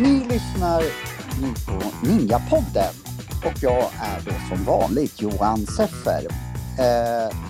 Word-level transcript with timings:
Ni 0.00 0.24
lyssnar 0.28 0.82
nu 1.40 1.54
på 1.66 2.06
Ninjapodden 2.06 2.94
och 3.44 3.52
jag 3.60 3.84
är 4.00 4.20
då 4.24 4.32
som 4.48 4.64
vanligt 4.64 5.22
Johan 5.22 5.66
Seffer. 5.66 6.26
Eh, 6.78 7.47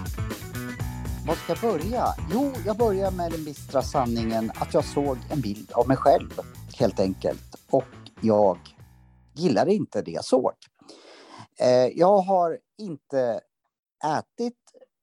vad 1.29 1.36
ska 1.36 1.52
jag 1.52 1.80
börja? 1.80 2.06
Jo, 2.32 2.52
jag 2.66 2.76
börjar 2.76 3.10
med 3.10 3.32
den 3.32 3.45
bistra 3.45 3.82
sanningen 3.82 4.50
att 4.54 4.74
jag 4.74 4.84
såg 4.84 5.18
en 5.30 5.40
bild 5.40 5.72
av 5.72 5.88
mig 5.88 5.96
själv 5.96 6.40
helt 6.78 7.00
enkelt 7.00 7.56
och 7.70 7.84
jag 8.20 8.59
gillade 9.34 9.74
inte 9.74 10.02
det 10.02 10.10
jag 10.10 10.24
såg. 10.24 10.52
Eh, 11.60 11.87
jag 11.98 12.18
har 12.18 12.59
inte 12.78 13.41
ätit 14.18 14.54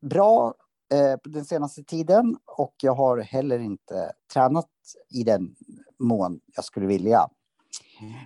bra 0.01 0.53
eh, 0.93 1.19
den 1.23 1.45
senaste 1.45 1.83
tiden 1.83 2.37
och 2.45 2.75
jag 2.81 2.95
har 2.95 3.17
heller 3.17 3.59
inte 3.59 4.11
tränat 4.33 4.69
i 5.09 5.23
den 5.23 5.55
mån 5.99 6.39
jag 6.55 6.65
skulle 6.65 6.87
vilja. 6.87 7.29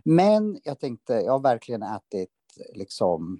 Men 0.03 0.59
jag 0.63 0.79
tänkte, 0.79 1.13
jag 1.13 1.31
har 1.31 1.39
verkligen 1.39 1.83
ätit 1.83 2.29
liksom, 2.75 3.39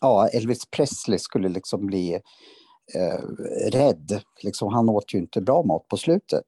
ja, 0.00 0.28
Elvis 0.28 0.66
Presley 0.70 1.18
skulle 1.18 1.48
liksom 1.48 1.86
bli 1.86 2.20
Eh, 2.94 3.22
rädd. 3.70 4.22
Liksom, 4.42 4.72
han 4.72 4.88
åt 4.88 5.14
ju 5.14 5.18
inte 5.18 5.40
bra 5.40 5.62
mat 5.62 5.88
på 5.88 5.96
slutet. 5.96 6.46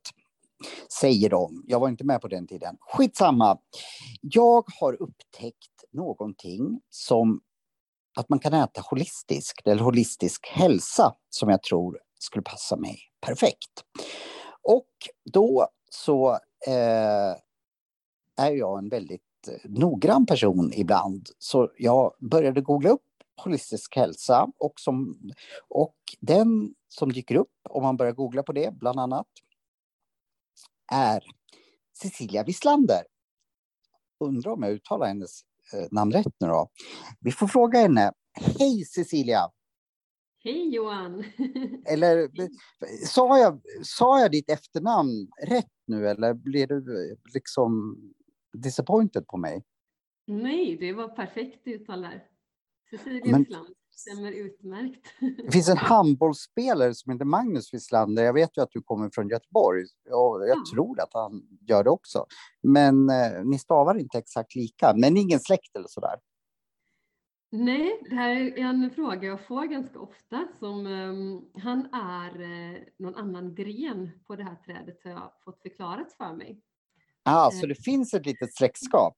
Säger 1.01 1.31
de. 1.31 1.65
Jag 1.67 1.81
var 1.81 1.89
inte 1.89 2.05
med 2.05 2.21
på 2.21 2.29
den 2.29 2.47
tiden. 2.47 2.77
Skitsamma. 2.81 3.59
Jag 4.21 4.65
har 4.81 5.03
upptäckt 5.03 5.85
någonting 5.93 6.81
som 6.91 7.41
att 8.17 8.29
man 8.29 8.39
kan 8.39 8.55
äta 8.55 8.81
holistiskt, 8.91 9.67
eller 9.67 9.83
holistisk 9.83 10.47
hälsa, 10.47 11.15
som 11.31 11.49
jag 11.49 11.63
tror 11.63 11.99
skulle 12.19 12.43
passa 12.43 12.77
mig 12.77 12.99
perfekt. 13.21 13.85
Och 14.63 14.89
då 15.33 15.69
så 15.91 16.31
eh, 16.67 17.37
är 18.37 18.51
jag 18.53 18.79
en 18.79 18.89
väldigt 18.89 19.23
eh, 19.49 19.71
noggrann 19.71 20.27
person 20.27 20.73
ibland. 20.75 21.29
Så 21.39 21.71
jag 21.79 22.13
började 22.21 22.61
googla 22.61 22.91
upp 22.91 23.06
holistisk 23.45 23.97
hälsa 23.97 24.49
och, 24.59 24.73
som, 24.77 25.19
och 25.69 25.97
den 26.21 26.75
som 26.89 27.13
dyker 27.13 27.35
upp 27.35 27.53
om 27.71 27.83
man 27.83 27.97
börjar 27.97 28.13
googla 28.13 28.43
på 28.43 28.53
det 28.53 28.75
bland 28.75 29.01
annat 29.01 29.27
är 30.93 31.23
Cecilia 32.03 32.45
Wislander. 32.45 33.03
Undrar 34.25 34.53
om 34.53 34.63
jag 34.63 34.73
uttalar 34.73 35.07
hennes 35.07 35.41
eh, 35.73 35.89
namn 35.91 36.13
rätt 36.13 36.35
nu 36.41 36.47
då. 36.47 36.69
Vi 37.21 37.33
får 37.33 37.47
fråga 37.47 37.79
henne. 37.79 38.13
Hej 38.59 38.85
Cecilia! 38.85 39.51
Hej 40.39 40.75
Johan! 40.75 41.25
Eller 41.87 42.31
sa 43.07 43.39
jag, 43.39 43.61
sa 43.83 44.21
jag 44.21 44.31
ditt 44.31 44.51
efternamn 44.51 45.31
rätt 45.49 45.73
nu 45.87 46.09
eller 46.09 46.35
blev 46.35 46.69
du 46.69 47.17
liksom 47.35 47.99
disappointed 48.53 49.27
på 49.27 49.37
mig? 49.37 49.65
Nej, 50.27 50.77
det 50.81 50.93
var 50.93 51.09
perfekt 51.09 51.67
uttal 51.67 52.03
där. 52.03 52.36
Cecilia 52.91 53.39
Wislander 53.39 53.73
stämmer 53.91 54.33
utmärkt. 54.33 55.07
Det 55.45 55.53
finns 55.53 55.69
en 55.69 55.77
handbollsspelare 55.77 56.95
som 56.95 57.13
heter 57.13 57.25
Magnus 57.25 57.75
Wislander. 57.75 58.25
Jag 58.25 58.33
vet 58.33 58.57
ju 58.57 58.63
att 58.63 58.71
du 58.73 58.83
kommer 58.83 59.11
från 59.11 59.29
Göteborg 59.29 59.85
och 60.11 60.49
jag 60.49 60.57
Ja. 60.57 60.63
tror 60.75 61.01
att 61.01 61.13
han 61.13 61.43
gör 61.69 61.85
det 61.85 61.91
också. 61.91 62.27
Men 62.63 63.11
eh, 63.11 63.45
ni 63.45 63.59
stavar 63.59 63.95
inte 63.99 64.19
exakt 64.19 64.55
lika, 64.55 64.95
men 64.97 65.17
ingen 65.17 65.41
släkt 65.41 65.77
eller 65.77 65.89
sådär. 65.89 66.19
Nej, 67.51 68.01
det 68.11 68.15
här 68.17 68.31
är 68.37 68.59
en 68.59 68.91
fråga 68.91 69.29
jag 69.29 69.47
får 69.47 69.65
ganska 69.67 69.99
ofta. 69.99 70.49
Som, 70.59 70.87
ehm, 70.87 71.41
han 71.63 71.95
är 71.95 72.41
eh, 72.43 72.79
någon 72.99 73.15
annan 73.15 73.55
gren 73.55 74.11
på 74.27 74.37
det 74.37 74.45
här 74.45 74.57
trädet 74.67 75.05
har 75.05 75.11
jag 75.11 75.33
fått 75.45 75.63
förklarat 75.63 76.13
för 76.13 76.33
mig. 76.33 76.61
Ah, 77.23 77.47
Eh. 77.53 77.61
så 77.61 77.67
det 77.67 77.75
finns 77.85 78.15
ett 78.15 78.27
litet 78.27 78.55
släktskap. 78.57 79.17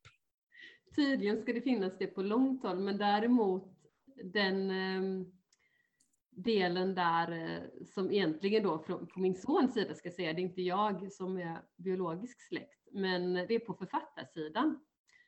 Tydligen 0.98 1.42
ska 1.42 1.52
det 1.52 1.60
finnas 1.60 1.92
det 1.98 2.06
på 2.06 2.22
långt 2.22 2.62
håll, 2.62 2.78
men 2.80 2.98
däremot 2.98 3.64
den 4.24 4.70
ehm, 4.70 5.26
delen 6.30 6.94
där 6.94 7.32
eh, 7.32 7.84
som 7.94 8.12
egentligen 8.12 8.62
då 8.62 8.78
från, 8.78 9.06
på 9.06 9.20
min 9.20 9.34
sons 9.34 9.74
sida 9.74 9.94
ska 9.94 10.10
säga, 10.10 10.32
det 10.32 10.40
är 10.40 10.44
inte 10.44 10.62
jag 10.62 11.12
som 11.12 11.36
är 11.38 11.58
biologisk 11.76 12.40
släkt, 12.48 12.88
men 12.92 13.34
det 13.34 13.54
är 13.54 13.58
på 13.58 13.74
författarsidan. 13.74 14.80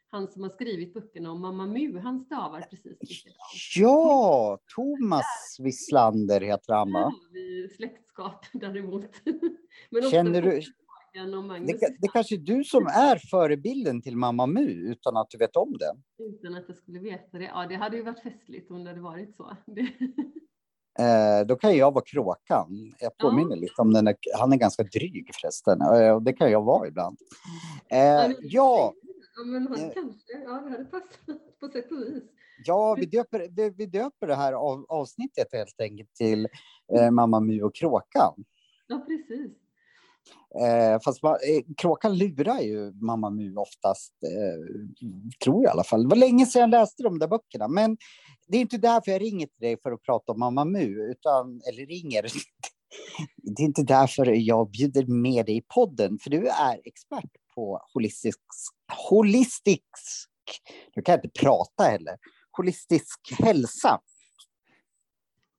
Han 0.09 0.29
som 0.29 0.43
har 0.43 0.51
skrivit 0.51 0.95
böckerna 0.95 1.31
om 1.33 1.41
Mamma 1.41 1.67
Mu, 1.67 1.99
han 1.99 2.21
stavar 2.21 2.61
precis 2.61 2.85
likadant. 3.01 3.41
Ja, 3.77 4.59
Thomas 4.75 5.57
Wislander 5.61 6.41
heter 6.41 6.75
han 6.75 6.93
va? 6.93 7.13
Släktskap 7.77 8.47
däremot. 8.53 9.05
Men 9.91 9.99
också 9.99 10.11
Känner 10.11 10.43
du- 10.43 10.63
Det, 11.67 11.97
det 12.01 12.09
kanske 12.13 12.35
är 12.35 12.39
du 12.39 12.65
som 12.65 12.87
är 12.87 13.17
förebilden 13.31 14.03
till 14.03 14.17
Mamma 14.17 14.47
Mu 14.47 14.71
utan 14.71 15.17
att 15.17 15.31
du 15.31 15.39
vet 15.39 15.57
om 15.57 15.77
det. 15.79 15.93
utan 16.25 16.55
att 16.55 16.65
jag 16.69 16.77
skulle 16.77 16.99
veta 17.01 17.39
det. 17.39 17.45
Ja, 17.45 17.67
det 17.69 17.75
hade 17.75 17.97
ju 17.97 18.03
varit 18.03 18.23
festligt 18.23 18.71
om 18.71 18.85
det 18.85 18.91
hade 18.91 19.01
varit 19.03 19.37
så. 19.37 19.57
Eh, 20.99 21.47
då 21.47 21.57
kan 21.57 21.77
jag 21.77 21.95
vara 21.95 22.05
kråkan. 22.07 22.93
Jag 23.01 23.17
påminner 23.17 23.57
lite 23.57 23.83
om 23.83 23.93
den. 23.93 24.05
Där, 24.05 24.17
han 24.39 24.53
är 24.53 24.57
ganska 24.57 24.83
dryg 24.83 25.31
förresten. 25.41 25.81
Eh, 25.81 26.21
det 26.21 26.33
kan 26.33 26.51
jag 26.51 26.63
vara 26.65 26.89
ibland. 26.89 27.17
Eh, 27.91 27.99
ja, 27.99 28.33
ja, 28.41 28.93
men 29.47 29.67
han 29.67 29.79
Eh. 29.81 29.91
kanske, 29.95 30.33
ja 30.45 30.51
det 30.61 30.71
hade 30.71 30.85
passat 30.85 31.19
på 31.61 31.69
sätt 31.69 31.91
och 31.93 31.99
vis. 31.99 32.23
ja 32.65 32.95
vi, 32.99 33.07
döper, 33.07 33.49
vi, 33.57 33.71
vi 33.71 33.87
döper 33.87 34.27
det 34.27 34.35
här 34.35 34.53
av, 34.53 34.87
avsnittet 34.89 35.49
helt 35.53 35.81
enkelt 35.81 36.15
till 36.15 36.49
eh, 36.97 37.11
Mamma 37.11 37.41
Mu 37.41 37.63
och 37.63 37.75
kråkan. 37.75 38.45
Ja, 38.87 39.05
precis. 39.09 39.53
Eh, 40.61 41.01
fast 41.05 41.23
man, 41.23 41.33
eh, 41.33 41.63
kråkan 41.77 42.19
lurar 42.19 42.61
ju 42.61 42.93
Mamma 42.93 43.31
Mu 43.31 43.57
oftast, 43.57 44.15
eh, 44.23 44.85
tror 45.45 45.65
jag 45.65 45.71
i 45.71 45.73
alla 45.73 45.85
fall. 45.85 46.03
Det 46.03 46.09
var 46.09 46.17
länge 46.17 46.47
sedan 46.47 46.61
jag 46.61 46.71
läste 46.71 47.03
de 47.03 47.19
där 47.19 47.29
böckerna, 47.29 47.69
men 47.69 47.97
det 48.49 48.57
är 48.57 48.61
inte 48.61 48.79
därför 48.79 49.13
jag 49.13 49.23
ringer 49.23 49.47
till 49.47 49.61
dig 49.61 49.77
för 49.83 49.93
att 49.93 50.03
prata 50.03 50.33
om 50.33 50.41
Mamma 50.41 50.65
Mu, 50.65 51.11
utan, 51.11 51.61
eller 51.69 51.87
ringer. 51.87 52.27
Det 53.37 53.63
är 53.63 53.65
inte 53.65 53.83
därför 53.83 54.27
jag 54.27 54.71
bjuder 54.71 55.07
med 55.07 55.47
dig 55.47 55.57
i 55.57 55.63
podden, 55.75 56.19
för 56.23 56.31
du 56.31 56.47
är 56.47 56.81
expert 56.85 57.31
på 57.55 57.81
holistisk, 57.95 58.39
holistisk, 59.11 59.85
nu 60.97 61.03
kan 61.03 61.13
jag 61.13 61.25
inte 61.25 61.41
prata 61.41 61.85
heller, 61.85 62.17
holistisk 62.57 63.19
hälsa. 63.39 64.01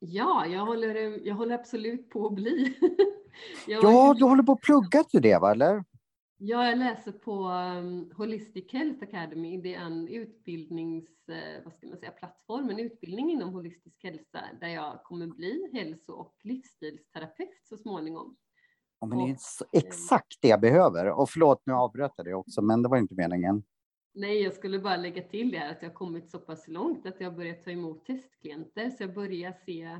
Ja, 0.03 0.45
jag 0.45 0.66
håller, 0.66 1.28
jag 1.28 1.35
håller 1.35 1.56
absolut 1.56 2.09
på 2.09 2.25
att 2.28 2.34
bli. 2.34 2.78
Jag, 3.67 3.84
Ja, 3.84 4.13
du 4.17 4.25
håller 4.25 4.44
på 4.44 4.51
att 4.51 4.62
plugga 4.62 5.03
till 5.03 5.22
det, 5.22 5.38
va? 5.39 5.51
Eller? 5.51 5.84
Ja, 6.38 6.69
jag 6.69 6.78
läser 6.78 7.12
på 7.12 7.47
um, 7.47 8.12
Holistic 8.17 8.73
Health 8.73 9.03
Academy. 9.03 9.62
Det 9.62 9.75
är 9.75 9.79
en 9.81 10.07
utbildnings, 10.07 11.09
eh, 11.29 11.63
vad 11.66 11.73
ska 11.73 11.88
man 11.88 11.97
säga, 11.97 12.12
plattform, 12.12 12.69
en 12.69 12.79
utbildning 12.79 13.31
inom 13.31 13.53
holistisk 13.53 14.03
hälsa 14.03 14.41
där 14.62 14.67
jag 14.67 15.03
kommer 15.03 15.28
bli 15.28 15.69
hälso 15.73 16.13
och 16.13 16.35
livsstilsterapeut 16.44 17.50
så 17.69 17.78
småningom. 17.78 18.35
Ja, 19.00 19.07
men 19.07 19.18
det 19.18 19.31
är 19.31 19.35
så- 19.39 19.66
exakt 19.72 20.38
det 20.41 20.47
jag 20.47 20.62
behöver. 20.62 21.09
Och 21.09 21.29
förlåt, 21.29 21.62
nu 21.66 21.73
avbröt 21.73 22.12
jag 22.18 22.25
det 22.25 22.33
också, 22.33 22.62
men 22.62 22.81
det 22.81 22.89
var 22.89 22.97
inte 22.97 23.16
meningen. 23.16 23.63
Nej, 24.13 24.41
jag 24.41 24.53
skulle 24.53 24.79
bara 24.79 24.97
lägga 24.97 25.23
till 25.23 25.51
det 25.51 25.57
här 25.57 25.72
att 25.72 25.81
jag 25.81 25.89
har 25.89 25.95
kommit 25.95 26.29
så 26.29 26.39
pass 26.39 26.67
långt 26.67 27.05
att 27.05 27.22
jag 27.22 27.35
börjat 27.35 27.63
ta 27.63 27.72
emot 27.72 28.05
testklienter 28.05 28.89
så 28.89 29.03
jag 29.03 29.13
börjar 29.13 29.53
se 29.66 29.99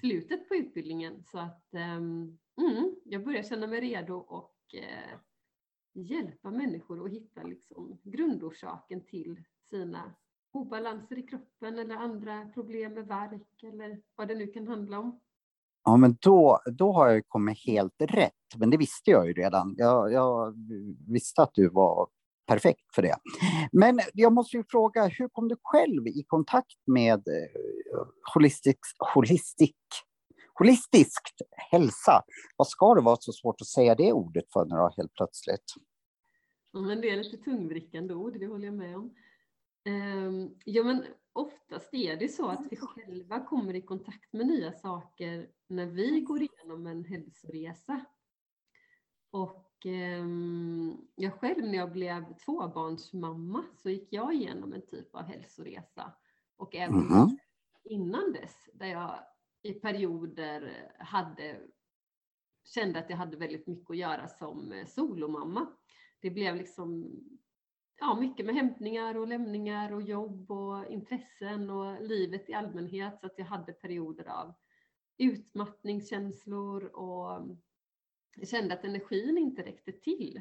slutet 0.00 0.48
på 0.48 0.54
utbildningen 0.54 1.24
så 1.24 1.38
att 1.38 1.68
um, 1.72 2.38
mm, 2.60 2.94
jag 3.04 3.24
börjar 3.24 3.42
känna 3.42 3.66
mig 3.66 3.80
redo 3.80 4.14
och 4.14 4.54
uh, 4.74 5.18
hjälpa 5.92 6.50
människor 6.50 7.04
att 7.04 7.12
hitta 7.12 7.42
liksom 7.42 7.98
grundorsaken 8.02 9.00
till 9.06 9.44
sina 9.70 10.14
obalanser 10.52 11.18
i 11.18 11.22
kroppen 11.22 11.78
eller 11.78 11.94
andra 11.94 12.48
problem 12.54 12.94
med 12.94 13.06
värk 13.06 13.62
eller 13.62 14.02
vad 14.16 14.28
det 14.28 14.34
nu 14.34 14.46
kan 14.46 14.68
handla 14.68 14.98
om. 14.98 15.20
Ja, 15.84 15.96
men 15.96 16.16
då, 16.20 16.60
då 16.66 16.92
har 16.92 17.06
jag 17.06 17.16
ju 17.16 17.22
kommit 17.22 17.66
helt 17.66 17.94
rätt. 17.98 18.32
Men 18.56 18.70
det 18.70 18.76
visste 18.76 19.10
jag 19.10 19.26
ju 19.26 19.32
redan. 19.32 19.74
Jag, 19.78 20.12
jag 20.12 20.54
visste 21.08 21.42
att 21.42 21.54
du 21.54 21.68
var 21.68 22.08
perfekt 22.46 22.94
för 22.94 23.02
det. 23.02 23.16
Men 23.72 24.00
jag 24.14 24.32
måste 24.32 24.56
ju 24.56 24.64
fråga, 24.68 25.06
hur 25.06 25.28
kom 25.28 25.48
du 25.48 25.56
själv 25.62 26.06
i 26.06 26.24
kontakt 26.26 26.86
med 26.86 27.28
eh, 27.28 28.00
holistisk, 28.34 28.96
holistik, 29.14 29.76
holistiskt 30.58 31.42
hälsa? 31.70 32.22
Vad 32.56 32.68
ska 32.68 32.94
det 32.94 33.00
vara 33.00 33.16
så 33.20 33.32
svårt 33.32 33.60
att 33.60 33.66
säga 33.66 33.94
det 33.94 34.12
ordet 34.12 34.44
för 34.52 34.64
nu 34.64 34.76
helt 34.96 35.14
plötsligt? 35.14 35.74
Ja, 36.72 36.80
men 36.80 37.00
det 37.00 37.10
är 37.10 37.16
lite 37.16 37.36
tungvrickande 37.36 38.14
ord, 38.14 38.40
det 38.40 38.46
håller 38.46 38.64
jag 38.64 38.74
med 38.74 38.96
om. 38.96 39.14
Ehm, 39.84 40.50
ja, 40.64 40.84
men 40.84 41.04
oftast 41.32 41.94
är 41.94 42.16
det 42.16 42.28
så 42.28 42.48
att 42.48 42.66
vi 42.70 42.76
själva 42.76 43.40
kommer 43.40 43.74
i 43.74 43.82
kontakt 43.82 44.32
med 44.32 44.46
nya 44.46 44.72
saker 44.72 45.48
när 45.68 45.86
vi 45.86 46.20
går 46.20 46.42
igenom 46.42 46.86
en 46.86 47.04
hälsoresa. 47.04 48.04
Och 49.34 49.86
ehm, 49.86 50.96
jag 51.14 51.34
själv 51.40 51.64
när 51.64 51.78
jag 51.78 51.92
blev 51.92 52.34
tvåbarnsmamma 52.34 53.64
så 53.74 53.90
gick 53.90 54.12
jag 54.12 54.34
igenom 54.34 54.72
en 54.72 54.86
typ 54.86 55.14
av 55.14 55.22
hälsoresa. 55.22 56.12
Och 56.56 56.74
även 56.74 56.96
Mhm. 56.98 57.38
innan 57.84 58.32
dess, 58.32 58.70
där 58.74 58.86
jag 58.86 59.18
i 59.62 59.72
perioder 59.72 60.92
hade, 60.98 61.60
kände 62.64 62.98
att 62.98 63.10
jag 63.10 63.16
hade 63.16 63.36
väldigt 63.36 63.66
mycket 63.66 63.90
att 63.90 63.96
göra 63.96 64.28
som 64.28 64.72
eh, 64.72 64.86
solomamma. 64.86 65.66
Det 66.20 66.30
blev 66.30 66.56
liksom 66.56 67.10
ja, 68.00 68.14
mycket 68.20 68.46
med 68.46 68.54
hämtningar 68.54 69.16
och 69.16 69.28
lämningar 69.28 69.92
och 69.92 70.02
jobb 70.02 70.50
och 70.50 70.86
intressen 70.86 71.70
och 71.70 72.02
livet 72.02 72.50
i 72.50 72.54
allmänhet. 72.54 73.20
Så 73.20 73.26
att 73.26 73.38
jag 73.38 73.46
hade 73.46 73.72
perioder 73.72 74.24
av 74.28 74.54
utmattningskänslor 75.18 76.84
och 76.84 77.56
jag 78.36 78.48
kände 78.48 78.74
att 78.74 78.84
energin 78.84 79.38
inte 79.38 79.62
räckte 79.62 79.92
till. 79.92 80.40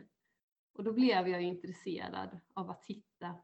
Och 0.73 0.83
då 0.83 0.93
blev 0.93 1.27
jag 1.27 1.41
intresserad 1.41 2.39
av 2.53 2.69
att 2.69 2.85
hitta 2.85 3.35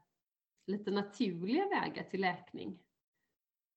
lite 0.66 0.92
naturliga 0.92 1.69
vägar 1.69 2.04
till 2.04 2.22
läkning. 2.22 2.80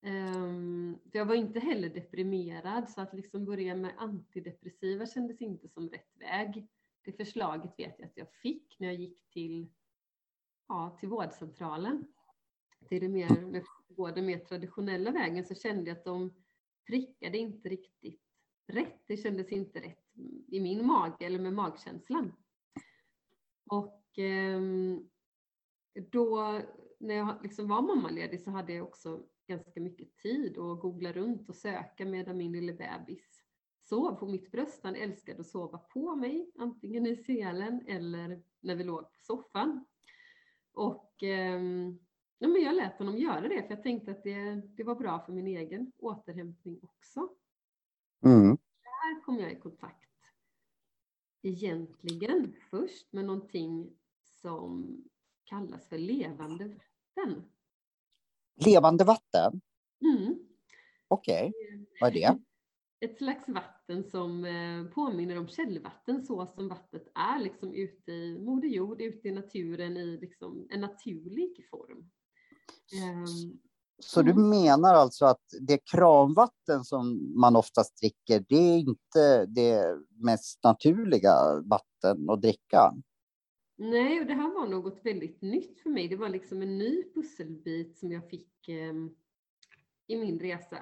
Um, 0.05 0.99
jag 1.13 1.27
var 1.27 1.35
inte 1.35 1.61
heller 1.61 1.89
deprimerad 1.89 2.91
så 2.91 3.01
att 3.01 3.15
liksom 3.15 3.45
börja 3.45 3.77
med 3.77 3.95
antidepressiva 3.97 5.07
kändes 5.07 5.41
inte 5.41 5.69
som 5.69 5.91
rätt 5.91 6.17
väg. 6.17 6.69
Det 7.05 7.13
förslaget 7.13 7.79
vet 7.79 7.99
jag 7.99 8.07
att 8.07 8.17
jag 8.17 8.33
fick 8.33 8.77
när 8.79 8.89
jag 8.89 8.97
gick 8.97 9.29
till, 9.29 9.69
ja, 10.69 10.97
till 11.01 11.09
vårdcentralen. 11.09 12.05
Till 12.89 13.01
det 13.01 13.09
mer, 13.09 13.41
med 13.41 14.15
den 14.15 14.27
mer 14.27 14.39
traditionella 14.39 15.11
vägen 15.11 15.45
så 15.45 15.55
kände 15.55 15.91
jag 15.91 15.99
att 15.99 16.05
de 16.05 16.35
prickade 16.87 17.39
inte 17.39 17.69
riktigt 17.69 18.23
rätt. 18.67 19.03
Det 19.07 19.17
kändes 19.17 19.53
inte 19.53 19.81
rätt 19.81 20.02
i 20.49 20.61
min 20.61 20.87
mage 20.87 21.27
eller 21.27 21.39
med 21.39 21.53
magkänslan. 21.53 22.33
Och 23.67 24.19
ehm, 24.19 25.09
då 26.11 26.61
när 26.99 27.15
jag 27.15 27.43
liksom 27.43 27.69
var 27.69 27.83
mammaledig 27.83 28.41
så 28.41 28.51
hade 28.51 28.73
jag 28.73 28.89
också 28.89 29.23
ganska 29.47 29.81
mycket 29.81 30.17
tid 30.17 30.59
att 30.59 30.81
googla 30.81 31.13
runt 31.13 31.49
och 31.49 31.55
söka 31.55 32.05
medan 32.05 32.37
min 32.37 32.53
lille 32.53 32.73
bebis 32.73 33.43
sov 33.83 34.15
på 34.15 34.27
mitt 34.27 34.51
bröst. 34.51 34.85
Han 34.85 34.97
älskade 34.97 35.41
att 35.41 35.47
sova 35.47 35.79
på 35.79 36.17
mig, 36.17 36.51
antingen 36.59 37.07
i 37.07 37.17
selen 37.17 37.87
eller 37.87 38.43
när 38.61 38.75
vi 38.75 38.85
låg 38.85 39.03
på 39.03 39.19
soffan. 39.21 39.85
Och 40.73 41.23
eh, 41.23 41.61
ja, 42.39 42.49
men 42.49 42.63
jag 42.63 42.75
lät 42.75 42.99
honom 42.99 43.19
göra 43.19 43.49
det, 43.49 43.63
för 43.63 43.71
jag 43.71 43.83
tänkte 43.83 44.11
att 44.11 44.23
det, 44.23 44.55
det 44.55 44.85
var 44.85 44.95
bra 44.95 45.21
för 45.27 45.33
min 45.33 45.47
egen 45.47 45.93
återhämtning 45.99 46.81
också. 46.83 47.29
Mm. 48.25 48.59
Där 49.13 49.21
kom 49.21 49.39
jag 49.39 49.53
i 49.53 49.57
kontakt 49.57 50.09
egentligen 51.43 52.57
först 52.71 53.13
med 53.13 53.25
någonting 53.25 53.91
som 54.43 55.05
kallas 55.45 55.89
för 55.89 55.99
levande 55.99 56.65
vatten. 56.65 57.45
Levande 58.55 59.05
vatten? 59.05 59.61
Mm. 60.01 60.39
Okej, 61.09 61.49
okay. 61.49 61.87
vad 62.01 62.11
är 62.11 62.15
det? 62.15 62.39
Ett 63.11 63.19
slags 63.19 63.49
vatten 63.49 64.05
som 64.05 64.45
eh, 64.45 64.85
påminner 64.85 65.39
om 65.39 65.49
källvatten 65.49 66.25
så 66.25 66.47
som 66.47 66.69
vattnet 66.69 67.13
är 67.15 67.41
liksom 67.41 67.73
ute 67.73 68.13
i 68.13 68.39
Moder 68.39 68.69
Jord, 68.69 69.01
ute 69.01 69.29
i 69.29 69.33
naturen 69.33 69.97
i 69.97 70.19
liksom 70.21 70.67
en 70.71 70.81
naturlig 70.81 71.69
form. 71.71 72.11
Så 74.03 74.23
du 74.23 74.35
menar 74.35 74.95
alltså 74.95 75.27
att 75.27 75.45
det 75.61 75.79
kranvatten 75.79 76.85
som 76.85 77.33
man 77.41 77.57
oftast 77.57 78.01
dricker, 78.01 78.45
det 78.49 78.57
är 78.57 78.79
inte 78.79 79.47
det 79.47 79.99
mest 80.25 80.65
naturliga 80.65 81.35
vatten 81.65 82.31
att 82.31 82.43
dricka? 82.43 82.93
Nej, 83.77 84.21
och 84.21 84.27
det 84.27 84.35
här 84.35 84.55
var 84.55 84.67
något 84.67 85.01
väldigt 85.05 85.43
nytt 85.43 85.81
för 85.81 85.91
mig. 85.91 86.09
Det 86.09 86.17
var 86.17 86.29
liksom 86.29 86.63
en 86.63 86.79
ny 86.79 87.03
pusselbit 87.15 87.99
som 87.99 88.13
jag 88.13 88.31
fick 88.31 88.69
eh, 88.69 88.95
i 90.07 90.17
min 90.17 90.39
resa 90.39 90.79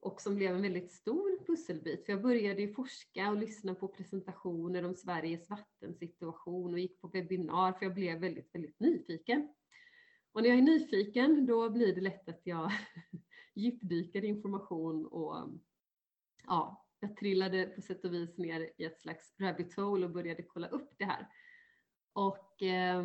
och 0.00 0.20
som 0.20 0.34
blev 0.36 0.54
en 0.54 0.62
väldigt 0.62 0.92
stor 0.92 1.44
pusselbit. 1.46 2.06
För 2.06 2.12
jag 2.12 2.22
började 2.22 2.60
ju 2.60 2.74
forska 2.74 3.30
och 3.30 3.36
lyssna 3.36 3.74
på 3.74 3.88
presentationer 3.88 4.84
om 4.84 4.94
Sveriges 4.94 5.50
vattensituation 5.50 6.72
och 6.72 6.78
gick 6.78 7.00
på 7.00 7.08
webbinar 7.08 7.72
för 7.72 7.86
jag 7.86 7.94
blev 7.94 8.20
väldigt, 8.20 8.54
väldigt 8.54 8.80
nyfiken. 8.80 9.48
Och 10.38 10.42
när 10.42 10.50
jag 10.50 10.58
är 10.58 10.62
nyfiken 10.62 11.46
då 11.46 11.70
blir 11.70 11.94
det 11.94 12.00
lätt 12.00 12.28
att 12.28 12.40
jag 12.44 12.72
djupdyker 13.54 14.24
i 14.24 14.26
information 14.26 15.06
och 15.06 15.48
ja, 16.46 16.86
jag 17.00 17.16
trillade 17.16 17.66
på 17.66 17.82
sätt 17.82 18.04
och 18.04 18.12
vis 18.12 18.38
ner 18.38 18.70
i 18.76 18.84
ett 18.84 19.00
slags 19.00 19.34
rabbit 19.38 19.76
hole 19.76 20.06
och 20.06 20.12
började 20.12 20.42
kolla 20.42 20.68
upp 20.68 20.90
det 20.98 21.04
här. 21.04 21.28
Och 22.12 22.62
eh, 22.62 23.04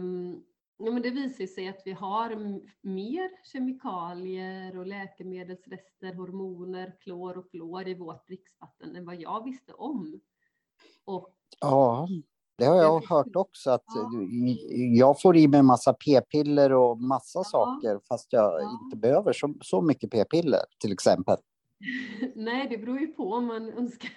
ja, 0.78 0.92
men 0.92 1.02
det 1.02 1.10
visar 1.10 1.46
sig 1.46 1.68
att 1.68 1.82
vi 1.86 1.92
har 1.92 2.36
mer 2.82 3.30
kemikalier 3.44 4.78
och 4.78 4.88
läkemedelsrester, 4.88 6.14
hormoner, 6.14 6.96
klor 7.00 7.38
och 7.38 7.50
fluor 7.50 7.88
i 7.88 7.94
vårt 7.94 8.28
dricksvatten 8.28 8.96
än 8.96 9.06
vad 9.06 9.22
jag 9.22 9.44
visste 9.44 9.74
om. 9.74 10.22
Och, 11.06 11.36
ja, 11.60 12.08
det 12.58 12.66
har 12.66 12.76
jag 12.76 13.06
hört 13.06 13.36
också. 13.36 13.72
att 13.72 13.84
ja. 13.96 14.10
Jag 14.98 15.22
får 15.22 15.38
i 15.38 15.48
mig 15.48 15.60
en 15.60 15.66
massa 15.66 15.94
p-piller 15.94 16.74
och 16.74 17.02
massa 17.02 17.40
ja. 17.40 17.44
saker 17.44 18.00
fast 18.08 18.34
jag 18.34 18.62
ja. 18.62 18.80
inte 18.84 18.98
behöver 18.98 19.34
så, 19.34 19.54
så 19.62 19.82
mycket 19.82 20.12
p-piller 20.12 20.62
till 20.80 20.92
exempel. 20.92 21.38
Nej, 22.36 22.68
det 22.70 22.78
beror 22.78 23.00
ju 23.00 23.08
på 23.08 23.34
om 23.34 23.46
man 23.46 23.70
önskar 23.70 24.12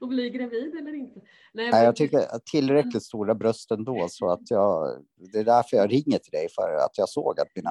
att 0.00 0.08
bli 0.08 0.30
gravid 0.30 0.74
eller 0.74 0.94
inte. 0.94 1.20
Nej, 1.52 1.70
Nej 1.70 1.84
jag 1.84 1.96
tycker 1.96 2.38
tillräckligt 2.50 3.02
stora 3.02 3.34
bröst 3.34 3.70
ändå 3.70 4.06
så 4.10 4.30
att 4.30 4.50
jag, 4.50 5.04
det 5.32 5.38
är 5.38 5.44
därför 5.44 5.76
jag 5.76 5.92
ringer 5.92 6.18
till 6.18 6.32
dig 6.32 6.48
för 6.54 6.84
att 6.84 6.98
jag 6.98 7.08
såg 7.08 7.40
att 7.40 7.48
mina 7.54 7.70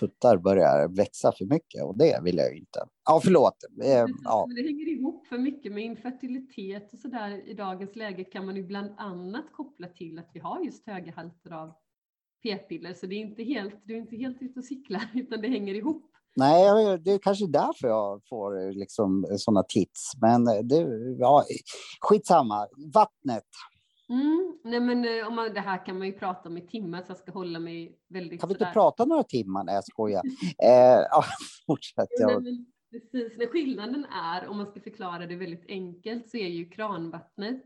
tuttar 0.00 0.36
börjar 0.36 0.88
växa 0.88 1.32
för 1.32 1.44
mycket 1.44 1.84
och 1.84 1.98
det 1.98 2.20
vill 2.22 2.36
jag 2.36 2.56
inte. 2.56 2.80
Ja, 3.04 3.20
förlåt. 3.24 3.56
Eh, 3.84 4.06
ja. 4.24 4.46
Det 4.56 4.62
hänger 4.62 4.88
ihop 4.88 5.26
för 5.26 5.38
mycket 5.38 5.72
med 5.72 5.84
infertilitet 5.84 6.92
och 6.92 6.98
så 6.98 7.08
där 7.08 7.48
i 7.48 7.54
dagens 7.54 7.96
läge 7.96 8.24
kan 8.24 8.46
man 8.46 8.56
ju 8.56 8.62
bland 8.62 8.94
annat 8.96 9.52
koppla 9.52 9.88
till 9.88 10.18
att 10.18 10.30
vi 10.34 10.40
har 10.40 10.60
just 10.64 10.86
höga 10.86 11.12
halter 11.12 11.52
av 11.52 11.72
p-piller 12.42 12.94
så 12.94 13.06
det 13.06 13.14
är 13.14 13.20
inte 13.20 13.42
helt, 13.42 13.80
du 13.84 13.94
är 13.94 13.98
inte 13.98 14.16
helt 14.16 14.42
ute 14.42 14.58
och 14.58 14.64
cyklar 14.64 15.02
utan 15.14 15.40
det 15.40 15.48
hänger 15.48 15.74
ihop. 15.74 16.11
Nej, 16.36 16.98
det 16.98 17.12
är 17.12 17.18
kanske 17.18 17.46
därför 17.46 17.88
jag 17.88 18.20
får 18.28 18.72
liksom 18.72 19.26
sådana 19.36 19.62
tips. 19.62 20.12
Men 20.20 20.44
det, 20.44 20.86
ja, 21.18 21.44
skitsamma. 22.00 22.68
Vattnet. 22.94 23.44
Mm, 24.08 24.58
nej 24.64 24.80
men 24.80 25.04
eh, 25.04 25.26
om 25.26 25.34
man, 25.34 25.54
det 25.54 25.60
här 25.60 25.86
kan 25.86 25.98
man 25.98 26.06
ju 26.06 26.12
prata 26.12 26.48
om 26.48 26.56
i 26.56 26.66
timmar 26.66 27.02
så 27.02 27.10
jag 27.10 27.18
ska 27.18 27.32
hålla 27.32 27.58
mig 27.58 27.98
väldigt 28.08 28.40
Kan 28.40 28.48
vi 28.48 28.54
inte 28.54 28.70
prata 28.72 29.04
några 29.04 29.22
timmar? 29.22 29.64
Nej, 29.64 29.74
jag 29.74 29.84
skojar. 29.84 30.22
eh, 30.62 31.06
ja, 31.10 31.24
fortsätt. 31.66 32.08
Jag... 32.20 32.42
Nej, 32.42 32.66
precis, 32.90 33.38
när 33.38 33.46
skillnaden 33.46 34.04
är, 34.04 34.48
om 34.48 34.56
man 34.56 34.66
ska 34.66 34.80
förklara 34.80 35.26
det 35.26 35.36
väldigt 35.36 35.64
enkelt, 35.68 36.30
så 36.30 36.36
är 36.36 36.48
ju 36.48 36.68
kranvattnet 36.68 37.62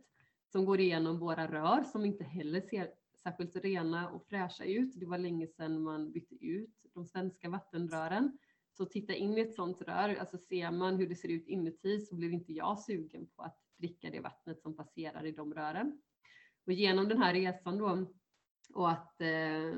som 0.52 0.64
går 0.64 0.80
igenom 0.80 1.18
våra 1.18 1.46
rör 1.46 1.84
som 1.84 2.04
inte 2.04 2.24
heller 2.24 2.60
ser 2.60 2.88
särskilt 3.22 3.56
rena 3.56 4.10
och 4.10 4.26
fräscha 4.28 4.64
ut. 4.64 4.92
Det 5.00 5.06
var 5.06 5.18
länge 5.18 5.46
sedan 5.46 5.82
man 5.82 6.12
bytte 6.12 6.34
ut 6.34 6.70
de 6.94 7.06
svenska 7.06 7.48
vattenrören. 7.48 8.38
Så 8.76 8.84
titta 8.84 9.14
in 9.14 9.38
i 9.38 9.40
ett 9.40 9.54
sånt 9.54 9.82
rör, 9.82 10.14
alltså 10.14 10.38
ser 10.38 10.70
man 10.70 10.96
hur 10.96 11.08
det 11.08 11.16
ser 11.16 11.28
ut 11.28 11.48
inuti 11.48 12.00
så 12.00 12.14
blir 12.14 12.30
inte 12.30 12.52
jag 12.52 12.78
sugen 12.78 13.26
på 13.26 13.42
att 13.42 13.58
dricka 13.76 14.10
det 14.10 14.20
vattnet 14.20 14.62
som 14.62 14.76
passerar 14.76 15.26
i 15.26 15.32
de 15.32 15.54
rören. 15.54 16.02
Och 16.66 16.72
genom 16.72 17.08
den 17.08 17.22
här 17.22 17.34
resan 17.34 17.78
då 17.78 18.06
och 18.74 18.90
att 18.90 19.20
eh, 19.20 19.74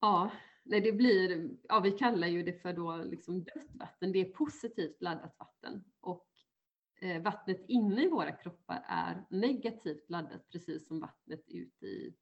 ja, 0.00 0.30
nej, 0.62 0.80
det 0.80 0.92
blir, 0.92 1.50
ja 1.62 1.80
vi 1.80 1.90
kallar 1.90 2.28
ju 2.28 2.42
det 2.42 2.62
för 2.62 2.72
då 2.72 2.96
liksom 2.96 3.44
dött 3.44 3.74
vatten, 3.74 4.12
det 4.12 4.18
är 4.18 4.32
positivt 4.32 5.02
laddat 5.02 5.36
vatten 5.38 5.84
och 6.00 6.28
eh, 7.00 7.22
vattnet 7.22 7.64
inne 7.68 8.04
i 8.04 8.08
våra 8.08 8.32
kroppar 8.32 8.84
är 8.88 9.24
negativt 9.30 10.10
laddat 10.10 10.50
precis 10.50 10.86
som 10.86 11.00
vattnet 11.00 11.48
ut 11.48 11.82
i 11.82 12.14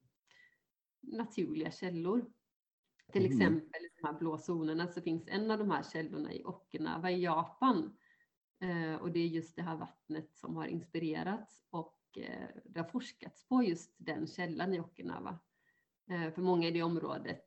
naturliga 1.00 1.70
källor. 1.70 2.32
Till 3.12 3.26
mm. 3.26 3.32
exempel 3.32 3.84
i 3.84 3.88
de 4.00 4.06
här 4.06 4.18
blå 4.18 4.38
zonerna 4.38 4.88
så 4.88 5.00
finns 5.00 5.28
en 5.28 5.50
av 5.50 5.58
de 5.58 5.70
här 5.70 5.82
källorna 5.82 6.32
i 6.32 6.44
Okinawa 6.44 7.10
i 7.10 7.22
Japan. 7.22 7.96
Eh, 8.60 8.94
och 8.94 9.12
det 9.12 9.20
är 9.20 9.26
just 9.26 9.56
det 9.56 9.62
här 9.62 9.76
vattnet 9.76 10.36
som 10.36 10.56
har 10.56 10.66
inspirerats 10.66 11.62
och 11.70 11.98
eh, 12.16 12.48
det 12.64 12.80
har 12.80 12.88
forskats 12.88 13.48
på 13.48 13.62
just 13.62 13.94
den 13.96 14.26
källan 14.26 14.74
i 14.74 14.80
Okinawa. 14.80 15.38
Eh, 16.10 16.30
för 16.30 16.42
många 16.42 16.68
i 16.68 16.70
det 16.70 16.82
området 16.82 17.46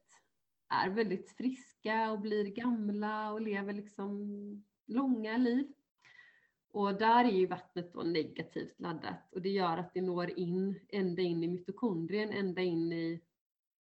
är 0.70 0.90
väldigt 0.90 1.32
friska 1.32 2.12
och 2.12 2.20
blir 2.20 2.46
gamla 2.46 3.32
och 3.32 3.42
lever 3.42 3.74
liksom 3.74 4.66
långa 4.88 5.38
liv. 5.38 5.74
Och 6.72 6.94
där 6.94 7.26
är 7.26 7.32
ju 7.32 7.46
vattnet 7.46 7.94
då 7.94 8.04
negativt 8.04 8.80
laddat 8.80 9.34
och 9.34 9.42
det 9.42 9.50
gör 9.50 9.78
att 9.78 9.94
det 9.94 10.02
når 10.02 10.40
in 10.40 10.80
ända 10.90 11.22
in 11.22 11.44
i 11.44 11.48
mitokondrien, 11.48 12.30
ända 12.30 12.62
in 12.62 12.94
i 12.94 13.22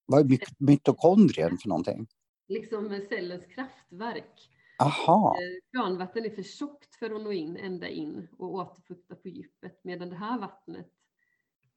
vad 0.05 0.31
är 0.31 0.39
mitokondrien 0.57 1.57
för 1.57 1.69
någonting? 1.69 2.07
Liksom 2.47 3.01
cellens 3.09 3.45
kraftverk. 3.45 4.49
Aha. 4.79 5.35
Kranvatten 5.71 6.25
är 6.25 6.29
för 6.29 6.43
tjockt 6.43 6.95
för 6.95 7.11
att 7.15 7.21
nå 7.21 7.31
in 7.31 7.57
ända 7.57 7.87
in 7.87 8.27
och 8.37 8.53
återfukta 8.53 9.15
på 9.15 9.29
djupet 9.29 9.83
medan 9.83 10.09
det 10.09 10.15
här 10.15 10.39
vattnet 10.39 10.91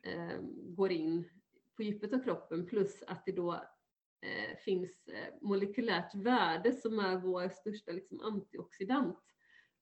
eh, 0.03 0.41
går 0.77 0.93
in 0.93 1.25
på 1.77 1.83
djupet 1.83 2.13
av 2.13 2.25
kroppen 2.25 2.67
plus 2.67 3.03
att 3.07 3.23
det 3.27 3.33
då 3.33 3.53
eh, 4.21 4.57
finns 4.65 5.09
eh, 5.09 5.35
molekylärt 5.41 6.15
värde 6.15 6.73
som 6.73 6.99
är 6.99 7.17
vår 7.17 7.49
största 7.49 7.93
liksom, 7.93 8.21
antioxidant. 8.21 9.19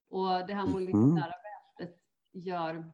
Och 0.09 0.47
det 0.47 0.53
här 0.53 0.67
molekylära 0.67 1.33
värdet 1.77 1.99
gör 2.31 2.75
eh, 2.75 2.85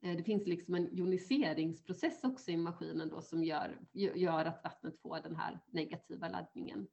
det 0.00 0.22
finns 0.22 0.46
liksom 0.46 0.74
en 0.74 0.98
ioniseringsprocess 0.98 2.24
också 2.24 2.50
i 2.50 2.56
maskinen 2.56 3.08
då 3.08 3.20
som 3.20 3.44
gör, 3.44 3.78
gör 3.92 4.44
att 4.44 4.64
vattnet 4.64 4.98
får 5.02 5.20
den 5.22 5.36
här 5.36 5.60
negativa 5.70 6.28
laddningen. 6.28 6.86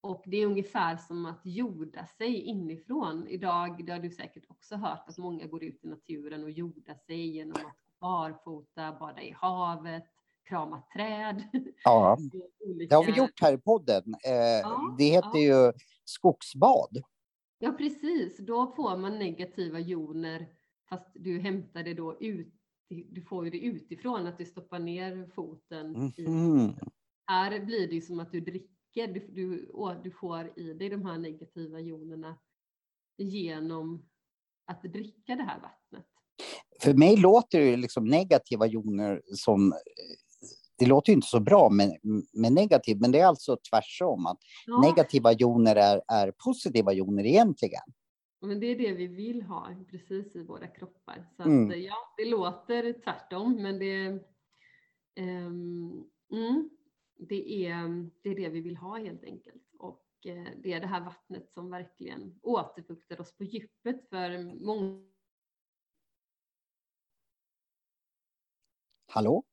Och 0.00 0.22
det 0.26 0.36
är 0.36 0.46
ungefär 0.46 0.96
som 0.96 1.26
att 1.26 1.40
jorda 1.44 2.06
sig 2.06 2.40
inifrån. 2.40 3.26
Idag, 3.28 3.86
det 3.86 3.92
har 3.92 3.98
du 3.98 4.10
säkert 4.10 4.44
också 4.48 4.76
hört, 4.76 5.08
att 5.08 5.18
många 5.18 5.46
går 5.46 5.64
ut 5.64 5.84
i 5.84 5.88
naturen 5.88 6.44
och 6.44 6.50
jordar 6.50 6.94
sig 6.94 7.26
genom 7.26 7.56
att 7.56 7.76
barfota, 8.00 8.92
bada 8.92 9.22
i 9.22 9.30
havet, 9.30 10.04
krama 10.44 10.82
träd. 10.94 11.42
Ja, 11.84 12.18
det 12.88 12.94
har 12.94 13.04
vi 13.04 13.12
gjort 13.12 13.40
här 13.40 13.54
i 13.54 13.58
podden. 13.58 14.14
Eh, 14.24 14.32
ja, 14.62 14.94
det 14.98 15.04
heter 15.04 15.38
ja. 15.38 15.66
ju 15.66 15.72
skogsbad. 16.04 17.02
Ja, 17.58 17.72
precis. 17.72 18.38
Då 18.38 18.66
får 18.66 18.96
man 18.96 19.18
negativa 19.18 19.78
joner, 19.78 20.46
fast 20.88 21.10
du 21.14 21.40
hämtar 21.40 21.82
det 21.82 21.94
då 21.94 22.16
ut. 22.20 22.54
Du 23.10 23.22
får 23.22 23.44
ju 23.44 23.50
det 23.50 23.58
utifrån, 23.58 24.26
att 24.26 24.38
du 24.38 24.44
stoppar 24.44 24.78
ner 24.78 25.30
foten. 25.34 25.96
Mm 25.96 26.10
-hmm. 26.10 26.88
Här 27.26 27.64
blir 27.64 27.88
det 27.88 27.94
ju 27.94 28.00
som 28.00 28.20
att 28.20 28.32
du 28.32 28.40
dricker 28.40 29.06
du, 29.06 29.26
du, 29.28 29.70
du 30.02 30.10
får 30.10 30.58
i 30.58 30.74
dig 30.74 30.88
de 30.88 31.06
här 31.06 31.18
negativa 31.18 31.80
jonerna 31.80 32.38
genom 33.18 34.08
att 34.66 34.82
dricka 34.82 35.36
det 35.36 35.42
här 35.42 35.60
vattnet. 35.60 36.06
För 36.80 36.94
mig 36.94 37.16
låter 37.16 37.60
det 37.60 37.76
liksom 37.76 38.04
negativa 38.04 38.66
joner 38.66 39.22
som 39.24 39.74
det 40.78 40.86
låter 40.86 41.12
ju 41.12 41.14
inte 41.14 41.26
så 41.26 41.40
bra 41.40 41.70
med, 41.70 41.98
med 42.32 42.52
negativ, 42.52 43.00
men 43.00 43.12
det 43.12 43.20
är 43.20 43.26
alltså 43.26 43.56
tvärtom. 43.70 44.26
Att 44.26 44.38
ja. 44.66 44.80
Negativa 44.80 45.32
joner 45.32 45.76
är, 45.76 46.02
är 46.08 46.32
positiva 46.44 46.92
joner 46.92 47.26
egentligen. 47.26 47.82
Men 48.40 48.60
det 48.60 48.66
är 48.66 48.78
det 48.78 48.92
vi 48.92 49.06
vill 49.06 49.42
ha 49.42 49.74
precis 49.90 50.36
i 50.36 50.42
våra 50.42 50.66
kroppar. 50.66 51.26
Så 51.36 51.42
mm. 51.42 51.70
att, 51.70 51.78
ja, 51.78 52.14
det 52.16 52.24
låter 52.24 52.92
tvärtom, 52.92 53.62
men 53.62 53.78
det, 53.78 54.08
um, 55.20 56.10
mm, 56.32 56.70
det, 57.16 57.66
är, 57.66 58.10
det 58.22 58.30
är 58.30 58.34
det 58.34 58.48
vi 58.48 58.60
vill 58.60 58.76
ha 58.76 58.98
helt 58.98 59.24
enkelt. 59.24 59.74
Och 59.78 60.06
eh, 60.26 60.46
det 60.62 60.72
är 60.72 60.80
det 60.80 60.86
här 60.86 61.04
vattnet 61.04 61.50
som 61.50 61.70
verkligen 61.70 62.38
återfuktar 62.42 63.20
oss 63.20 63.36
på 63.36 63.44
djupet 63.44 64.08
för 64.08 64.54
många 64.64 65.08
Hallå? 69.10 69.44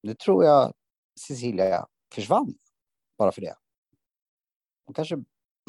Nu 0.00 0.14
tror 0.14 0.44
jag 0.44 0.72
Cecilia 1.20 1.86
försvann 2.14 2.54
bara 3.18 3.32
för 3.32 3.40
det. 3.40 3.56
Hon 4.84 4.94
kanske 4.94 5.24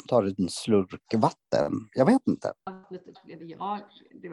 tar 0.08 0.22
en 0.22 0.48
slurk 0.48 1.14
vatten. 1.14 1.72
Jag 1.94 2.06
vet 2.06 2.26
inte. 2.26 2.52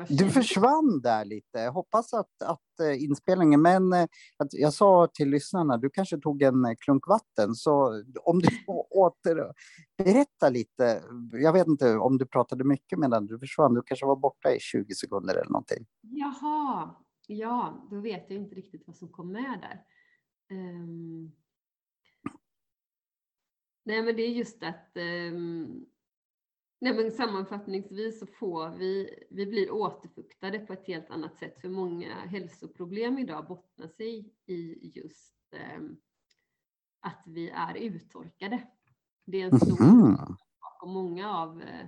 Du 0.09 0.29
försvann 0.29 1.01
där 1.01 1.25
lite. 1.25 1.59
Hoppas 1.59 2.13
att, 2.13 2.41
att 2.41 2.79
eh, 2.79 3.03
inspelningen, 3.03 3.61
men 3.61 3.93
eh, 3.93 4.03
att 4.37 4.53
jag 4.53 4.73
sa 4.73 5.07
till 5.13 5.29
lyssnarna, 5.29 5.77
du 5.77 5.89
kanske 5.89 6.17
tog 6.17 6.41
en 6.41 6.65
eh, 6.65 6.71
klunk 6.79 7.07
vatten, 7.07 7.55
så 7.55 8.03
om 8.23 8.39
du 8.39 8.47
åter 8.89 9.53
berätta 9.97 10.49
lite. 10.49 11.01
Jag 11.31 11.53
vet 11.53 11.67
inte 11.67 11.97
om 11.97 12.17
du 12.17 12.25
pratade 12.25 12.63
mycket 12.63 12.99
medan 12.99 13.25
du 13.25 13.39
försvann. 13.39 13.73
Du 13.73 13.81
kanske 13.85 14.05
var 14.05 14.15
borta 14.15 14.51
i 14.55 14.59
20 14.59 14.93
sekunder 14.93 15.33
eller 15.33 15.51
någonting. 15.51 15.85
Jaha, 16.01 16.89
ja, 17.27 17.87
då 17.91 17.99
vet 17.99 18.25
jag 18.27 18.39
inte 18.39 18.55
riktigt 18.55 18.83
vad 18.87 18.95
som 18.95 19.09
kom 19.09 19.31
med 19.31 19.59
där. 19.61 19.81
Um... 20.57 21.31
Nej, 23.91 24.01
men 24.01 24.15
det 24.15 24.21
är 24.21 24.29
just 24.29 24.63
att 24.63 24.91
um... 24.95 25.85
Nej, 26.81 26.93
men 26.93 27.11
sammanfattningsvis 27.11 28.19
så 28.19 28.25
får 28.25 28.69
vi, 28.69 29.23
vi 29.29 29.45
blir 29.45 29.71
återfuktade 29.71 30.59
på 30.59 30.73
ett 30.73 30.87
helt 30.87 31.09
annat 31.09 31.37
sätt 31.37 31.61
för 31.61 31.69
många 31.69 32.13
hälsoproblem 32.15 33.17
idag 33.17 33.47
bottnar 33.47 33.87
sig 33.87 34.33
i 34.45 34.91
just 34.95 35.53
um, 35.77 35.97
att 37.01 37.23
vi 37.25 37.49
är 37.49 37.75
uttorkade. 37.75 38.67
Det 39.25 39.41
är 39.41 39.45
en 39.45 39.59
stor 39.59 39.81
mm. 39.81 40.15
och 40.81 40.89
många 40.89 41.37
av, 41.37 41.57
uh, 41.57 41.85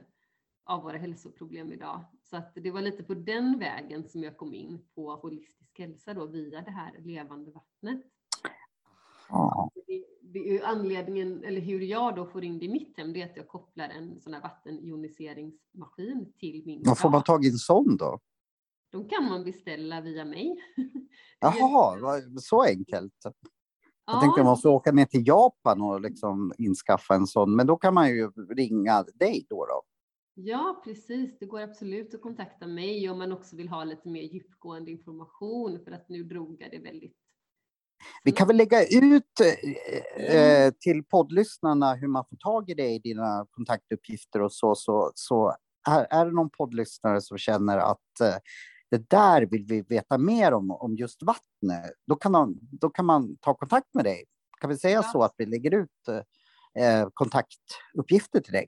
av 0.63 0.83
våra 0.83 0.97
hälsoproblem 0.97 1.73
idag. 1.73 2.05
Så 2.21 2.37
att 2.37 2.51
det 2.55 2.71
var 2.71 2.81
lite 2.81 3.03
på 3.03 3.13
den 3.13 3.59
vägen 3.59 4.09
som 4.09 4.23
jag 4.23 4.37
kom 4.37 4.53
in 4.53 4.85
på 4.95 5.15
holistisk 5.15 5.79
hälsa 5.79 6.13
då 6.13 6.25
via 6.25 6.61
det 6.61 6.71
här 6.71 6.99
levande 6.99 7.51
vattnet. 7.51 8.01
Ja. 9.29 9.69
Anledningen, 10.63 11.43
eller 11.43 11.61
hur 11.61 11.79
jag 11.79 12.15
då 12.15 12.25
får 12.25 12.43
in 12.43 12.59
det 12.59 12.65
i 12.65 12.69
mitt 12.69 12.97
hem, 12.97 13.13
det 13.13 13.21
är 13.21 13.25
att 13.25 13.37
jag 13.37 13.47
kopplar 13.47 13.89
en 13.89 14.21
sån 14.21 14.33
här 14.33 14.41
vattenioniseringsmaskin 14.41 16.33
till 16.39 16.63
min 16.65 16.81
Vad 16.85 16.99
får 16.99 17.09
man 17.09 17.23
tag 17.23 17.45
i 17.45 17.49
en 17.49 17.57
sån 17.57 17.97
då? 17.97 18.19
De 18.91 19.09
kan 19.09 19.23
man 19.23 19.43
beställa 19.43 20.01
via 20.01 20.25
mig. 20.25 20.55
Jaha, 21.39 22.21
så 22.39 22.63
enkelt. 22.63 23.13
Jag 23.23 23.33
ja. 24.05 24.21
tänkte 24.21 24.39
jag 24.39 24.45
måste 24.45 24.67
åka 24.69 24.91
ner 24.91 25.05
till 25.05 25.27
Japan 25.27 25.81
och 25.81 26.01
liksom 26.01 26.53
inskaffa 26.57 27.15
en 27.15 27.27
sån, 27.27 27.55
men 27.55 27.67
då 27.67 27.77
kan 27.77 27.93
man 27.93 28.09
ju 28.09 28.31
ringa 28.31 29.03
dig 29.03 29.45
då. 29.49 29.65
då. 29.65 29.83
Ja, 30.35 30.81
precis. 30.83 31.39
Det 31.39 31.45
går 31.45 31.61
absolut 31.61 32.13
att 32.13 32.21
kontakta 32.21 32.67
mig 32.67 33.09
om 33.09 33.17
man 33.17 33.31
också 33.31 33.55
vill 33.55 33.69
ha 33.69 33.83
lite 33.83 34.09
mer 34.09 34.21
djupgående 34.21 34.91
information 34.91 35.79
för 35.83 35.91
att 35.91 36.09
nu 36.09 36.23
drog 36.23 36.61
jag 36.61 36.71
det 36.71 36.79
väldigt 36.79 37.22
vi 38.23 38.31
kan 38.31 38.47
väl 38.47 38.57
lägga 38.57 38.83
ut 38.83 39.39
eh, 39.41 39.69
mm. 40.15 40.67
eh, 40.67 40.73
till 40.79 41.03
poddlyssnarna 41.03 41.93
hur 41.93 42.07
man 42.07 42.25
får 42.29 42.37
tag 42.37 42.69
i 42.69 42.73
dig, 42.73 42.99
dina 42.99 43.45
kontaktuppgifter 43.51 44.41
och 44.41 44.53
så. 44.53 44.75
Så, 44.75 45.11
så 45.15 45.55
är, 45.89 46.07
är 46.09 46.25
det 46.25 46.31
någon 46.31 46.49
poddlyssnare 46.49 47.21
som 47.21 47.37
känner 47.37 47.77
att 47.77 48.19
eh, 48.21 48.35
det 48.91 49.09
där 49.09 49.41
vill 49.41 49.65
vi 49.65 49.81
veta 49.81 50.17
mer 50.17 50.53
om, 50.53 50.71
om 50.71 50.95
just 50.95 51.23
vattnet, 51.23 51.91
då 52.07 52.15
kan 52.15 52.31
man, 52.31 52.59
då 52.61 52.89
kan 52.89 53.05
man 53.05 53.37
ta 53.37 53.53
kontakt 53.53 53.93
med 53.93 54.05
dig. 54.05 54.23
Kan 54.61 54.69
vi 54.69 54.77
säga 54.77 54.95
ja. 54.95 55.03
så 55.03 55.23
att 55.23 55.33
vi 55.37 55.45
lägger 55.45 55.73
ut 55.73 56.07
eh, 56.79 57.09
kontaktuppgifter 57.13 58.39
till 58.39 58.53
dig? 58.53 58.67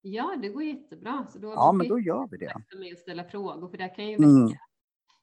Ja, 0.00 0.36
det 0.42 0.48
går 0.48 0.62
jättebra. 0.62 1.26
Så 1.32 1.38
då 1.38 1.48
ja, 1.48 1.72
men 1.72 1.88
då 1.88 2.00
gör 2.00 2.28
vi 2.30 2.36
det. 2.36 2.78
Med 2.78 2.92
att 2.92 2.98
ställa 2.98 3.24
frågor, 3.24 3.68
för 3.68 3.78
det 3.78 3.88
kan 3.88 4.08
ju 4.08 4.16
mm. 4.16 4.48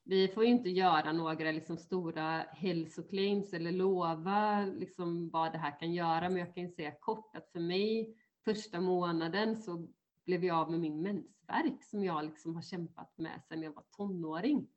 Vi 0.10 0.28
får 0.28 0.44
ju 0.44 0.50
inte 0.50 0.70
göra 0.70 1.12
några 1.12 1.52
liksom 1.52 1.78
stora 1.78 2.46
hälsoclaims 2.52 3.54
eller 3.54 3.72
lova 3.72 4.66
liksom 4.66 5.30
vad 5.30 5.52
det 5.52 5.58
här 5.58 5.80
kan 5.80 5.94
göra, 5.94 6.30
men 6.30 6.38
jag 6.38 6.56
kan 6.56 6.72
säga 6.72 6.92
kort 7.00 7.36
att 7.36 7.52
för 7.52 7.60
mig 7.60 8.16
första 8.46 8.82
månaden 8.82 9.56
så 9.56 9.88
blev 10.26 10.44
jag 10.44 10.58
av 10.58 10.72
med 10.72 10.80
min 10.80 11.02
mensvärk 11.02 11.84
som 11.84 12.04
jag 12.04 12.26
liksom 12.26 12.56
har 12.56 12.62
kämpat 12.62 13.18
med 13.18 13.42
sedan 13.48 13.62
jag 13.62 13.74
var 13.74 13.84
tonåring. 13.98 14.68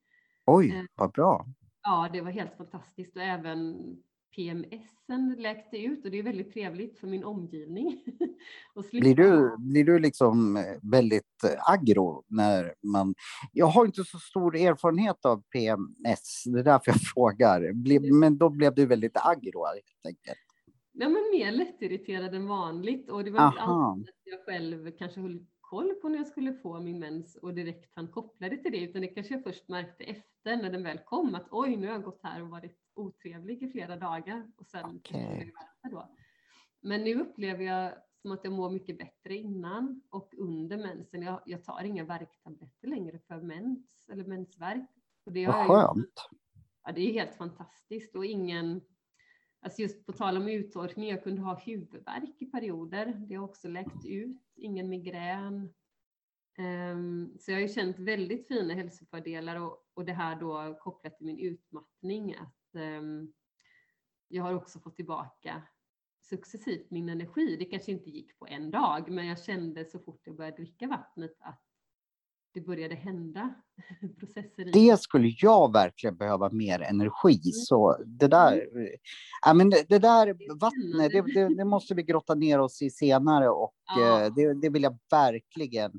Oj, 0.46 0.70
eh, 0.70 0.84
vad 0.94 1.12
bra. 1.12 1.46
Ja, 1.82 2.08
det 2.12 2.20
var 2.20 2.30
helt 2.30 2.56
fantastiskt 2.56 3.16
och 3.16 3.22
även 3.22 3.76
PMSen 4.36 5.36
läkte 5.38 5.78
ut 5.78 6.04
och 6.04 6.10
det 6.10 6.18
är 6.18 6.22
väldigt 6.22 6.52
trevligt 6.52 6.98
för 6.98 7.06
min 7.06 7.24
omgivning. 7.24 8.04
blir, 8.92 9.14
du, 9.14 9.56
blir 9.58 9.84
du 9.84 9.98
liksom 9.98 10.56
eh, 10.56 10.62
väldigt 10.82 11.44
eh, 11.44 11.72
aggro 11.72 12.24
när 12.28 12.74
man... 12.82 13.14
Jag 13.52 13.66
har 13.66 13.86
inte 13.86 14.04
så 14.04 14.18
stor 14.18 14.56
erfarenhet 14.56 15.24
av 15.24 15.42
PMS, 15.42 16.44
det 16.44 16.60
är 16.60 16.64
därför 16.64 16.90
jag 16.90 17.00
frågar. 17.14 17.72
Men 18.20 18.38
då 18.38 18.50
blev 18.50 18.74
du 18.74 18.86
väldigt 18.86 19.16
aggro 19.16 19.64
helt 19.66 20.06
enkelt. 20.06 20.38
Ja, 20.92 21.08
men 21.08 21.30
mer 21.32 21.52
lättirriterad 21.52 22.34
än 22.34 22.46
vanligt 22.46 23.10
och 23.10 23.24
det 23.24 23.30
var 23.30 23.48
inte 23.48 23.60
alltid 23.60 24.08
att 24.08 24.14
jag 24.24 24.44
själv 24.44 24.90
kanske 24.98 25.20
höll 25.20 25.46
koll 25.72 25.94
på 25.94 26.08
när 26.08 26.18
jag 26.18 26.26
skulle 26.26 26.52
få 26.52 26.80
min 26.80 26.98
mens 26.98 27.36
och 27.36 27.54
direkt 27.54 27.92
han 27.94 28.08
kopplade 28.08 28.56
till 28.56 28.72
det, 28.72 28.78
utan 28.78 29.02
det 29.02 29.08
kanske 29.08 29.34
jag 29.34 29.42
först 29.42 29.68
märkte 29.68 30.04
efter 30.04 30.56
när 30.56 30.70
den 30.70 30.82
väl 30.82 30.98
kom 30.98 31.34
att 31.34 31.46
oj, 31.50 31.76
nu 31.76 31.86
har 31.86 31.94
jag 31.94 32.02
gått 32.02 32.20
här 32.22 32.42
och 32.42 32.48
varit 32.48 32.81
otrevlig 32.94 33.62
i 33.62 33.68
flera 33.68 33.96
dagar 33.96 34.50
och 34.56 34.66
sen 34.66 34.96
okay. 34.96 35.50
då. 35.90 36.16
Men 36.80 37.04
nu 37.04 37.20
upplever 37.20 37.64
jag 37.64 37.92
som 38.22 38.32
att 38.32 38.44
jag 38.44 38.52
mår 38.52 38.70
mycket 38.70 38.98
bättre 38.98 39.36
innan 39.36 40.02
och 40.10 40.34
under 40.38 40.76
mensen. 40.76 41.22
Jag, 41.22 41.42
jag 41.46 41.64
tar 41.64 41.84
inga 41.84 42.04
värktabletter 42.04 42.88
längre 42.88 43.18
för 43.18 43.40
mens 43.40 44.08
eller 44.12 44.24
mensvärk. 44.24 44.90
Och 45.24 45.32
det 45.32 45.44
har 45.44 45.68
Vad 45.68 45.86
skönt. 45.86 46.30
ja, 46.84 46.92
det 46.92 47.00
är 47.00 47.12
helt 47.12 47.34
fantastiskt 47.34 48.16
och 48.16 48.26
ingen 48.26 48.80
Alltså 49.64 49.82
just 49.82 50.06
på 50.06 50.12
tal 50.12 50.36
om 50.36 50.48
uttorkning, 50.48 51.08
jag 51.08 51.22
kunde 51.22 51.42
ha 51.42 51.58
huvudvärk 51.58 52.34
i 52.38 52.46
perioder. 52.46 53.14
Det 53.28 53.34
har 53.34 53.44
också 53.44 53.68
läkt 53.68 54.06
ut, 54.06 54.42
ingen 54.56 54.88
migrän. 54.88 55.74
Um, 56.58 57.36
så 57.40 57.50
jag 57.50 57.56
har 57.56 57.62
ju 57.62 57.68
känt 57.68 57.98
väldigt 57.98 58.48
fina 58.48 58.74
hälsofördelar 58.74 59.56
och, 59.56 59.86
och 59.94 60.04
det 60.04 60.12
här 60.12 60.40
då 60.40 60.78
kopplat 60.80 61.16
till 61.16 61.26
min 61.26 61.38
utmattning, 61.38 62.34
att 62.34 62.54
jag 64.28 64.42
har 64.42 64.54
också 64.54 64.80
fått 64.80 64.96
tillbaka 64.96 65.62
successivt 66.22 66.90
min 66.90 67.08
energi. 67.08 67.56
Det 67.56 67.64
kanske 67.64 67.92
inte 67.92 68.10
gick 68.10 68.38
på 68.38 68.46
en 68.46 68.70
dag, 68.70 69.10
men 69.10 69.26
jag 69.26 69.44
kände 69.44 69.84
så 69.84 69.98
fort 69.98 70.20
jag 70.24 70.36
började 70.36 70.56
dricka 70.56 70.86
vattnet 70.86 71.36
att 71.40 71.62
det 72.54 72.60
började 72.60 72.94
hända 72.94 73.54
processer. 74.18 74.68
I. 74.68 74.70
Det 74.70 75.00
skulle 75.00 75.34
jag 75.38 75.72
verkligen 75.72 76.16
behöva 76.16 76.50
mer 76.50 76.80
energi. 76.82 77.40
Mm. 77.44 77.52
Så 77.52 77.96
det 78.06 78.28
där, 78.28 78.68
mm. 78.72 78.88
ja, 79.46 79.54
men 79.54 79.70
det, 79.70 79.84
det 79.88 79.98
där 79.98 80.36
vattnet, 80.60 81.12
det, 81.12 81.34
det, 81.34 81.56
det, 81.56 81.64
måste 81.64 81.94
vi 81.94 82.02
grotta 82.02 82.34
ner 82.34 82.58
oss 82.58 82.82
i 82.82 82.90
senare 82.90 83.48
och 83.48 83.74
ja. 83.96 84.22
eh, 84.22 84.34
det, 84.34 84.54
det 84.60 84.68
vill 84.68 84.82
jag 84.82 84.98
verkligen 85.10 85.92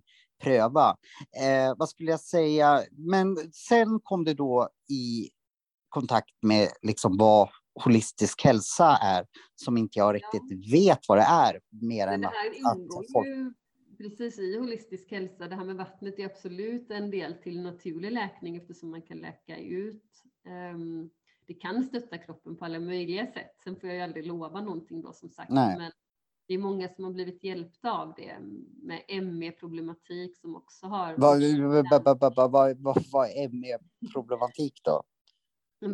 pröva. 0.44 0.96
Eh, 1.42 1.76
vad 1.78 1.90
skulle 1.90 2.12
jag 2.12 2.20
säga? 2.20 2.82
Men 2.92 3.38
sen 3.54 4.00
kom 4.04 4.24
det 4.24 4.34
då 4.34 4.70
i 4.90 5.30
kontakt 5.94 6.34
med 6.42 6.70
liksom 6.82 7.18
vad 7.18 7.50
holistisk 7.84 8.44
hälsa 8.44 8.98
är, 9.02 9.26
som 9.56 9.78
inte 9.78 10.00
jag 10.00 10.16
riktigt 10.16 10.44
ja. 10.50 10.72
vet 10.72 11.00
vad 11.08 11.18
det 11.18 11.22
är. 11.24 11.60
Mer 11.70 12.08
än 12.08 12.22
det 12.22 12.28
här 12.28 12.72
att, 12.72 12.78
ingår 12.78 13.00
att 13.00 13.12
folk... 13.12 13.28
ju 13.28 13.54
precis 13.98 14.40
i 14.40 14.58
holistisk 14.58 15.12
hälsa. 15.12 15.48
Det 15.48 15.56
här 15.56 15.66
med 15.66 15.76
vattnet 15.76 16.20
är 16.20 16.26
absolut 16.26 16.92
en 16.92 17.12
del 17.12 17.34
till 17.34 17.62
naturlig 17.62 18.12
läkning 18.12 18.56
eftersom 18.56 18.92
man 18.92 19.02
kan 19.02 19.18
läka 19.18 19.58
ut. 19.58 20.24
Um, 20.74 21.10
det 21.48 21.54
kan 21.54 21.84
stötta 21.84 22.18
kroppen 22.18 22.56
på 22.56 22.66
alla 22.66 22.80
möjliga 22.80 23.26
sätt. 23.26 23.56
Sen 23.64 23.76
får 23.76 23.90
jag 23.90 23.96
ju 23.96 24.04
aldrig 24.04 24.28
lova 24.28 24.62
någonting 24.62 25.02
då 25.02 25.14
som 25.14 25.30
sagt. 25.30 25.50
Nej. 25.52 25.78
Men 25.78 25.92
det 26.48 26.54
är 26.54 26.58
många 26.58 26.90
som 26.90 27.04
har 27.04 27.12
blivit 27.12 27.44
hjälpta 27.44 27.92
av 27.92 28.14
det 28.18 28.38
med 28.84 29.24
ME-problematik 29.24 30.38
som 30.38 30.56
också 30.56 30.86
har... 30.86 31.16
Vad, 31.18 31.42
vad, 32.80 33.04
vad 33.12 33.28
är 33.30 33.50
ME-problematik 33.50 34.82
då? 34.84 35.04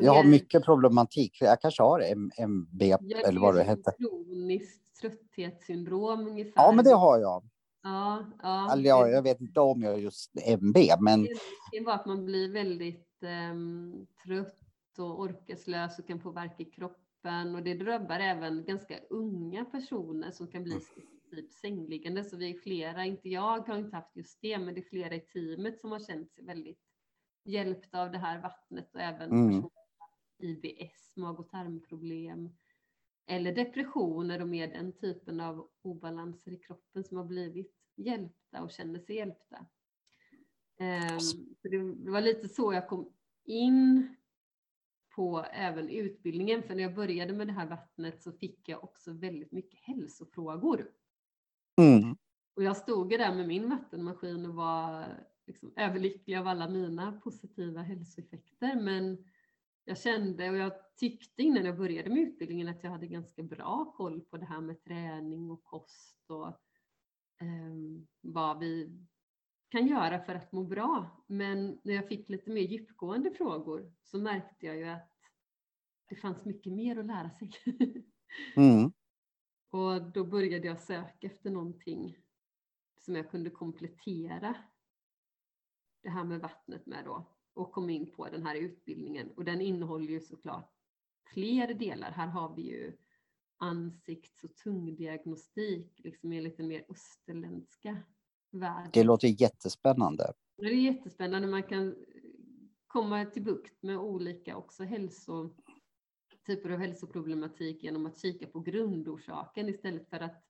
Jag 0.02 0.14
har 0.14 0.24
mycket 0.24 0.66
problematik. 0.66 1.38
Jag 1.42 1.62
kanske 1.62 1.84
har 1.84 2.04
MB 2.38 2.82
eller 3.26 3.40
vad 3.40 3.56
det 3.56 3.64
heter. 3.64 3.94
Kroniskt 3.98 4.90
trötthetssyndrom 5.02 6.28
ungefär. 6.28 6.64
Ja, 6.64 6.72
men 6.72 6.86
det 6.86 6.94
har 6.94 7.20
jag. 7.20 7.44
Ja, 7.84 8.26
ja. 8.42 8.74
Eller 8.74 8.90
jag, 8.90 9.12
jag 9.12 9.22
vet 9.22 9.42
inte 9.42 9.60
om 9.60 9.82
jag 9.82 9.92
har 9.92 9.98
just 9.98 10.32
MB, 10.46 10.78
men. 11.00 11.28
Det 11.72 11.80
var 11.86 11.94
att 11.94 12.06
man 12.06 12.26
blir 12.26 12.54
väldigt 12.54 13.24
um, 13.52 14.08
trött 14.26 14.60
och 14.98 15.20
orkeslös 15.20 16.00
och 16.00 16.08
kan 16.08 16.20
få 16.20 16.32
värk 16.32 16.60
i 16.60 16.66
kroppen 16.66 17.56
och 17.56 17.64
det 17.64 17.74
drabbar 17.74 18.20
även 18.20 18.66
ganska 18.66 19.00
unga 19.10 19.66
personer 19.66 20.32
som 20.32 20.48
kan 20.48 20.64
bli 20.64 20.74
mm. 20.74 20.86
typ 21.32 21.52
sängliggande. 21.52 22.24
Så 22.24 22.38
vi 22.38 22.50
är 22.50 22.60
flera, 22.60 23.06
inte 23.06 23.30
jag 23.30 23.68
har 23.68 23.78
inte 23.78 23.96
haft 23.96 24.16
just 24.16 24.38
det, 24.42 24.58
men 24.58 24.74
det 24.74 24.80
är 24.80 24.90
flera 24.90 25.16
i 25.16 25.20
teamet 25.20 25.80
som 25.80 25.92
har 25.92 26.00
känt 26.00 26.32
sig 26.32 26.46
väldigt 26.46 26.80
hjälpta 27.46 28.02
av 28.02 28.12
det 28.12 28.18
här 28.18 28.42
vattnet 28.42 28.94
och 28.94 29.02
även 29.02 29.32
mm. 29.32 29.64
IBS, 30.40 31.16
mag 31.16 31.40
och 31.40 31.50
tarmproblem 31.50 32.50
eller 33.30 33.56
depressioner 33.56 34.42
och 34.42 34.48
med 34.48 34.70
den 34.70 34.94
typen 34.94 35.40
av 35.40 35.70
obalanser 35.82 36.52
i 36.52 36.58
kroppen 36.58 37.04
som 37.04 37.18
har 37.18 37.26
blivit 37.26 37.76
hjälpta 37.96 38.64
och 38.64 38.72
känner 38.72 39.00
sig 39.00 39.16
hjälpta. 39.16 39.66
Um, 40.80 41.56
det 42.04 42.12
var 42.12 42.22
lite 42.22 42.50
så 42.50 42.74
jag 42.74 42.88
kom 42.88 43.14
in 43.46 44.16
på 45.16 45.46
även 45.54 45.90
utbildningen, 45.90 46.64
för 46.64 46.76
när 46.76 46.84
jag 46.84 46.96
började 46.96 47.34
med 47.34 47.48
det 47.48 47.54
här 47.54 47.68
vattnet 47.68 48.22
så 48.22 48.32
fick 48.32 48.70
jag 48.70 48.84
också 48.84 49.12
väldigt 49.14 49.52
mycket 49.52 49.80
hälsofrågor. 49.80 50.92
Mm. 51.78 52.18
Och 52.56 52.64
jag 52.64 52.78
stod 52.78 53.10
där 53.10 53.36
med 53.36 53.48
min 53.48 53.70
vattenmaskin 53.70 54.46
och 54.46 54.56
var 54.56 55.06
liksom 55.48 55.74
överlycklig 55.76 56.36
av 56.36 56.48
alla 56.48 56.70
mina 56.70 57.12
positiva 57.12 57.82
hälsoeffekter. 57.82 58.76
Men 58.76 59.26
jag 59.90 59.98
kände 59.98 60.50
och 60.50 60.58
jag 60.58 60.74
tyckte 60.96 61.44
innan 61.44 61.66
jag 61.66 61.78
började 61.78 62.10
med 62.10 62.20
utbildningen 62.20 62.68
att 62.68 62.84
jag 62.84 62.92
hade 62.92 63.08
ganska 63.08 63.44
bra 63.44 63.94
koll 63.98 64.22
på 64.22 64.38
det 64.38 64.46
här 64.46 64.62
med 64.62 64.84
träning 64.84 65.52
och 65.52 65.64
kost 65.64 66.30
och 66.30 66.48
eh, 67.42 67.76
vad 68.22 68.60
vi 68.60 69.00
kan 69.70 69.88
göra 69.88 70.20
för 70.20 70.36
att 70.36 70.52
må 70.52 70.64
bra. 70.64 71.24
Men 71.28 71.80
när 71.84 71.94
jag 71.94 72.08
fick 72.08 72.30
lite 72.30 72.50
mer 72.50 72.62
djupgående 72.62 73.32
frågor 73.32 73.94
så 74.04 74.18
märkte 74.18 74.66
jag 74.66 74.78
ju 74.78 74.86
att 74.86 75.12
det 76.10 76.16
fanns 76.16 76.46
mycket 76.46 76.74
mer 76.74 77.00
att 77.00 77.06
lära 77.06 77.30
sig. 77.30 77.52
Mm. 78.56 78.92
och 79.70 80.12
då 80.12 80.26
började 80.26 80.68
jag 80.68 80.80
söka 80.80 81.28
efter 81.28 81.50
någonting 81.50 82.18
som 82.98 83.16
jag 83.16 83.32
kunde 83.32 83.50
komplettera 83.50 84.56
det 86.04 86.10
här 86.10 86.24
med 86.24 86.40
vattnet 86.40 86.86
med 86.86 87.06
då 87.06 87.39
och 87.60 87.72
kom 87.72 87.90
in 87.90 88.12
på 88.12 88.30
den 88.30 88.46
här 88.46 88.56
utbildningen 88.56 89.32
och 89.32 89.44
den 89.46 89.62
innehåller 89.62 90.12
ju 90.12 90.20
såklart 90.20 90.72
fler 91.34 91.74
delar. 91.74 92.12
Här 92.12 92.28
har 92.28 92.56
vi 92.56 92.62
ju 92.62 92.98
ansikts 93.58 94.44
och 94.44 94.56
tungdiagnostik, 94.56 96.00
liksom 96.00 96.34
i 96.34 96.42
lite 96.42 96.64
mer 96.64 96.86
österländska 96.90 97.98
världen. 98.52 98.90
Det 98.94 99.04
låter 99.04 99.42
jättespännande. 99.42 100.34
Det 100.58 100.66
är 100.66 100.74
jättespännande. 100.74 101.48
Man 101.48 101.64
kan 101.64 101.96
komma 102.88 103.26
till 103.26 103.44
bukt 103.44 103.84
med 103.84 103.98
olika 103.98 104.58
också 104.58 104.84
hälso, 104.84 105.50
typer 106.46 106.70
av 106.70 106.80
hälsoproblematik 106.80 107.84
genom 107.84 108.06
att 108.06 108.22
kika 108.22 108.48
på 108.48 108.60
grundorsaken 108.60 109.70
istället 109.70 110.10
för 110.10 110.20
att 110.20 110.44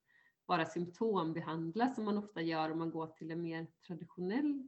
bara 0.48 0.66
symptombehandla 0.66 1.94
som 1.94 2.06
man 2.06 2.18
ofta 2.18 2.42
gör 2.42 2.72
om 2.72 2.78
man 2.80 2.92
går 2.92 3.08
till 3.08 3.32
en 3.32 3.42
mer 3.42 3.68
traditionell 3.88 4.68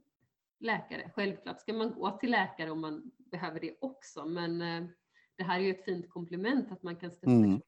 läkare. 0.62 1.10
Självklart 1.14 1.60
ska 1.60 1.72
man 1.72 1.92
gå 1.92 2.10
till 2.10 2.30
läkare 2.30 2.70
om 2.70 2.80
man 2.80 3.10
behöver 3.18 3.60
det 3.60 3.76
också, 3.80 4.24
men 4.24 4.62
eh, 4.62 4.88
det 5.36 5.44
här 5.44 5.60
är 5.60 5.62
ju 5.64 5.70
ett 5.70 5.84
fint 5.84 6.10
komplement 6.10 6.72
att 6.72 6.82
man 6.82 6.96
kan 6.96 7.10
stötta 7.10 7.30
mm. 7.30 7.60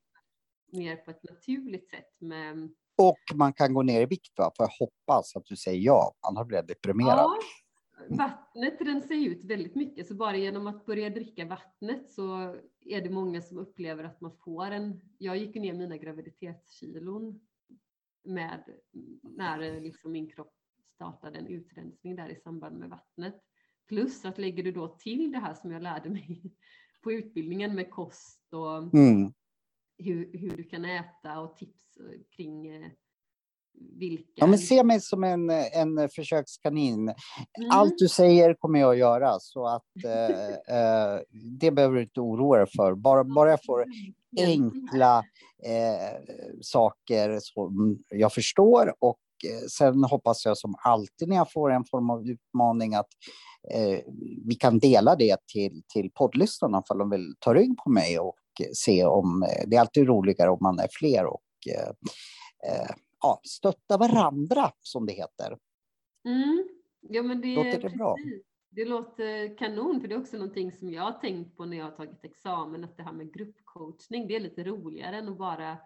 mer 0.72 0.96
på 0.96 1.10
ett 1.10 1.22
naturligt 1.22 1.90
sätt. 1.90 2.20
Med... 2.20 2.74
Och 2.96 3.18
man 3.34 3.52
kan 3.52 3.74
gå 3.74 3.82
ner 3.82 4.00
i 4.00 4.06
vikt, 4.06 4.38
va? 4.38 4.52
för 4.56 4.64
jag 4.64 4.86
hoppas 4.86 5.36
att 5.36 5.46
du 5.46 5.56
säger 5.56 5.80
ja, 5.80 6.14
annars 6.20 6.46
blir 6.46 6.58
jag 6.58 6.66
deprimerad. 6.66 7.18
Ja, 7.18 7.38
vattnet 8.08 8.80
rensar 8.80 9.14
ut 9.14 9.44
väldigt 9.44 9.74
mycket, 9.74 10.06
så 10.06 10.14
bara 10.14 10.36
genom 10.36 10.66
att 10.66 10.86
börja 10.86 11.10
dricka 11.10 11.44
vattnet 11.44 12.10
så 12.10 12.56
är 12.80 13.00
det 13.02 13.10
många 13.10 13.42
som 13.42 13.58
upplever 13.58 14.04
att 14.04 14.20
man 14.20 14.36
får 14.44 14.70
en... 14.70 15.00
Jag 15.18 15.36
gick 15.36 15.54
ner 15.54 15.72
mina 15.72 15.96
graviditetskilon 15.96 17.40
med 18.24 18.64
när 19.22 19.80
liksom 19.80 20.12
min 20.12 20.30
kropp 20.30 20.54
startade 20.94 21.38
en 21.38 21.46
utrensning 21.46 22.16
där 22.16 22.28
i 22.28 22.36
samband 22.36 22.78
med 22.78 22.90
vattnet. 22.90 23.34
Plus 23.88 24.24
att 24.24 24.38
lägger 24.38 24.62
du 24.62 24.72
då 24.72 24.88
till 24.88 25.32
det 25.32 25.38
här 25.38 25.54
som 25.54 25.70
jag 25.70 25.82
lärde 25.82 26.10
mig 26.10 26.42
på 27.02 27.12
utbildningen 27.12 27.74
med 27.74 27.90
kost 27.90 28.52
och 28.52 28.76
mm. 28.76 29.32
hur, 29.98 30.38
hur 30.38 30.56
du 30.56 30.64
kan 30.64 30.84
äta 30.84 31.40
och 31.40 31.56
tips 31.56 31.98
kring 32.36 32.66
eh, 32.66 32.90
vilka... 33.98 34.32
Ja, 34.34 34.46
men 34.46 34.58
se 34.58 34.84
mig 34.84 35.00
som 35.00 35.24
en, 35.24 35.50
en 35.50 36.08
försökskanin. 36.08 37.00
Mm. 37.08 37.14
Allt 37.70 37.98
du 37.98 38.08
säger 38.08 38.54
kommer 38.54 38.80
jag 38.80 38.90
att 38.90 38.98
göra, 38.98 39.38
så 39.40 39.66
att 39.66 40.04
eh, 40.04 40.48
eh, 40.78 41.20
det 41.60 41.70
behöver 41.70 41.94
du 41.94 42.02
inte 42.02 42.20
oroa 42.20 42.58
dig 42.58 42.66
för. 42.76 42.94
Bara, 42.94 43.24
bara 43.24 43.50
jag 43.50 43.64
får 43.64 43.84
enkla 44.40 45.18
eh, 45.64 46.34
saker 46.60 47.38
som 47.40 47.98
jag 48.08 48.32
förstår 48.32 48.94
och 48.98 49.18
Eh, 49.18 49.23
sen 49.70 50.04
hoppas 50.04 50.44
jag 50.44 50.58
som 50.58 50.74
alltid 50.84 51.28
när 51.28 51.36
jag 51.36 51.52
får 51.52 51.70
en 51.70 51.84
form 51.84 52.10
av 52.10 52.26
utmaning 52.26 52.94
att 52.94 53.08
eh, 53.74 53.98
vi 54.44 54.54
kan 54.54 54.78
dela 54.78 55.16
det 55.16 55.36
till, 55.52 55.82
till 55.92 56.10
poddlyssnarna 56.10 56.82
för 56.88 56.94
de 56.94 57.10
vill 57.10 57.34
ta 57.38 57.54
rygg 57.54 57.76
på 57.84 57.90
mig 57.90 58.18
och 58.18 58.36
se 58.74 59.04
om 59.04 59.42
eh, 59.42 59.68
det 59.68 59.76
är 59.76 59.80
alltid 59.80 60.06
roligare 60.06 60.50
om 60.50 60.58
man 60.60 60.78
är 60.78 60.88
fler 60.90 61.26
och 61.26 61.42
eh, 61.68 61.88
eh, 62.72 62.90
ja, 63.20 63.40
stötta 63.44 63.96
varandra 63.96 64.70
som 64.80 65.06
det 65.06 65.12
heter. 65.12 65.58
Mm. 66.24 66.68
Ja, 67.00 67.22
men 67.22 67.40
det, 67.40 67.54
låter 67.54 67.70
det 67.70 67.80
precis. 67.80 67.98
bra? 67.98 68.16
Det 68.70 68.84
låter 68.84 69.58
kanon, 69.58 70.00
för 70.00 70.08
det 70.08 70.14
är 70.14 70.20
också 70.20 70.36
någonting 70.36 70.72
som 70.72 70.92
jag 70.92 71.02
har 71.02 71.12
tänkt 71.12 71.56
på 71.56 71.64
när 71.64 71.76
jag 71.76 71.84
har 71.84 71.92
tagit 71.92 72.24
examen, 72.24 72.84
att 72.84 72.96
det 72.96 73.02
här 73.02 73.12
med 73.12 73.34
gruppcoachning, 73.34 74.26
det 74.26 74.36
är 74.36 74.40
lite 74.40 74.64
roligare 74.64 75.16
än 75.16 75.28
att 75.28 75.38
bara 75.38 75.78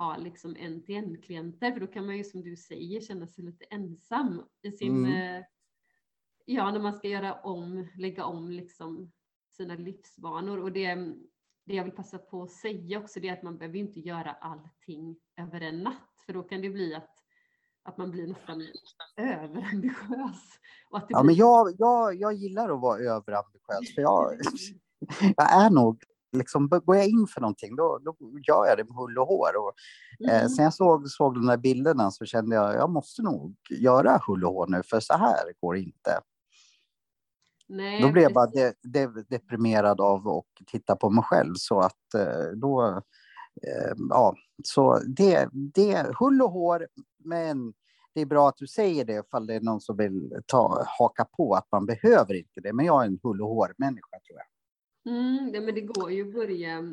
ha 0.00 0.16
liksom 0.16 0.56
en-till-en-klienter, 0.56 1.72
för 1.72 1.80
då 1.80 1.86
kan 1.86 2.06
man 2.06 2.16
ju 2.16 2.24
som 2.24 2.42
du 2.42 2.56
säger 2.56 3.00
känna 3.00 3.26
sig 3.26 3.44
lite 3.44 3.64
ensam 3.64 4.42
i 4.62 4.72
sin, 4.72 5.04
mm. 5.06 5.36
Eh, 5.36 5.44
ja, 6.44 6.70
när 6.70 6.80
man 6.80 6.92
ska 6.94 7.08
göra 7.08 7.34
om, 7.34 7.88
lägga 7.96 8.24
om 8.24 8.50
liksom 8.50 9.12
sina 9.56 9.74
livsvanor. 9.74 10.58
Och 10.62 10.72
det, 10.72 10.94
det 11.64 11.74
jag 11.74 11.84
vill 11.84 11.92
passa 11.92 12.18
på 12.18 12.42
att 12.42 12.50
säga 12.50 12.98
också, 12.98 13.20
det 13.20 13.28
är 13.28 13.32
att 13.32 13.42
man 13.42 13.58
behöver 13.58 13.78
inte 13.78 14.00
göra 14.00 14.32
allting 14.32 15.16
över 15.36 15.60
en 15.60 15.82
natt, 15.82 16.22
för 16.26 16.32
då 16.32 16.42
kan 16.42 16.60
det 16.60 16.70
bli 16.70 16.94
att 16.94 17.16
att 17.82 17.96
man 17.96 18.10
blir 18.10 18.26
nästan 18.26 18.62
överambitiös. 19.16 20.58
Och 20.90 20.98
att 20.98 21.06
ja, 21.08 21.22
blir... 21.22 21.26
men 21.26 21.34
jag, 21.34 21.74
jag, 21.78 22.14
jag 22.14 22.34
gillar 22.34 22.74
att 22.74 22.80
vara 22.80 22.98
överambitiös, 22.98 23.94
för 23.94 24.02
jag, 24.02 24.32
jag 25.36 25.64
är 25.64 25.70
nog 25.70 26.04
liksom, 26.32 26.68
går 26.68 26.96
jag 26.96 27.08
in 27.08 27.26
för 27.26 27.40
någonting, 27.40 27.76
då, 27.76 27.98
då 28.04 28.16
gör 28.48 28.66
jag 28.66 28.78
det 28.78 28.84
med 28.84 28.96
hull 28.96 29.18
och 29.18 29.26
hår. 29.26 29.50
Och, 29.56 29.72
eh, 30.28 30.34
mm. 30.34 30.44
eh, 30.44 30.48
sen 30.48 30.64
jag 30.64 30.74
såg, 30.74 31.08
såg 31.08 31.34
de 31.34 31.46
där 31.46 31.56
bilderna 31.56 32.10
så 32.10 32.24
kände 32.24 32.56
jag, 32.56 32.74
jag 32.74 32.90
måste 32.90 33.22
nog 33.22 33.56
göra 33.70 34.20
hull 34.26 34.44
och 34.44 34.52
hår 34.52 34.66
nu, 34.66 34.82
för 34.82 35.00
så 35.00 35.14
här 35.14 35.52
går 35.60 35.74
det 35.74 35.80
inte. 35.80 36.20
Nej, 37.68 38.02
då 38.02 38.08
blev 38.08 38.22
jag 38.22 38.32
bara 38.32 38.46
de, 38.46 38.72
de, 38.82 39.24
deprimerad 39.28 40.00
av 40.00 40.28
att 40.28 40.66
titta 40.66 40.96
på 40.96 41.10
mig 41.10 41.24
själv, 41.24 41.54
så 41.56 41.80
att 41.80 42.14
eh, 42.14 42.50
då, 42.56 43.02
eh, 43.62 43.94
ja, 44.10 44.34
så 44.64 44.98
det, 44.98 45.48
det, 45.52 46.06
hull 46.18 46.42
och 46.42 46.50
hår, 46.50 46.88
men 47.24 47.72
det 48.14 48.20
är 48.20 48.26
bra 48.26 48.48
att 48.48 48.56
du 48.56 48.66
säger 48.66 49.04
det 49.04 49.22
ifall 49.26 49.46
det 49.46 49.54
är 49.54 49.60
någon 49.60 49.80
som 49.80 49.96
vill 49.96 50.42
ta, 50.46 50.84
haka 50.98 51.24
på 51.24 51.54
att 51.54 51.68
man 51.72 51.86
behöver 51.86 52.34
inte 52.34 52.60
det. 52.60 52.72
Men 52.72 52.86
jag 52.86 53.02
är 53.02 53.06
en 53.06 53.18
hull 53.22 53.42
och 53.42 53.48
hår-människa 53.48 54.20
tror 54.26 54.38
jag. 54.38 54.46
Mm, 55.06 55.54
ja, 55.54 55.60
men 55.60 55.74
det 55.74 55.80
går 55.80 56.12
ju 56.12 56.28
att 56.28 56.34
börja, 56.34 56.92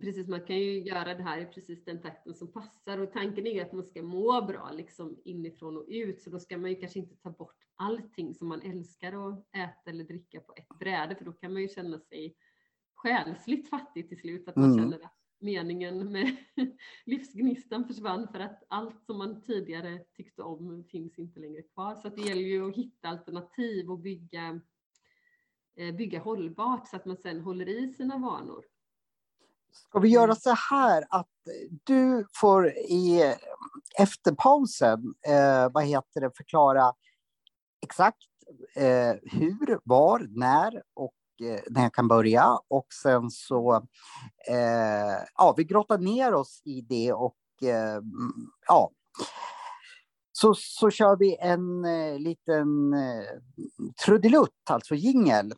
precis 0.00 0.28
man 0.28 0.40
kan 0.40 0.56
ju 0.56 0.82
göra 0.82 1.14
det 1.14 1.22
här 1.22 1.40
i 1.40 1.46
precis 1.46 1.84
den 1.84 2.02
takten 2.02 2.34
som 2.34 2.52
passar. 2.52 2.98
Och 2.98 3.12
tanken 3.12 3.46
är 3.46 3.62
att 3.62 3.72
man 3.72 3.84
ska 3.84 4.02
må 4.02 4.42
bra 4.42 4.70
liksom 4.72 5.18
inifrån 5.24 5.76
och 5.76 5.86
ut. 5.88 6.22
Så 6.22 6.30
då 6.30 6.38
ska 6.38 6.58
man 6.58 6.70
ju 6.70 6.76
kanske 6.76 6.98
inte 6.98 7.16
ta 7.16 7.30
bort 7.30 7.56
allting 7.76 8.34
som 8.34 8.48
man 8.48 8.62
älskar 8.62 9.28
att 9.28 9.56
äta 9.56 9.90
eller 9.90 10.04
dricka 10.04 10.40
på 10.40 10.54
ett 10.56 10.78
bräde. 10.78 11.16
För 11.16 11.24
då 11.24 11.32
kan 11.32 11.52
man 11.52 11.62
ju 11.62 11.68
känna 11.68 11.98
sig 11.98 12.36
själsligt 12.94 13.70
fattig 13.70 14.08
till 14.08 14.18
slut. 14.18 14.48
Att 14.48 14.56
man 14.56 14.72
mm. 14.72 14.78
känner 14.78 15.04
att 15.04 15.18
meningen 15.40 16.12
med 16.12 16.36
livsgnistan 17.06 17.86
försvann. 17.86 18.28
För 18.32 18.40
att 18.40 18.62
allt 18.68 19.04
som 19.04 19.18
man 19.18 19.42
tidigare 19.42 19.98
tyckte 19.98 20.42
om 20.42 20.84
finns 20.84 21.18
inte 21.18 21.40
längre 21.40 21.62
kvar. 21.62 21.94
Så 21.94 22.08
det 22.08 22.22
gäller 22.22 22.42
ju 22.42 22.68
att 22.68 22.76
hitta 22.76 23.08
alternativ 23.08 23.90
och 23.90 23.98
bygga, 23.98 24.60
bygga 25.78 26.20
hållbart 26.20 26.88
så 26.88 26.96
att 26.96 27.04
man 27.04 27.16
sen 27.16 27.40
håller 27.40 27.68
i 27.68 27.92
sina 27.92 28.18
vanor. 28.18 28.64
Ska 29.72 29.98
vi 29.98 30.08
göra 30.08 30.24
mm. 30.24 30.36
så 30.36 30.54
här 30.70 31.04
att 31.10 31.28
du 31.84 32.26
får 32.34 32.68
i 32.68 33.34
efter 33.98 34.32
pausen, 34.32 35.14
eh, 35.26 35.72
vad 35.72 35.84
heter 35.84 36.20
det, 36.20 36.30
förklara 36.36 36.92
exakt 37.82 38.18
eh, 38.74 39.14
hur, 39.22 39.80
var, 39.84 40.26
när 40.30 40.82
och 40.94 41.14
Eh, 41.40 41.60
när 41.70 41.82
jag 41.82 41.92
kan 41.92 42.08
börja. 42.08 42.58
Och 42.68 42.86
sen 43.02 43.30
så, 43.30 43.74
eh, 44.48 45.24
ja, 45.36 45.54
vi 45.56 45.64
grottar 45.64 45.98
ner 45.98 46.34
oss 46.34 46.62
i 46.64 46.80
det 46.80 47.12
och 47.12 47.36
eh, 47.62 48.02
ja, 48.66 48.90
så, 50.40 50.54
så 50.54 50.90
kör 50.90 51.16
vi 51.16 51.36
en 51.40 51.84
eh, 51.84 52.18
liten 52.18 52.94
eh, 52.94 53.24
trudelutt, 54.04 54.70
alltså 54.70 54.94
jingel 54.94 55.52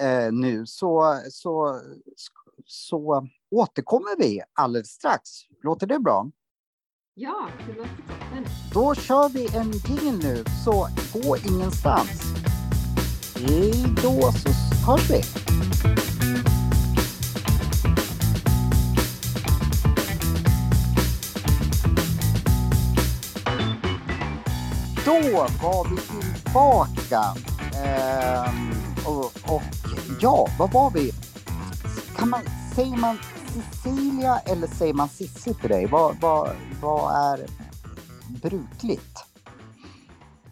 eh, 0.00 0.32
nu. 0.32 0.66
Så, 0.66 1.20
så, 1.30 1.80
så 2.64 3.28
återkommer 3.50 4.18
vi 4.18 4.42
alldeles 4.52 4.88
strax. 4.88 5.30
Låter 5.62 5.86
det 5.86 5.98
bra? 5.98 6.30
Ja, 7.14 7.48
det 7.66 7.72
låter 7.72 7.96
toppen. 7.96 8.44
Då 8.72 8.94
kör 8.94 9.28
vi 9.28 9.56
en 9.56 9.72
jingel 9.72 10.18
nu, 10.22 10.44
så 10.64 10.88
gå 11.12 11.36
ingenstans. 11.36 12.22
Hej 13.36 13.72
då 14.02 14.32
så 14.32 14.48
hörs 14.86 15.10
vi. 15.10 15.22
Då 25.12 25.18
var 25.62 25.90
vi 25.90 25.96
tillbaka. 25.96 27.22
Ehm, 27.84 28.70
och, 29.06 29.54
och, 29.54 29.62
ja, 30.20 30.46
vad 30.58 30.72
var 30.72 30.90
vi? 30.90 31.10
Kan 32.16 32.28
man, 32.28 32.40
säger 32.74 32.96
man 32.96 33.16
Cecilia 33.54 34.38
eller 34.38 34.66
säger 34.66 34.94
man 34.94 35.08
Sissi 35.08 35.54
till 35.54 35.68
dig? 35.68 35.86
Vad, 35.86 36.20
vad, 36.20 36.50
vad 36.82 37.32
är 37.32 37.46
brukligt? 38.42 39.16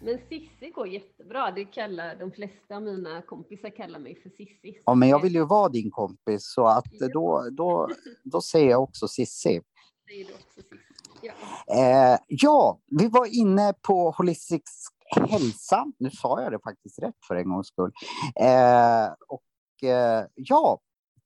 Men 0.01 0.17
Sissi 0.29 0.71
går 0.75 0.87
jättebra. 0.87 1.51
Det 1.51 1.65
kallar 1.65 2.15
de 2.15 2.31
flesta 2.31 2.75
av 2.75 2.81
mina 2.81 3.21
kompisar 3.21 3.69
kallar 3.69 3.99
mig 3.99 4.19
för 4.23 4.29
Sissi. 4.29 4.81
Ja, 4.85 4.95
men 4.95 5.09
jag 5.09 5.21
vill 5.21 5.33
ju 5.33 5.45
vara 5.45 5.69
din 5.69 5.91
kompis 5.91 6.53
så 6.53 6.65
att 6.65 6.91
då, 7.13 7.49
då, 7.51 7.89
då 8.23 8.41
säger 8.41 8.69
jag 8.69 8.83
också 8.83 9.07
Sissi. 9.07 9.61
Säger 10.07 10.25
du 10.25 10.33
också 10.33 10.61
Sissi. 10.61 10.90
Ja. 11.21 11.33
Eh, 11.75 12.19
ja, 12.27 12.79
vi 12.85 13.07
var 13.07 13.39
inne 13.39 13.73
på 13.81 14.11
holistisk 14.11 14.93
hälsa. 15.29 15.85
Nu 15.97 16.09
sa 16.11 16.41
jag 16.41 16.51
det 16.51 16.59
faktiskt 16.63 16.99
rätt 16.99 17.25
för 17.27 17.35
en 17.35 17.49
gångs 17.49 17.67
skull. 17.67 17.91
Eh, 18.35 19.13
och 19.27 19.89
eh, 19.89 20.25
ja, 20.35 20.79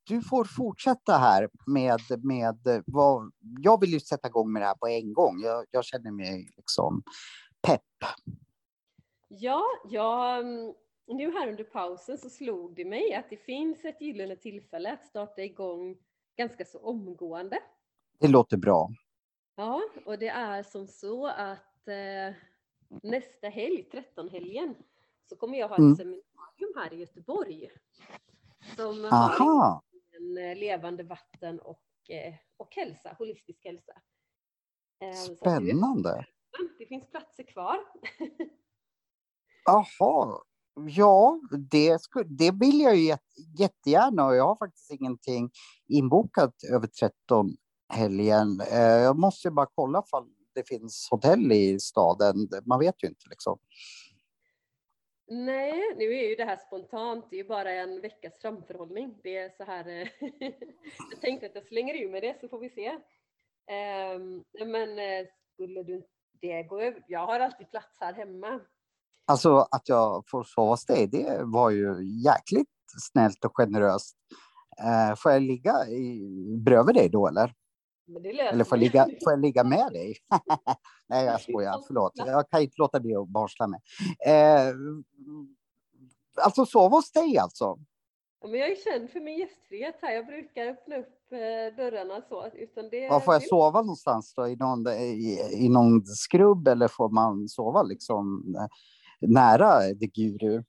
du 0.08 0.21
får 0.21 0.45
fortsätta 0.45 1.17
här 1.17 1.49
med, 1.65 1.99
med 2.23 2.84
vad... 2.86 3.31
Jag 3.62 3.79
vill 3.81 3.89
ju 3.89 3.99
sätta 3.99 4.27
igång 4.27 4.51
med 4.51 4.62
det 4.62 4.65
här 4.65 4.75
på 4.75 4.88
en 4.88 5.13
gång. 5.13 5.39
Jag, 5.39 5.65
jag 5.71 5.86
känner 5.86 6.12
mig 6.12 6.49
liksom 6.58 7.03
pepp. 7.67 7.81
Ja, 9.27 9.63
ja, 9.89 10.38
mm, 10.38 10.73
nu 11.08 11.31
här 11.31 11.47
under 11.49 11.63
pausen 11.63 12.17
så 12.17 12.29
slog 12.29 12.75
det 12.75 12.86
mig 12.86 13.13
att 13.13 13.29
det 13.29 13.38
finns 13.38 13.86
ett 13.86 14.01
gyllene 14.01 14.36
tillfälle 14.36 14.93
att 14.93 15.05
starta 15.05 15.41
igång 15.41 15.95
ganska 16.38 16.65
så 16.65 16.79
omgående. 16.79 17.60
Det 18.19 18.27
låter 18.27 18.58
bra. 18.58 18.89
Ja, 19.56 19.82
och 20.06 20.20
det 20.20 20.28
är 20.28 20.63
som 20.63 20.88
så 20.88 21.28
att 21.28 21.88
eh, 21.88 22.36
nästa 23.04 23.48
helg, 23.50 23.89
13-helgen, 23.91 24.76
så 25.30 25.36
kommer 25.36 25.58
jag 25.58 25.68
ha 25.68 25.76
ett 25.76 25.80
mm. 25.80 25.96
seminarium 25.96 26.74
här 26.76 26.94
i 26.94 27.00
Göteborg. 27.00 27.70
Som 28.76 29.06
Aha. 29.06 29.36
har 29.39 29.82
en 30.18 30.38
eh, 30.38 30.58
levande 30.58 31.04
vatten 31.04 31.60
och, 31.60 32.10
eh, 32.10 32.34
och 32.58 32.76
hälsa, 32.76 33.15
holistisk 33.20 33.65
hälsa. 33.65 33.94
Eh, 35.02 35.36
Spännande. 35.36 36.28
Det 36.78 36.86
finns 36.86 37.10
platser 37.10 37.44
kvar. 37.44 37.78
Jaha, 39.65 40.41
ja, 40.76 41.39
det, 41.72 42.02
skulle, 42.02 42.26
det 42.30 42.52
vill 42.52 42.82
jag 42.82 42.96
ju 42.96 43.15
jättegärna 43.58 44.26
och 44.26 44.36
jag 44.36 44.48
har 44.48 44.56
faktiskt 44.56 44.91
ingenting 44.91 45.52
inbokat 45.88 46.63
över 46.74 46.88
13 46.88 47.58
helgen. 47.93 48.62
Eh, 48.71 48.80
jag 48.80 49.17
måste 49.17 49.52
bara 49.52 49.67
kolla 49.76 50.04
om 50.12 50.36
det 50.56 50.67
finns 50.67 51.08
hotell 51.12 51.52
i 51.52 51.80
staden. 51.80 52.36
Man 52.65 52.80
vet 52.80 53.04
ju 53.04 53.08
inte 53.08 53.30
liksom. 53.30 53.60
Nej, 55.28 55.95
nu 55.98 56.04
är 56.04 56.30
ju 56.30 56.36
det 56.36 56.45
här 56.45 56.58
spontant. 56.58 57.26
Det 57.30 57.36
är 57.36 57.43
ju 57.43 57.48
bara 57.48 57.71
en 57.71 58.02
veckas 58.02 58.34
framförhållning. 58.41 59.19
Det 59.24 59.38
är 59.38 59.50
så 59.50 59.63
här. 59.63 59.88
Eh, 59.88 60.08
jag 61.12 61.21
tänkte 61.21 61.45
att 61.45 61.56
jag 61.56 61.67
slänger 61.67 61.93
ur 61.93 62.12
med 62.12 62.24
det 62.24 62.39
så 62.41 62.48
får 62.48 62.60
vi 62.60 62.69
se. 62.69 63.00
Ehm, 63.71 64.43
men 64.65 65.00
eh, 65.00 65.28
skulle 65.54 65.84
du 65.84 66.04
det 66.41 66.63
går 66.63 67.04
Jag 67.08 67.28
har 67.28 67.39
alltid 67.39 67.71
plats 67.71 67.98
här 68.00 68.13
hemma. 68.13 68.60
Alltså 69.28 69.67
att 69.71 69.89
jag 69.89 70.24
får 70.28 70.43
sova 70.43 70.69
hos 70.69 70.86
dig, 70.86 71.08
det 71.08 71.39
var 71.43 71.69
ju 71.69 71.95
jäkligt 72.24 72.69
snällt 73.12 73.45
och 73.45 73.58
generöst. 73.58 74.15
Får 75.17 75.32
jag 75.32 75.41
ligga 75.41 75.88
i, 75.88 76.21
bredvid 76.65 76.95
dig 76.95 77.10
då 77.10 77.28
eller? 77.28 77.54
Eller 78.08 78.63
får 78.63 78.78
jag, 78.78 78.84
ligga, 78.84 79.06
får 79.24 79.32
jag 79.32 79.41
ligga 79.41 79.63
med 79.63 79.91
dig? 79.91 80.15
Nej, 81.08 81.26
jag 81.26 81.41
skojar. 81.41 81.84
Förlåt. 81.88 82.12
Jag 82.15 82.50
kan 82.50 82.62
inte 82.62 82.76
låta 82.78 83.00
bli 83.00 83.15
att 83.15 83.28
barsla 83.28 83.68
mig. 83.68 83.80
Eh, 84.28 84.74
alltså 86.44 86.65
sova 86.65 86.96
hos 86.96 87.12
dig 87.12 87.38
alltså? 87.38 87.78
Ja, 88.41 88.48
men 88.48 88.60
jag 88.60 88.72
är 88.72 88.76
känd 88.76 89.10
för 89.10 89.20
min 89.20 89.39
gästfrihet 89.39 89.96
här. 90.02 90.13
Jag 90.13 90.26
brukar 90.26 90.68
öppna 90.68 90.98
upp 90.98 91.32
eh, 91.32 91.76
dörrarna 91.78 92.22
så. 92.30 92.48
Utan 92.54 92.89
det, 92.89 93.10
Var 93.10 93.20
får 93.20 93.34
jag 93.34 93.44
sova 93.44 93.82
någonstans 93.82 94.34
då? 94.36 94.48
I 94.48 94.56
någon, 94.56 94.88
i, 94.88 95.39
i 95.52 95.70
någon 95.70 96.06
skrubb 96.06 96.68
eller 96.68 96.88
får 96.88 97.10
man 97.10 97.50
sova 97.50 97.84
liksom 97.84 98.56
eh, 98.58 98.68
nära 99.30 99.80
The 99.82 100.08
Guru? 100.08 100.63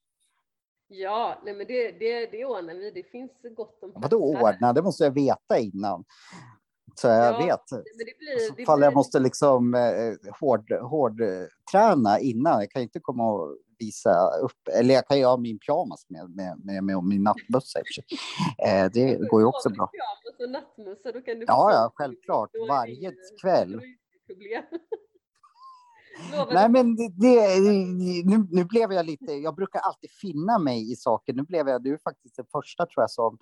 Ja, 0.88 1.40
nej 1.44 1.54
men 1.54 1.66
det, 1.66 1.90
det, 1.90 2.26
det 2.26 2.44
ordnar 2.44 2.74
vi. 2.74 2.90
Det 2.90 3.02
finns 3.02 3.32
gott 3.56 3.82
om 3.82 3.92
plats. 3.92 4.02
Vadå 4.02 4.24
ordna? 4.24 4.72
Det 4.72 4.82
måste 4.82 5.04
jag 5.04 5.14
veta 5.14 5.58
innan. 5.58 6.04
Så 7.00 7.06
jag 7.06 7.34
ja, 7.34 7.38
vet. 7.38 7.70
Men 7.70 7.82
det 7.98 8.18
blir, 8.18 8.56
det 8.56 8.64
Fall 8.64 8.82
jag 8.82 8.94
måste 8.94 9.18
liksom 9.18 9.74
eh, 9.74 10.32
hård, 10.40 10.72
hård 10.72 11.22
träna 11.72 12.20
innan. 12.20 12.60
Jag 12.60 12.70
kan 12.70 12.82
inte 12.82 13.00
komma 13.00 13.32
och 13.32 13.56
visa 13.78 14.30
upp. 14.42 14.68
Eller 14.78 14.94
jag 14.94 15.06
kan 15.06 15.18
ju 15.18 15.24
ha 15.24 15.36
min 15.36 15.58
pyjamas 15.58 16.06
med, 16.08 16.30
med, 16.30 16.64
med, 16.64 16.84
med 16.84 17.04
min 17.04 17.22
nattmössa. 17.22 17.80
Eh, 18.66 18.90
det 18.92 19.28
går 19.30 19.40
ju 19.40 19.46
också 19.46 19.70
bra. 19.70 19.86
Pyjamas 19.86 20.40
och 20.40 20.50
nattmössa, 20.50 21.12
då 21.12 21.20
kan 21.20 21.38
du 21.38 21.44
ja, 21.48 21.70
ja, 21.72 21.92
självklart. 21.94 22.50
Varje 22.68 23.12
kväll. 23.42 23.80
Nej, 26.52 26.68
men 26.68 26.96
det, 26.96 27.08
det, 27.08 27.60
nu, 28.24 28.46
nu 28.50 28.64
blev 28.64 28.92
jag 28.92 29.06
lite, 29.06 29.32
jag 29.32 29.54
brukar 29.54 29.80
alltid 29.80 30.10
finna 30.10 30.58
mig 30.58 30.92
i 30.92 30.96
saker. 30.96 31.32
Nu 31.32 31.42
blev 31.42 31.68
jag, 31.68 31.82
du 31.82 31.92
är 31.92 31.98
faktiskt 31.98 32.36
den 32.36 32.46
första 32.52 32.86
tror 32.86 33.02
jag 33.02 33.10
som 33.10 33.38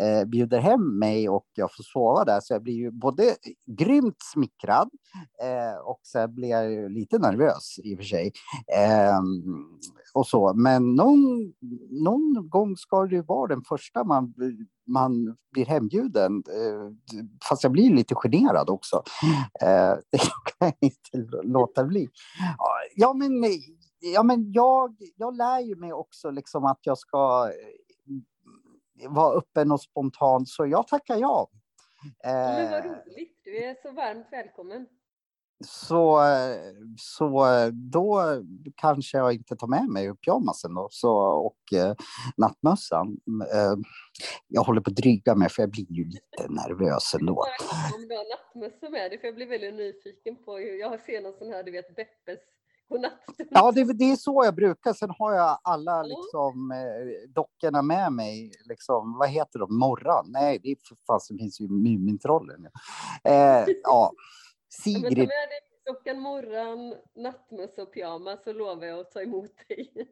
eh, 0.00 0.24
bjuder 0.28 0.58
hem 0.58 0.98
mig 0.98 1.28
och 1.28 1.46
jag 1.54 1.74
får 1.76 1.82
sova 1.82 2.24
där. 2.24 2.40
Så 2.40 2.54
jag 2.54 2.62
blir 2.62 2.74
ju 2.74 2.90
både 2.90 3.36
grymt 3.66 4.16
smickrad 4.32 4.90
eh, 5.42 5.80
och 5.84 6.00
sen 6.02 6.34
blir 6.34 6.48
jag 6.48 6.72
ju 6.72 6.88
lite 6.88 7.18
nervös 7.18 7.78
i 7.84 7.94
och 7.94 7.98
för 7.98 8.04
sig. 8.04 8.32
Eh, 8.76 9.20
och 10.14 10.26
så. 10.26 10.52
Men 10.54 10.94
någon, 10.94 11.52
någon 12.04 12.48
gång 12.48 12.76
ska 12.76 13.06
det 13.06 13.14
ju 13.14 13.22
vara 13.22 13.48
den 13.48 13.62
första 13.68 14.04
man 14.04 14.34
man 14.86 15.36
blir 15.52 15.66
hembjuden. 15.66 16.32
Eh, 16.32 17.16
fast 17.48 17.62
jag 17.62 17.72
blir 17.72 17.94
lite 17.94 18.14
generad 18.14 18.70
också. 18.70 19.02
Eh, 19.62 19.94
det 20.10 20.18
kan 20.18 20.32
jag 20.58 20.74
inte 20.80 21.30
låta 21.42 21.84
bli. 21.84 22.08
Ja, 22.96 23.12
men, 23.12 23.32
ja, 24.14 24.22
men 24.22 24.52
jag, 24.52 24.96
jag 25.16 25.36
lär 25.36 25.60
ju 25.60 25.76
mig 25.76 25.92
också 25.92 26.30
liksom 26.30 26.64
att 26.64 26.80
jag 26.82 26.98
ska 26.98 27.50
vara 29.08 29.38
öppen 29.38 29.72
och 29.72 29.80
spontan, 29.80 30.46
så 30.46 30.66
jag 30.66 30.88
tackar 30.88 31.16
ja. 31.16 31.50
Men 32.24 32.70
vad 32.70 32.84
roligt, 32.84 33.40
du 33.44 33.64
är 33.64 33.76
så 33.82 33.92
varmt 33.92 34.26
välkommen. 34.30 34.86
så, 35.64 36.20
så 36.98 37.46
då 37.72 38.22
kanske 38.76 39.18
jag 39.18 39.32
inte 39.32 39.56
tar 39.56 39.66
med 39.66 39.88
mig 39.88 40.16
pyjamasen 40.16 40.74
då, 40.74 40.88
så, 40.90 41.12
och 41.20 41.78
eh, 41.78 41.94
nattmössan. 42.36 43.16
Eh, 43.52 43.74
jag 44.48 44.62
håller 44.62 44.80
på 44.80 44.90
att 44.90 44.96
dryga 44.96 45.34
mig 45.34 45.48
för 45.48 45.62
jag 45.62 45.70
blir 45.70 45.92
ju 45.92 46.04
lite 46.04 46.48
nervös 46.48 47.14
ändå. 47.14 47.44
Om 47.94 48.08
du 48.08 48.16
har 48.16 48.30
nattmössa 48.30 48.90
med 48.90 49.10
dig, 49.10 49.18
för 49.18 49.26
jag 49.26 49.34
blir 49.34 49.46
väldigt 49.46 49.74
nyfiken 49.74 50.44
på 50.44 50.56
hur 50.56 50.80
jag 50.80 51.00
ser 51.00 51.22
någon 51.22 51.38
sån 51.38 51.52
här, 51.52 51.62
du 51.62 51.70
vet, 51.70 51.96
Beppes 51.96 52.40
godnattstund. 52.92 53.48
Ja, 53.50 53.72
det, 53.72 53.92
det 53.92 54.04
är 54.04 54.16
så 54.16 54.42
jag 54.44 54.54
brukar. 54.54 54.92
Sen 54.92 55.10
har 55.18 55.34
jag 55.34 55.58
alla 55.62 56.02
liksom, 56.02 56.70
eh, 56.70 57.30
dockorna 57.34 57.82
med 57.82 58.12
mig. 58.12 58.52
Liksom, 58.68 59.18
vad 59.18 59.28
heter 59.28 59.58
de? 59.58 59.78
Morran? 59.78 60.26
Nej, 60.28 60.60
det 60.62 60.68
är 60.68 60.76
fan, 61.06 61.20
det 61.28 61.38
finns 61.38 61.60
ju 61.60 61.68
Mumintrollen. 61.68 62.68
Eh, 63.24 63.64
ja. 63.82 64.12
Sigrid. 64.82 65.18
med 65.18 65.26
dig 65.26 65.72
dockan 65.86 66.20
Morran, 66.20 66.94
nattmössa 67.16 67.82
och 67.82 67.92
pyjamas 67.92 68.44
så 68.44 68.52
lovar 68.52 68.86
jag 68.86 69.00
att 69.00 69.10
ta 69.10 69.22
emot 69.22 69.50
dig. 69.68 69.92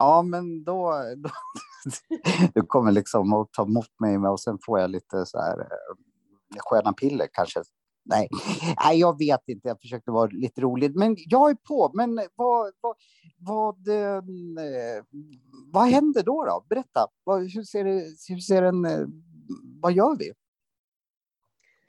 Ja, 0.00 0.22
men 0.22 0.64
då, 0.64 0.92
då 1.16 1.30
du 2.54 2.62
kommer 2.62 2.92
liksom 2.92 3.32
att 3.32 3.52
ta 3.52 3.62
emot 3.62 4.00
mig 4.00 4.18
och 4.18 4.40
sen 4.40 4.58
får 4.66 4.80
jag 4.80 4.90
lite 4.90 5.26
så 5.26 5.38
här 5.38 5.58
eh, 5.60 6.58
sköna 6.58 6.92
piller 6.92 7.28
kanske. 7.32 7.62
Nej. 8.08 8.28
Nej, 8.84 8.98
jag 8.98 9.18
vet 9.18 9.48
inte. 9.48 9.68
Jag 9.68 9.80
försökte 9.80 10.10
vara 10.10 10.30
lite 10.30 10.60
rolig, 10.60 10.96
men 10.96 11.16
jag 11.18 11.50
är 11.50 11.54
på. 11.54 11.90
Men 11.94 12.20
vad, 12.34 12.72
vad, 12.80 12.96
vad, 13.38 13.88
eh, 13.88 14.22
vad 15.72 15.88
händer 15.88 16.22
då? 16.22 16.44
då? 16.44 16.64
Berätta. 16.68 17.06
Vad, 17.24 17.52
hur 17.52 17.62
ser 17.62 17.84
det, 17.84 18.04
hur 18.28 18.38
ser 18.38 18.62
en, 18.62 18.84
eh, 18.84 19.06
vad 19.80 19.92
gör 19.92 20.16
vi? 20.18 20.32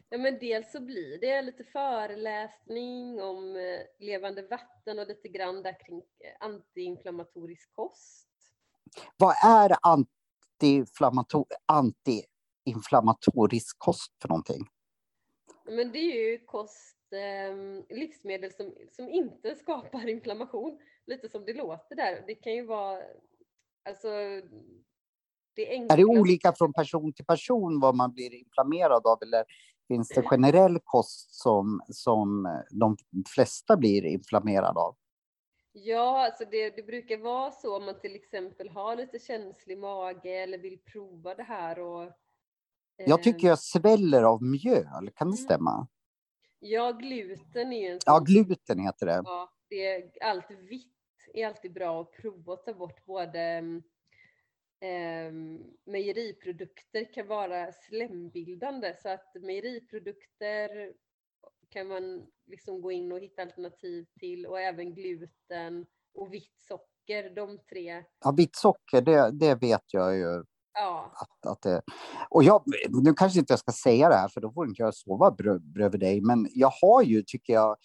Ja, 0.10 0.17
men 0.17 0.39
dels 0.39 0.71
så 0.71 0.82
blir 0.82 1.21
det 1.21 1.41
lite 1.41 1.63
föreläsning 1.63 3.21
om 3.21 3.55
eh, 3.55 4.05
levande 4.05 4.41
vatten 4.41 4.99
och 4.99 5.08
lite 5.08 5.27
grann 5.27 5.63
där 5.63 5.86
kring 5.86 6.01
antiinflammatorisk 6.39 7.71
kost. 7.71 8.27
Vad 9.17 9.36
är 9.45 9.75
antiinflammator, 9.82 11.45
antiinflammatorisk 11.65 13.79
kost 13.79 14.12
för 14.21 14.29
någonting? 14.29 14.67
Men 15.69 15.91
det 15.91 15.99
är 15.99 16.32
ju 16.32 16.38
kost, 16.45 16.97
eh, 17.13 17.95
livsmedel 17.97 18.51
som, 18.51 18.73
som 18.91 19.10
inte 19.10 19.55
skapar 19.55 20.10
inflammation, 20.10 20.79
lite 21.05 21.29
som 21.29 21.45
det 21.45 21.53
låter 21.53 21.95
där. 21.95 22.23
Det 22.27 22.36
kan 22.36 22.53
ju 22.53 22.65
vara, 22.65 22.99
alltså, 23.89 24.10
det 25.55 25.77
Är 25.77 25.97
det 25.97 26.05
olika 26.05 26.53
från 26.53 26.73
person 26.73 27.13
till 27.13 27.25
person 27.25 27.79
vad 27.79 27.95
man 27.95 28.13
blir 28.13 28.34
inflammerad 28.34 29.08
av 29.08 29.17
eller 29.21 29.45
finns 29.88 30.10
det 30.10 30.21
generell 30.21 30.79
kost 30.84 31.36
som, 31.36 31.82
som 31.88 32.47
de 32.69 32.97
flesta 33.36 33.77
blir 33.77 34.05
inflammerade 34.05 34.79
av? 34.79 34.95
Ja, 35.71 36.25
alltså 36.25 36.45
det, 36.51 36.69
det 36.69 36.84
brukar 36.84 37.17
vara 37.17 37.51
så 37.51 37.77
om 37.77 37.86
man 37.86 37.99
till 37.99 38.15
exempel 38.15 38.69
har 38.69 38.95
lite 38.95 39.19
känslig 39.19 39.77
mage 39.77 40.43
eller 40.43 40.58
vill 40.58 40.79
prova 40.91 41.36
det 41.36 41.43
här 41.43 41.79
och 41.79 42.12
Jag 43.06 43.24
tycker 43.24 43.48
jag 43.48 43.60
sväller 43.60 44.24
av 44.24 44.44
mjöl, 44.44 45.12
kan 45.16 45.28
det 45.32 45.38
Mm. 45.38 45.38
stämma? 45.38 45.88
Ja, 46.60 46.92
gluten 46.92 47.74
är 47.74 47.82
ju 47.82 47.88
en 47.94 48.00
Ja, 48.06 48.16
sån 48.16 48.26
gluten 48.26 48.80
heter 48.80 49.06
det. 49.06 49.22
Ja, 49.26 49.54
det 49.70 49.86
är 49.86 50.12
allt 50.22 50.52
vitt 50.52 50.94
är 51.34 51.48
alltid 51.48 51.74
bra 51.74 52.02
att 52.02 52.12
prova 52.12 52.54
att 52.54 52.66
ta 52.66 52.74
bort 52.74 53.06
både 53.06 53.60
um, 53.60 53.84
mejeriprodukter 55.86 57.14
kan 57.14 57.28
vara 57.28 57.72
slembildande 57.72 58.94
så 59.02 59.10
att 59.10 59.32
mejeriprodukter 59.42 60.94
kan 61.70 61.88
man 61.88 62.26
liksom 62.46 62.82
gå 62.82 62.92
in 62.92 63.12
och 63.12 63.20
hitta 63.20 63.42
alternativ 63.42 64.06
till 64.20 64.46
och 64.46 64.60
även 64.60 64.96
gluten 64.96 65.86
och 66.14 66.34
vitt 66.34 66.54
socker, 66.58 67.30
de 67.36 67.60
tre. 67.70 68.04
Ja, 68.24 68.32
vitt 68.38 68.56
socker, 68.56 69.02
det, 69.02 69.32
det 69.32 69.56
vet 69.56 69.94
jag 69.94 70.18
ju 70.18 70.44
Ja, 70.82 71.12
att, 71.13 71.52
att 71.52 71.62
det... 71.62 71.82
Och 72.30 72.44
jag, 72.44 72.63
nu 72.89 73.13
kanske 73.13 73.39
inte 73.39 73.54
jag 73.54 73.60
ska 73.60 73.72
säga 73.72 74.10
det 74.10 74.15
här, 74.15 74.28
för 74.28 74.42
då 74.42 74.52
får 74.52 74.68
inte 74.68 74.82
jag 74.82 74.96
sova 74.96 75.30
br- 75.30 75.60
bredvid 75.60 76.00
dig, 76.00 76.22
men 76.22 76.48
jag 76.54 76.72
har 76.82 77.02
ju, 77.02 77.24
tycker 77.24 77.54
jag, 77.54 77.78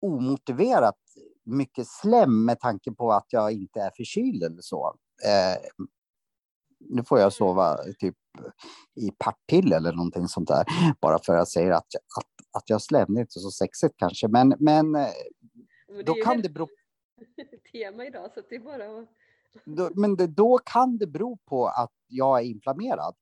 omotiverat 0.00 0.98
mycket 1.44 1.86
slem 1.86 2.44
med 2.44 2.60
tanke 2.60 2.92
på 2.92 3.12
att 3.12 3.26
jag 3.28 3.52
inte 3.52 3.80
är 3.80 3.90
förkyld 3.96 4.42
eller 4.42 4.60
så. 4.60 4.94
Eh, 5.24 5.86
nu 6.80 7.04
får 7.04 7.18
jag 7.20 7.32
sova 7.32 7.76
typ 7.98 8.16
i 8.94 9.10
Partille 9.10 9.76
eller 9.76 9.92
någonting 9.92 10.28
sånt 10.28 10.48
där, 10.48 10.64
bara 11.00 11.18
för 11.18 11.32
att 11.32 11.38
jag 11.38 11.48
säger 11.48 11.70
att, 11.70 11.94
att, 12.18 12.58
att 12.58 12.70
jag 12.70 12.82
slem. 12.82 13.14
Det 13.14 13.18
är 13.18 13.20
inte 13.20 13.40
så 13.40 13.50
sexigt 13.50 13.94
kanske, 13.96 14.28
men, 14.28 14.54
men 14.58 14.94
eh, 14.94 15.08
men 15.88 16.04
då 16.04 16.14
kan 16.14 16.42
det 16.42 16.48
bero 16.48 16.68
tema 17.72 18.06
idag 18.06 18.30
så 18.34 18.40
det 18.48 18.54
är 18.54 18.60
bara 18.60 19.00
att 19.00 19.08
då, 19.64 19.90
men 19.94 20.16
det, 20.16 20.26
då 20.26 20.58
kan 20.58 20.98
det 20.98 21.06
bero 21.06 21.36
på 21.36 21.66
att 21.66 21.94
jag 22.06 22.40
är 22.40 22.44
inflammerad. 22.44 23.16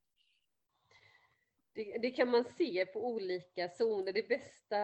Det, 1.72 1.98
det 2.02 2.10
kan 2.10 2.30
man 2.30 2.44
se 2.44 2.86
på 2.86 3.06
olika 3.06 3.68
zoner. 3.68 4.12
Det 4.12 4.28
bästa, 4.28 4.76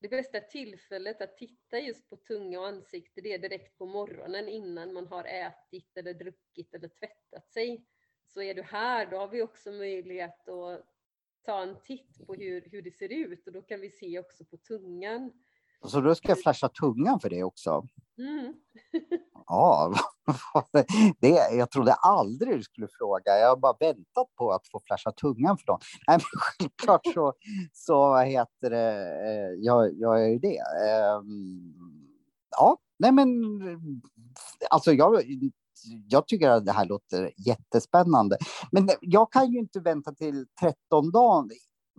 det 0.00 0.08
bästa 0.10 0.40
tillfället 0.40 1.22
att 1.22 1.36
titta 1.36 1.78
just 1.78 2.10
på 2.10 2.16
tunga 2.16 2.60
och 2.60 2.66
ansikte 2.66 3.20
det 3.20 3.32
är 3.32 3.38
direkt 3.38 3.78
på 3.78 3.86
morgonen 3.86 4.48
innan 4.48 4.92
man 4.92 5.06
har 5.06 5.24
ätit 5.24 5.96
eller 5.96 6.14
druckit 6.14 6.74
eller 6.74 6.88
tvättat 6.88 7.52
sig. 7.52 7.86
Så 8.26 8.42
är 8.42 8.54
du 8.54 8.62
här, 8.62 9.06
då 9.10 9.16
har 9.16 9.28
vi 9.28 9.42
också 9.42 9.72
möjlighet 9.72 10.48
att 10.48 10.86
ta 11.42 11.62
en 11.62 11.80
titt 11.80 12.26
på 12.26 12.34
hur, 12.34 12.68
hur 12.70 12.82
det 12.82 12.90
ser 12.90 13.12
ut 13.12 13.46
och 13.46 13.52
då 13.52 13.62
kan 13.62 13.80
vi 13.80 13.90
se 13.90 14.18
också 14.18 14.44
på 14.44 14.56
tungan. 14.56 15.32
Så 15.84 16.00
då 16.00 16.14
ska 16.14 16.28
jag 16.28 16.40
flasha 16.40 16.68
tungan 16.68 17.20
för 17.20 17.30
det 17.30 17.42
också. 17.42 17.86
Mm. 18.18 18.54
Ja, 19.46 19.92
det, 21.20 21.28
jag 21.52 21.70
trodde 21.70 21.92
aldrig 21.92 22.56
du 22.58 22.62
skulle 22.62 22.88
fråga. 22.98 23.38
Jag 23.38 23.48
har 23.48 23.56
bara 23.56 23.76
väntat 23.80 24.26
på 24.38 24.52
att 24.52 24.68
få 24.68 24.80
flasha 24.86 25.12
tungan 25.12 25.58
för 25.58 25.66
dem. 25.66 25.78
Nej, 26.08 26.18
men 26.18 26.20
självklart 26.40 27.06
så, 27.14 27.32
så 27.72 27.94
vad 27.98 28.26
heter 28.26 28.70
det, 28.70 28.92
eh, 29.26 29.64
jag, 29.64 29.92
jag 29.94 30.24
är 30.24 30.28
ju 30.28 30.38
det. 30.38 30.58
Ehm, 30.58 31.74
Ja, 32.50 32.76
nej 32.98 33.12
men 33.12 33.28
alltså 34.70 34.92
jag, 34.92 35.22
jag 36.08 36.26
tycker 36.26 36.50
att 36.50 36.66
det 36.66 36.72
här 36.72 36.86
låter 36.86 37.32
jättespännande. 37.36 38.36
Men 38.72 38.90
jag 39.00 39.32
kan 39.32 39.52
ju 39.52 39.58
inte 39.58 39.80
vänta 39.80 40.12
till 40.12 40.46
13 40.60 41.10
dagar. 41.10 41.48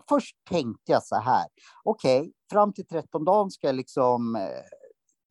Först 0.10 0.36
tänkte 0.50 0.92
jag 0.92 1.04
så 1.04 1.16
här, 1.16 1.46
okej, 1.84 2.20
okay, 2.20 2.32
fram 2.52 2.74
till 2.74 2.88
13 2.88 3.26
dagen 3.26 3.52
ska 3.52 3.68
jag 3.68 3.76
liksom 3.76 4.36
eh, 4.36 4.64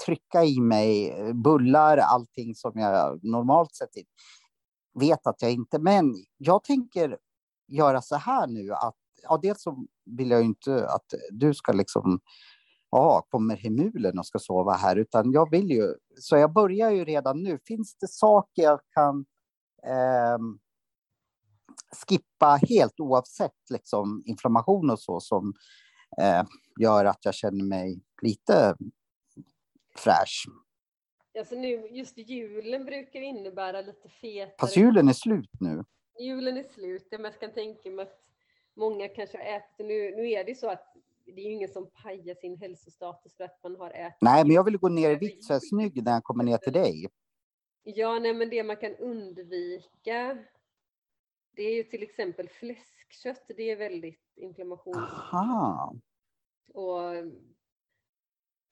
trycka 0.07 0.45
i 0.45 0.61
mig 0.61 1.11
eh, 1.11 1.33
bullar, 1.33 1.97
allting 1.97 2.55
som 2.55 2.73
jag 2.75 3.25
normalt 3.25 3.75
sett 3.75 3.91
vet 4.95 5.27
att 5.27 5.43
jag 5.43 5.53
inte, 5.53 5.79
men 5.79 6.15
jag 6.37 6.65
tänker 6.65 7.19
göra 7.69 8.03
så 8.03 8.17
här 8.17 8.47
nu 8.47 8.73
att, 8.73 8.97
ja, 9.23 9.39
dels 9.43 9.63
så 9.63 9.87
vill 10.05 10.31
jag 10.31 10.41
ju 10.41 10.47
inte 10.47 10.89
att 10.89 11.15
du 11.31 11.55
ska 11.55 11.73
liksom, 11.73 12.21
ja, 12.91 13.27
kommer 13.31 13.57
hemulen 13.57 14.19
och 14.19 14.27
ska 14.27 14.39
sova 14.39 14.73
här, 14.73 14.97
utan 14.97 15.33
jag 15.33 15.51
vill 15.51 15.71
ju, 15.71 15.95
så 16.19 16.37
jag 16.37 16.53
börjar 16.53 16.91
ju 16.91 17.05
redan 17.05 17.43
nu. 17.43 17.59
Finns 17.67 17.97
det 18.01 18.09
saker 18.09 18.63
jag 18.63 18.81
kan 18.95 19.25
eh, 19.87 20.39
skippa 22.09 22.61
helt 22.69 23.01
oavsett 23.01 23.71
liksom 23.71 24.23
inflammation 24.27 24.91
och 24.91 25.01
så 25.01 25.21
som 25.21 25.55
eh, 26.21 26.43
gör 26.81 27.05
att 27.05 27.25
jag 27.25 27.35
känner 27.35 27.65
mig 27.65 28.01
lite 28.23 28.77
fräsch. 29.97 30.47
Alltså 31.39 31.55
nu, 31.55 31.89
just 31.91 32.19
julen 32.19 32.85
brukar 32.85 33.21
innebära 33.21 33.81
lite 33.81 34.09
fetare. 34.09 34.55
Fast 34.61 34.77
julen 34.77 35.09
är 35.09 35.13
slut 35.13 35.51
nu. 35.61 35.85
Julen 36.19 36.57
är 36.57 36.63
slut, 36.63 37.09
men 37.11 37.25
jag 37.25 37.41
kan 37.41 37.53
tänka 37.53 37.91
mig 37.91 38.03
att 38.03 38.21
många 38.75 39.09
kanske 39.09 39.39
har 39.39 39.45
ätit, 39.45 39.87
nu, 39.87 40.17
nu 40.17 40.31
är 40.31 40.45
det 40.45 40.55
så 40.55 40.71
att 40.71 40.97
det 41.25 41.41
är 41.41 41.45
ju 41.45 41.53
ingen 41.53 41.69
som 41.69 41.91
pajar 42.03 42.35
sin 42.35 42.57
hälsostatus 42.57 43.37
för 43.37 43.45
att 43.45 43.63
man 43.63 43.77
har 43.77 43.91
ätit. 43.91 44.19
Nej, 44.21 44.45
men 44.45 44.55
jag 44.55 44.65
vill 44.65 44.79
gå 44.79 44.89
ner 44.89 45.11
i 45.11 45.15
vikt 45.15 45.45
så 45.45 45.53
jag 45.53 45.57
är 45.57 45.69
snygg 45.69 46.05
när 46.05 46.13
jag 46.13 46.25
kommer 46.25 46.45
ner 46.45 46.59
till 46.59 46.73
dig. 46.73 47.07
Ja, 47.83 48.19
nej, 48.19 48.35
men 48.35 48.51
det 48.51 48.63
man 48.63 48.77
kan 48.77 48.97
undvika, 48.97 50.39
det 51.57 51.63
är 51.63 51.75
ju 51.75 51.85
till 51.85 52.03
exempel 52.03 52.49
fläskkött. 52.49 53.51
Det 53.57 53.71
är 53.71 53.77
väldigt. 53.77 54.21
Aha. 54.97 55.95
Och 56.75 57.01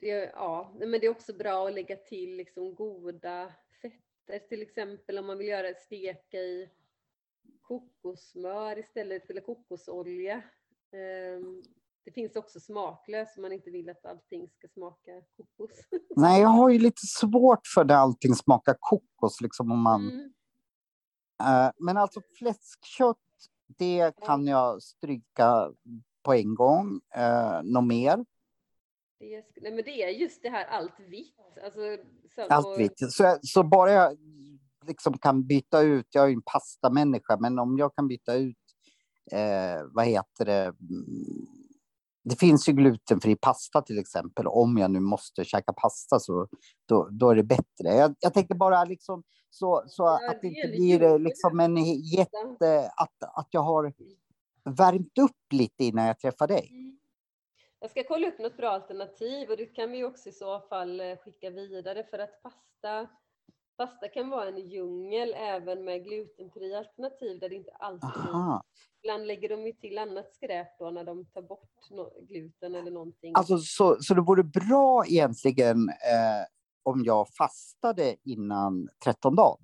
det, 0.00 0.32
ja, 0.34 0.76
men 0.78 0.90
det 0.90 1.06
är 1.06 1.10
också 1.10 1.32
bra 1.32 1.68
att 1.68 1.74
lägga 1.74 1.96
till 1.96 2.36
liksom 2.36 2.74
goda 2.74 3.54
fetter, 3.82 4.48
till 4.48 4.62
exempel 4.62 5.18
om 5.18 5.26
man 5.26 5.38
vill 5.38 5.48
göra 5.48 5.74
steka 5.74 6.38
i 6.38 6.70
kokossmör 7.62 8.78
istället 8.78 9.30
eller 9.30 9.40
kokosolja. 9.40 10.42
Det 12.04 12.12
finns 12.12 12.36
också 12.36 12.60
smaklös 12.60 13.36
om 13.36 13.42
man 13.42 13.52
inte 13.52 13.70
vill 13.70 13.90
att 13.90 14.06
allting 14.06 14.48
ska 14.48 14.68
smaka 14.68 15.22
kokos. 15.36 15.70
Nej, 16.16 16.40
jag 16.40 16.48
har 16.48 16.70
ju 16.70 16.78
lite 16.78 17.06
svårt 17.06 17.66
för 17.74 17.84
när 17.84 17.94
allting 17.94 18.34
smakar 18.34 18.76
kokos, 18.80 19.40
liksom 19.40 19.72
om 19.72 19.82
man... 19.82 20.10
Mm. 20.10 20.32
Men 21.78 21.96
alltså 21.96 22.20
fläskkött, 22.38 23.16
det 23.66 24.12
kan 24.26 24.46
jag 24.46 24.82
stryka 24.82 25.72
på 26.22 26.34
en 26.34 26.54
gång. 26.54 27.00
Uh, 27.16 27.62
något 27.62 27.86
mer? 27.86 28.24
Det 29.18 29.44
nej, 29.60 29.72
men 29.72 29.84
det 29.84 30.02
är 30.02 30.08
just 30.08 30.42
det 30.42 30.48
här 30.48 30.64
allt 30.66 31.00
vitt. 31.00 31.34
Alltså, 31.64 31.80
så, 32.34 32.42
Allt 32.42 32.66
och- 32.66 32.80
vitt. 32.80 33.12
Så, 33.12 33.38
så 33.42 33.62
bara 33.62 33.92
jag 33.92 34.16
liksom 34.86 35.18
kan 35.18 35.46
byta 35.46 35.80
ut, 35.80 36.06
jag 36.10 36.24
är 36.24 36.28
ju 36.28 36.34
en 36.34 36.42
pastamänniska, 36.42 37.36
men 37.40 37.58
om 37.58 37.78
jag 37.78 37.94
kan 37.94 38.08
byta 38.08 38.34
ut, 38.34 38.56
eh, 39.32 39.82
vad 39.92 40.06
heter 40.06 40.44
det, 40.44 40.62
Mm, 40.64 41.57
det 42.28 42.36
finns 42.36 42.68
ju 42.68 42.72
glutenfri 42.72 43.36
pasta 43.36 43.82
till 43.82 43.98
exempel, 43.98 44.46
om 44.46 44.78
jag 44.78 44.90
nu 44.90 45.00
måste 45.00 45.44
käka 45.44 45.72
pasta 45.72 46.20
så 46.20 46.48
då, 46.86 47.08
då 47.10 47.30
är 47.30 47.36
det 47.36 47.42
bättre. 47.42 47.88
Jag, 47.94 48.14
jag 48.20 48.34
tänker 48.34 48.54
bara 48.54 48.84
liksom 48.84 49.22
så, 49.50 49.84
så 49.86 50.02
Ja, 50.02 50.30
att 50.30 50.40
det 50.40 50.48
inte 50.48 50.68
blir 50.68 51.02
eh, 51.02 51.18
liksom 51.18 51.60
en 51.60 51.76
jätte, 52.02 52.90
att, 52.96 53.38
att 53.38 53.48
jag 53.50 53.60
har 53.60 53.92
värmt 54.64 55.18
upp 55.18 55.52
lite 55.52 55.84
innan 55.84 56.06
jag 56.06 56.18
träffar 56.18 56.46
dig. 56.46 56.72
Jag 57.80 57.90
ska 57.90 58.04
kolla 58.04 58.28
upp 58.28 58.38
något 58.38 58.56
bra 58.56 58.70
alternativ 58.70 59.50
och 59.50 59.56
det 59.56 59.66
kan 59.66 59.90
vi 59.90 60.04
också 60.04 60.28
i 60.28 60.32
så 60.32 60.60
fall 60.60 61.00
eh, 61.00 61.16
skicka 61.16 61.50
vidare 61.50 62.04
för 62.10 62.18
att 62.18 62.42
pasta, 62.42 63.08
pasta 63.78 64.08
kan 64.08 64.30
vara 64.30 64.48
en 64.48 64.58
djungel 64.58 65.34
även 65.36 65.84
med 65.84 66.04
glutenfria 66.04 66.78
alternativ 66.78 67.40
där 67.40 67.48
det 67.48 67.54
inte 67.54 67.70
alltid. 67.72 68.10
Aha. 68.10 68.64
Ibland 69.02 69.26
lägger 69.26 69.48
de 69.48 69.66
ju 69.66 69.72
till 69.72 69.98
annat 69.98 70.34
skräp 70.34 70.78
då 70.78 70.90
när 70.90 71.04
de 71.04 71.24
tar 71.26 71.42
bort 71.42 71.90
no- 71.90 72.26
gluten 72.26 72.74
eller 72.74 72.90
någonting. 72.90 73.32
Alltså, 73.36 73.58
så, 73.58 73.96
så 74.00 74.14
det 74.14 74.20
vore 74.20 74.42
bra 74.42 75.06
egentligen 75.06 75.88
eh, 75.88 76.44
om 76.82 77.02
jag 77.04 77.28
fastade 77.28 78.16
innan 78.24 78.88
13 79.04 79.36
dagar. 79.36 79.58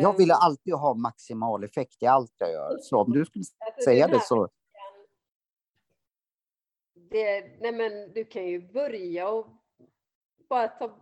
Jag 0.00 0.18
ville 0.18 0.34
Ehm, 0.34 0.38
alltid 0.42 0.74
ha 0.74 0.94
maximal 0.94 1.64
effekt 1.64 2.02
i 2.02 2.06
allt 2.06 2.34
jag 2.38 2.52
gör. 2.52 2.78
Så 2.80 3.00
om 3.00 3.12
du 3.12 3.24
skulle 3.24 3.44
säga 3.84 4.08
det 4.08 4.20
så... 4.20 4.48
Det, 6.94 7.60
nej 7.60 7.72
men 7.72 8.12
du 8.12 8.24
kan 8.24 8.46
ju 8.46 8.72
börja 8.72 9.28
och 9.28 9.46
bara 10.48 10.68
ta, 10.68 10.98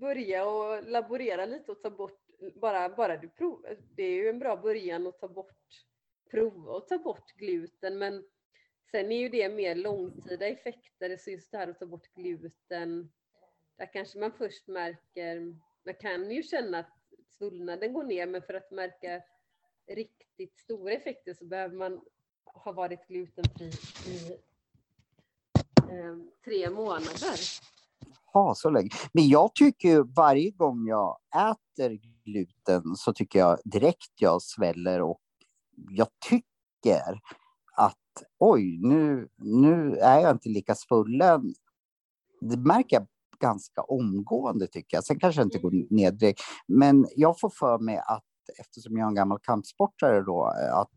börja 0.00 0.48
och 0.48 0.84
laborera 0.84 1.46
lite 1.46 1.72
och 1.72 1.82
ta 1.82 1.90
bort, 1.90 2.20
bara, 2.54 2.88
bara 2.88 3.16
du 3.16 3.28
provar. 3.28 3.76
Det 3.96 4.02
är 4.02 4.14
ju 4.14 4.28
en 4.28 4.38
bra 4.38 4.56
början 4.56 5.06
att 5.06 5.20
ta 5.20 5.28
bort, 5.28 5.84
prova 6.30 6.72
och 6.72 6.88
ta 6.88 6.98
bort 6.98 7.32
gluten 7.32 7.98
men 7.98 8.24
sen 8.90 9.12
är 9.12 9.18
ju 9.18 9.28
det 9.28 9.48
mer 9.48 9.74
långtida 9.74 10.46
effekter, 10.46 11.16
så 11.16 11.30
just 11.30 11.50
det 11.50 11.58
här 11.58 11.68
att 11.68 11.78
ta 11.78 11.86
bort 11.86 12.14
gluten, 12.14 13.10
där 13.76 13.92
kanske 13.92 14.18
man 14.18 14.32
först 14.32 14.66
märker, 14.66 15.56
man 15.84 15.94
kan 15.94 16.30
ju 16.30 16.42
känna 16.42 16.78
att 16.78 16.96
svullnaden 17.28 17.92
går 17.92 18.04
ner 18.04 18.26
men 18.26 18.42
för 18.42 18.54
att 18.54 18.70
märka 18.70 19.22
riktigt 19.86 20.58
stora 20.58 20.92
effekter 20.92 21.34
så 21.34 21.44
behöver 21.44 21.76
man 21.76 22.00
ha 22.44 22.72
varit 22.72 23.06
glutenfri 23.06 23.70
i 24.06 24.32
eh, 25.90 26.16
tre 26.44 26.70
månader. 26.70 27.69
Ha, 28.32 28.54
så 28.54 28.70
länge. 28.70 28.88
Men 29.12 29.28
jag 29.28 29.54
tycker 29.54 29.88
ju 29.88 30.04
varje 30.16 30.50
gång 30.50 30.86
jag 30.86 31.16
äter 31.36 31.98
gluten 32.24 32.96
så 32.96 33.12
tycker 33.12 33.38
jag 33.38 33.58
direkt 33.64 34.12
jag 34.20 34.42
sväller 34.42 35.02
och 35.02 35.20
jag 35.90 36.08
tycker 36.28 37.20
att 37.76 37.96
oj, 38.38 38.78
nu, 38.82 39.28
nu 39.38 39.96
är 39.96 40.20
jag 40.20 40.30
inte 40.30 40.48
lika 40.48 40.74
svullen. 40.74 41.54
Det 42.40 42.56
märker 42.56 42.96
jag 42.96 43.06
ganska 43.40 43.82
omgående 43.82 44.66
tycker 44.66 44.96
jag. 44.96 45.04
Sen 45.04 45.18
kanske 45.18 45.40
jag 45.40 45.46
inte 45.46 45.58
går 45.58 45.94
ner 45.94 46.10
direkt. 46.10 46.40
Men 46.68 47.06
jag 47.16 47.40
får 47.40 47.50
för 47.50 47.78
mig 47.78 47.96
att 47.96 48.24
eftersom 48.58 48.96
jag 48.96 49.04
är 49.04 49.08
en 49.08 49.14
gammal 49.14 49.38
kampsportare 49.42 50.22
då, 50.22 50.44
att 50.72 50.90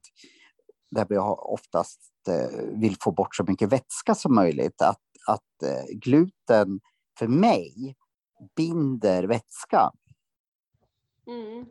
där 0.92 1.08
jag 1.10 1.54
oftast 1.54 2.12
eh, 2.30 2.80
vill 2.80 2.98
få 3.02 3.12
bort 3.12 3.36
så 3.36 3.44
mycket 3.48 3.72
vätska 3.72 4.16
som 4.16 4.36
möjligt, 4.36 4.82
att, 4.82 5.02
att 5.28 5.64
eh, 5.64 5.98
gluten 6.00 6.80
för 7.20 7.28
mig 7.28 7.96
binder 8.56 9.24
vätska. 9.24 9.92
Mm. 11.28 11.66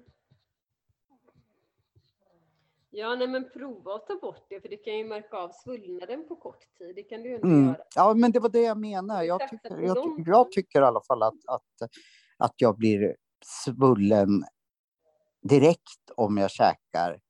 Ja, 2.90 3.14
nej, 3.14 3.28
men 3.28 3.50
prova 3.50 3.94
att 3.94 4.07
ta 4.07 4.16
bort 4.16 4.46
det, 4.48 4.61
för 4.61 4.68
det 4.68 4.76
kan 4.76 4.98
ju 4.98 5.05
märka 5.05 5.37
av 5.37 5.50
svullnaden 5.64 6.28
på 6.28 6.37
kort 6.37 6.78
tid. 6.78 6.94
Det 6.96 7.02
kan 7.02 7.22
du 7.22 7.28
ju 7.28 7.35
inte 7.35 7.46
Mm. 7.46 7.66
göra. 7.66 7.76
Ja, 7.94 8.14
men 8.14 8.33
det 8.33 8.40
var 8.40 8.48
det 8.48 8.61
jag 8.62 8.78
menar. 8.78 9.22
Jag 9.22 9.48
tycker, 9.48 9.78
jag, 9.81 10.24
jag 10.26 10.52
tycker 10.52 10.81
i 10.83 10.85
alla 10.85 11.00
fall 11.00 11.22
att, 11.22 11.46
att, 11.46 11.90
att 12.37 12.55
jag 12.57 12.76
blir 12.76 13.16
svullen 13.64 14.44
direkt 15.42 16.11
om 16.16 16.37
jag 16.37 16.50
käkar 16.50 17.20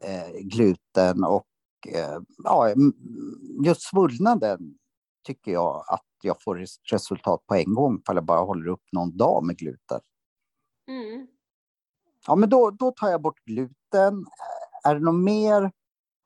eh, 0.00 0.40
gluten 0.40 1.24
och 1.24 1.46
eh, 1.88 2.18
ja, 2.44 2.74
just 3.64 3.82
svullnaden 3.82 4.78
tycker 5.22 5.52
jag 5.52 5.84
att 5.88 6.06
jag 6.22 6.42
får 6.42 6.56
res- 6.56 6.80
resultat 6.82 7.46
på 7.46 7.54
en 7.54 7.74
gång 7.74 7.98
ifall 7.98 8.16
jag 8.16 8.24
bara 8.24 8.40
håller 8.40 8.68
upp 8.68 8.84
någon 8.92 9.16
dag 9.16 9.44
med 9.44 9.56
gluten. 9.56 10.00
Mm. 10.88 11.26
Ja, 12.26 12.36
men 12.36 12.48
då, 12.48 12.70
då 12.70 12.90
tar 12.90 13.08
jag 13.08 13.22
bort 13.22 13.44
gluten. 13.44 14.26
Är 14.84 14.94
det 14.94 15.00
något 15.00 15.24
mer? 15.24 15.72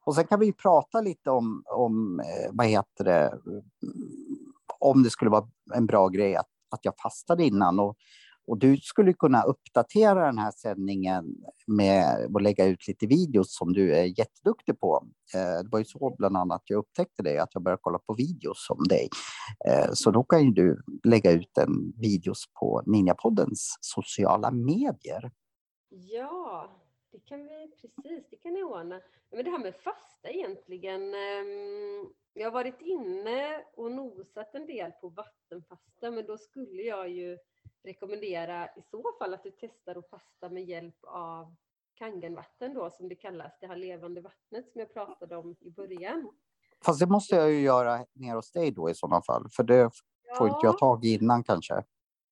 Och 0.05 0.15
sen 0.15 0.27
kan 0.27 0.41
vi 0.41 0.53
prata 0.53 1.01
lite 1.01 1.31
om, 1.31 1.63
om 1.67 2.21
eh, 2.21 2.51
vad 2.53 2.67
heter 2.67 3.05
det, 3.05 3.41
om 4.79 5.03
det 5.03 5.11
skulle 5.11 5.31
vara 5.31 5.49
en 5.75 5.87
bra 5.87 6.09
grej 6.09 6.37
att, 6.37 6.49
att 6.71 6.85
jag 6.85 6.95
fastade 7.03 7.45
innan. 7.45 7.81
Och, 7.81 7.97
och 8.47 8.59
du 8.59 8.77
skulle 8.77 9.13
kunna 9.13 9.43
uppdatera 9.43 10.27
den 10.27 10.39
här 10.39 10.51
sändningen 10.51 11.25
med 11.67 12.29
att 12.37 12.43
lägga 12.43 12.67
ut 12.67 12.89
lite 12.89 13.07
videos 13.07 13.57
som 13.57 13.73
du 13.73 13.95
är 13.95 14.19
jätteduktig 14.19 14.81
på. 14.81 15.07
Eh, 15.35 15.63
det 15.63 15.69
var 15.71 15.79
ju 15.79 15.85
så 15.85 16.15
bland 16.19 16.37
annat 16.37 16.63
jag 16.65 16.79
upptäckte 16.79 17.23
dig, 17.23 17.39
att 17.39 17.51
jag 17.53 17.63
började 17.63 17.81
kolla 17.83 17.99
på 17.99 18.15
videos 18.15 18.67
om 18.71 18.89
dig. 18.89 19.09
Eh, 19.69 19.91
så 19.93 20.11
då 20.11 20.25
kan 20.25 20.45
ju 20.45 20.51
du 20.51 20.83
lägga 21.05 21.31
ut 21.31 21.59
en 21.59 21.93
videos 21.97 22.45
på 22.61 22.83
Ninjapoddens 22.87 23.79
sociala 23.81 24.51
medier. 24.51 25.31
Ja, 25.89 26.71
det 27.17 27.21
kan 27.21 27.47
vi 27.47 27.73
precis, 27.97 28.25
det 28.31 28.37
kan 28.37 28.53
ni 28.53 28.63
ordna. 28.63 29.01
Men 29.31 29.45
det 29.45 29.51
här 29.51 29.59
med 29.59 29.75
fasta 29.75 30.31
egentligen. 30.31 31.15
ehm, 31.15 32.13
Jag 32.33 32.47
har 32.47 32.53
varit 32.53 32.81
inne 32.81 33.65
och 33.75 33.93
nosat 33.93 34.55
en 34.55 34.67
del 34.67 34.93
på 34.93 35.09
vattenfasta, 35.09 36.11
men 36.11 36.27
då 36.27 36.39
skulle 36.39 36.83
jag 36.83 37.09
ju 37.09 37.39
rekommendera 37.85 38.67
i 38.67 38.83
så 38.91 39.03
fall 39.19 39.35
att 39.35 39.43
du 39.43 39.51
testar 39.51 39.99
att 39.99 40.11
fasta 40.11 40.49
med 40.49 40.65
hjälp 40.65 40.97
av 41.07 41.55
kangenvatten 41.95 42.75
då, 42.75 42.91
som 42.91 43.09
det 43.09 43.15
kallas, 43.15 43.53
det 43.61 43.67
här 43.67 43.77
levande 43.77 44.21
vattnet 44.21 44.73
som 44.73 44.81
jag 44.81 44.93
pratade 44.93 45.37
om 45.37 45.57
i 45.61 45.71
början. 45.71 46.31
Fast 46.85 47.01
det 47.01 47.07
måste 47.07 47.37
jag 47.37 47.51
ju 47.53 47.61
göra 47.61 48.07
ner 48.13 48.35
hos 48.35 48.53
dig 48.53 48.71
då 48.71 48.91
i 48.91 48.95
sådana 48.95 49.23
fall, 49.23 49.49
för 49.51 49.63
det 49.63 49.91
får 50.39 50.49
inte 50.49 50.61
jag 50.63 50.79
tag 50.79 51.05
i 51.05 51.15
innan 51.15 51.45
kanske. 51.45 51.85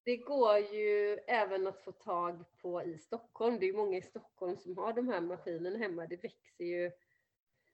Det 0.05 0.17
går 0.17 0.59
ju 0.59 1.19
även 1.27 1.67
att 1.67 1.85
få 1.85 1.93
tag 1.93 2.45
på 2.63 2.83
i 2.83 2.99
Stockholm. 2.99 3.59
Det 3.59 3.67
är 3.67 3.71
ju 3.71 3.77
många 3.77 3.99
i 3.99 4.03
Stockholm 4.03 4.57
som 4.57 4.79
har 4.79 4.93
de 4.93 5.09
här 5.09 5.21
maskinerna 5.21 5.79
hemma. 5.79 6.07
Det 6.07 6.17
växer 6.17 6.65
ju 6.65 6.91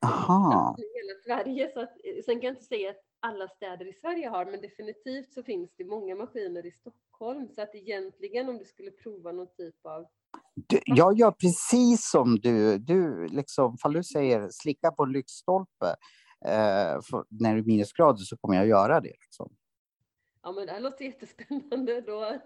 Aha. 0.07 0.77
i 0.79 0.83
hela 0.83 1.21
Sverige. 1.25 1.71
Så 1.75 1.81
att, 1.81 1.97
sen 2.25 2.41
kan 2.41 2.47
jag 2.47 2.53
inte 2.53 2.65
säga 2.65 2.91
att 2.91 3.05
alla 3.21 3.49
städer 3.49 3.89
i 3.89 3.93
Sverige 3.93 4.29
har, 4.29 4.45
men 4.45 4.61
definitivt 4.61 5.33
så 5.33 5.43
finns 5.43 5.71
det 5.77 5.85
många 5.85 6.15
maskiner 6.15 6.67
i 6.67 6.71
Stockholm. 6.71 7.49
Så 7.49 7.63
att 7.63 7.75
egentligen 7.75 8.49
om 8.49 8.59
du 8.59 8.65
skulle 8.65 8.91
prova 8.91 9.33
någon 9.33 9.55
typ 9.57 9.87
av 9.87 10.07
Du, 10.55 10.81
jag 10.85 11.19
gör 11.19 11.31
precis 11.31 12.11
som 12.11 12.39
du. 12.41 12.79
Du 12.79 13.29
liksom, 13.29 13.79
fall 13.79 13.93
du 13.93 14.05
säger 14.05 14.49
slicka 14.51 14.91
på 14.91 15.03
en 15.03 15.13
lyktstolpe 15.13 15.87
eh, 16.45 17.01
när 17.29 17.55
det 17.55 17.61
är 17.61 17.67
minusgrader 17.67 18.19
så 18.19 18.37
kommer 18.37 18.57
jag 18.57 18.67
göra 18.67 19.01
det. 19.01 19.15
Liksom. 19.21 19.53
Ja 20.43 20.53
men 20.53 20.67
det 20.67 20.73
här 20.73 20.81
låter 20.81 21.05
jättespännande. 21.05 22.01
Då, 22.01 22.39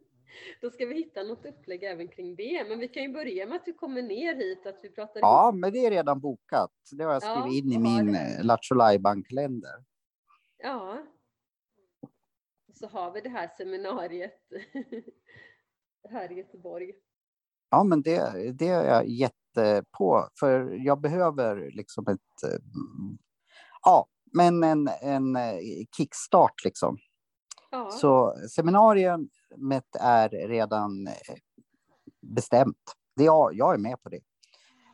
då 0.60 0.70
ska 0.70 0.86
vi 0.86 0.94
hitta 0.94 1.22
något 1.22 1.46
upplägg 1.46 1.82
även 1.82 2.08
kring 2.08 2.36
det. 2.36 2.68
Men 2.68 2.78
vi 2.78 2.88
kan 2.88 3.02
ju 3.02 3.12
börja 3.12 3.46
med 3.46 3.56
att 3.56 3.64
du 3.64 3.72
kommer 3.72 4.02
ner 4.02 4.34
hit, 4.34 4.66
att 4.66 4.78
vi 4.82 4.90
pratar 4.90 5.20
Ja, 5.20 5.52
men 5.54 5.72
det 5.72 5.86
är 5.86 5.90
redan 5.90 6.20
bokat. 6.20 6.72
Det 6.92 7.04
har 7.04 7.12
jag 7.12 7.22
Ja, 7.22 7.40
skrivit 7.42 7.64
in 7.64 7.72
i 7.72 7.78
min 7.78 8.14
eh, 8.14 8.44
Lattjo 8.44 8.74
Lajban-kalender. 8.74 9.84
Ja. 10.58 11.06
Så 12.74 12.86
har 12.86 13.12
vi 13.12 13.20
det 13.20 13.28
här 13.28 13.48
seminariet 13.56 14.40
här 16.10 16.32
i 16.32 16.34
Göteborg. 16.34 16.92
Ja, 17.70 17.84
men 17.84 18.02
det, 18.02 18.52
det 18.58 18.68
är 18.68 18.84
jag 18.84 19.08
jättepå, 19.08 20.28
för 20.40 20.70
jag 20.84 21.00
behöver 21.00 21.70
liksom 21.70 22.06
ett... 22.08 22.42
eh, 22.52 22.58
Ja, 23.82 24.06
men 24.32 24.64
en, 24.64 24.88
en 25.02 25.36
eh, 25.36 25.58
kickstart 25.96 26.64
liksom. 26.64 26.98
Ja, 27.72 27.90
Så 27.90 28.34
seminariet 28.48 29.20
är 30.00 30.28
redan 30.28 31.06
eh, 31.06 31.36
bestämt. 32.20 32.92
Det 33.16 33.24
jag, 33.24 33.54
jag 33.54 33.74
är 33.74 33.78
med 33.78 34.02
på 34.02 34.08
det. 34.08 34.20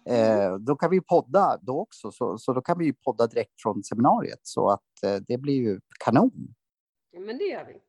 Eh, 0.09 0.55
då 0.55 0.77
kan 0.77 0.91
vi 0.91 1.01
podda 1.01 1.59
då 1.63 1.81
också, 1.81 2.13
så, 2.13 2.39
så 2.39 2.53
då 2.53 2.61
kan 2.61 2.79
vi 2.79 2.93
podda 2.93 3.27
direkt 3.27 3.63
från 3.63 3.85
seminariet 3.85 4.41
så 4.43 4.69
att 4.69 5.03
eh, 5.05 5.17
det 5.29 5.39
blir 5.39 5.55
ju 5.55 5.81
kanon. 6.05 6.55
ja, 7.11 7.21
men 7.21 7.39
det 7.39 7.45
gör 7.45 7.65
vi. 7.65 7.81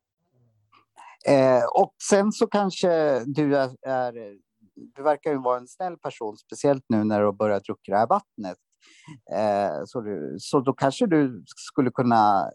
Eh, 1.33 1.63
och 1.65 1.95
sen 2.09 2.31
så 2.31 2.47
kanske 2.47 3.23
du 3.25 3.57
är, 3.57 3.87
är, 3.87 4.37
du 4.95 5.03
verkar 5.03 5.31
ju 5.31 5.37
vara 5.37 5.57
en 5.57 5.67
snäll 5.67 5.97
person, 5.97 6.37
speciellt 6.37 6.85
nu 6.89 7.03
när 7.03 7.19
du 7.19 7.25
har 7.25 7.33
börjat 7.33 7.63
dricka 7.63 7.91
det 7.91 7.97
här 7.97 8.07
vattnet. 8.07 8.57
Eh, 9.31 9.83
så, 9.85 10.01
du, 10.01 10.35
så 10.39 10.59
då 10.59 10.73
kanske 10.73 11.07
du 11.07 11.43
skulle 11.47 11.91
kunna 11.91 12.51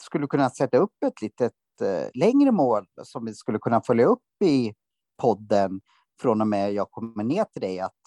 skulle 0.00 0.26
kunna 0.26 0.50
sätta 0.50 0.78
upp 0.78 1.02
ett 1.06 1.22
litet 1.22 1.52
eh, 1.82 2.08
längre 2.14 2.52
mål 2.52 2.86
som 3.02 3.24
vi 3.24 3.34
skulle 3.34 3.58
kunna 3.58 3.80
följa 3.80 4.06
upp 4.06 4.42
i 4.44 4.74
podden 5.22 5.80
från 6.20 6.40
och 6.40 6.46
med 6.46 6.72
jag 6.72 6.90
kommer 6.90 7.24
ner 7.24 7.44
till 7.44 7.62
dig 7.62 7.80
att 7.80 8.00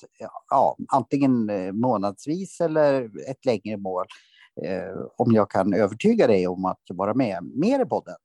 ja, 0.49 0.75
antingen 0.88 1.49
eh, 1.49 1.71
månadsvis 1.71 2.61
eller 2.61 3.03
ett 3.30 3.45
längre 3.45 3.77
mål 3.77 4.05
eh, 4.65 5.01
om 5.17 5.32
jag 5.32 5.51
kan 5.51 5.73
övertyga 5.73 6.27
dig 6.27 6.47
om 6.47 6.65
att 6.65 6.82
vara 6.89 7.13
med 7.13 7.43
mer 7.43 7.82
i 7.82 7.86
podden. 7.86 8.15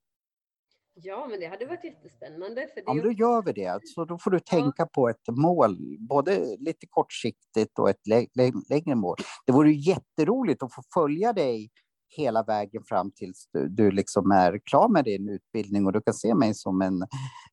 Ja, 0.96 1.26
men 1.30 1.40
det 1.40 1.46
hade 1.46 1.66
varit 1.66 1.84
jättespännande. 1.84 2.68
För 2.74 2.74
det 2.74 2.82
ja, 2.86 3.02
då 3.02 3.12
gör 3.12 3.42
vi 3.42 3.52
det. 3.52 3.80
Så 3.82 4.04
då 4.04 4.18
får 4.18 4.30
du 4.30 4.40
tänka 4.40 4.72
ja. 4.76 4.88
på 4.92 5.08
ett 5.08 5.28
mål, 5.28 5.76
både 5.98 6.56
lite 6.58 6.86
kortsiktigt 6.90 7.78
och 7.78 7.90
ett 7.90 8.06
lä 8.06 8.26
lä 8.34 8.52
längre 8.68 8.94
mål. 8.94 9.16
Det 9.46 9.52
vore 9.52 9.72
jätteroligt 9.72 10.62
att 10.62 10.74
få 10.74 10.82
följa 10.94 11.32
dig 11.32 11.70
hela 12.16 12.42
vägen 12.42 12.84
fram 12.84 13.10
tills 13.10 13.48
du, 13.52 13.68
du 13.68 13.90
liksom 13.90 14.30
är 14.30 14.58
klar 14.58 14.88
med 14.88 15.04
din 15.04 15.28
utbildning 15.28 15.86
och 15.86 15.92
du 15.92 16.00
kan 16.00 16.14
se 16.14 16.34
mig 16.34 16.54
som 16.54 16.82
en, 16.82 17.02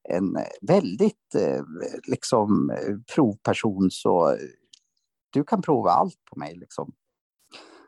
en 0.09 0.37
väldigt 0.61 1.35
eh, 1.35 1.63
liksom, 2.07 2.77
provperson. 3.15 3.91
Så 3.91 4.37
du 5.33 5.43
kan 5.43 5.61
prova 5.61 5.89
allt 5.89 6.25
på 6.25 6.39
mig. 6.39 6.55
Liksom. 6.55 6.93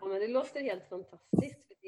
Ja, 0.02 0.08
men 0.08 0.20
det 0.20 0.28
låter 0.28 0.62
helt 0.62 0.90
fantastiskt. 0.90 1.68
Det, 1.82 1.88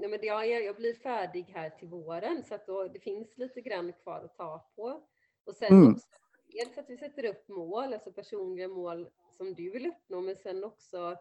ja, 0.00 0.08
men 0.08 0.20
det, 0.20 0.26
jag, 0.26 0.64
jag 0.64 0.76
blir 0.76 0.94
färdig 0.94 1.44
här 1.54 1.70
till 1.70 1.88
våren 1.88 2.42
så 2.48 2.54
att 2.54 2.66
då, 2.66 2.88
det 2.88 3.00
finns 3.00 3.38
lite 3.38 3.60
grann 3.60 3.92
kvar 3.92 4.24
att 4.24 4.36
ta 4.36 4.70
på. 4.76 5.02
Och 5.46 5.54
sen 5.54 5.68
mm. 5.68 5.92
också, 5.92 6.06
dels 6.52 6.78
att 6.78 6.90
vi 6.90 6.96
sätter 6.96 7.24
upp 7.24 7.48
mål, 7.48 7.92
alltså 7.92 8.12
personliga 8.12 8.68
mål 8.68 9.08
som 9.36 9.54
du 9.54 9.70
vill 9.70 9.86
uppnå, 9.86 10.20
men 10.20 10.36
sen 10.36 10.64
också 10.64 11.16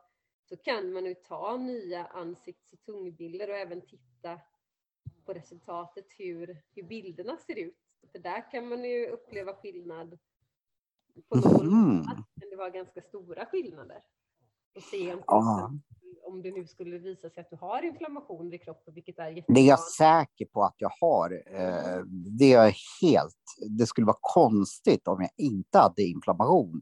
så 0.50 0.58
kan 0.58 0.94
man 0.94 1.06
ju 1.06 1.16
ta 1.16 1.58
nya 1.58 2.06
ansikts 2.06 2.74
och 2.74 2.82
tungbilder 2.86 3.50
och 3.50 3.56
även 3.56 3.82
titta 3.82 4.40
på 5.26 5.34
resultatet 5.34 6.06
hur, 6.18 6.62
hur 6.76 6.84
bilderna 6.84 7.38
ser 7.38 7.60
ut. 7.60 7.78
För 8.12 8.20
där 8.20 8.52
kan 8.52 8.70
man 8.70 8.84
ju 8.84 9.08
uppleva 9.08 9.54
skillnad 9.54 10.20
på 11.30 11.36
någon 11.38 11.68
mm. 11.68 12.06
men 12.36 12.50
det 12.50 12.56
var 12.56 12.70
ganska 12.70 13.02
stora 13.02 13.46
skillnader. 13.46 14.02
Och 14.76 14.82
se 14.82 15.14
om, 15.14 15.82
om 16.24 16.42
det 16.42 16.52
nu 16.52 16.68
skulle 16.68 16.98
visa 16.98 17.30
sig 17.30 17.42
att 17.42 17.50
du 17.50 17.56
har 17.56 17.82
inflammation 17.82 18.54
i 18.54 18.58
kroppen, 18.58 18.94
vilket 18.94 19.20
är 19.20 19.30
jättebra. 19.30 19.54
Det 19.54 19.62
är 19.62 19.68
jag 19.68 19.80
säker 19.80 20.46
på 20.46 20.64
att 20.64 20.76
jag 20.78 20.92
har. 21.02 21.44
Eh, 21.48 22.04
det 22.40 22.54
är 22.54 22.76
helt, 23.02 23.44
det 23.80 23.86
skulle 23.86 24.08
vara 24.08 24.18
konstigt 24.22 25.08
om 25.08 25.22
jag 25.22 25.32
inte 25.38 25.78
hade 25.78 26.04
inflammation. 26.04 26.82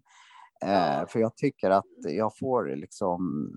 Eh, 0.66 1.07
för 1.07 1.20
jag 1.20 1.36
tycker 1.36 1.70
att 1.70 1.86
jag 2.03 2.38
får 2.38 2.76
liksom 2.76 3.49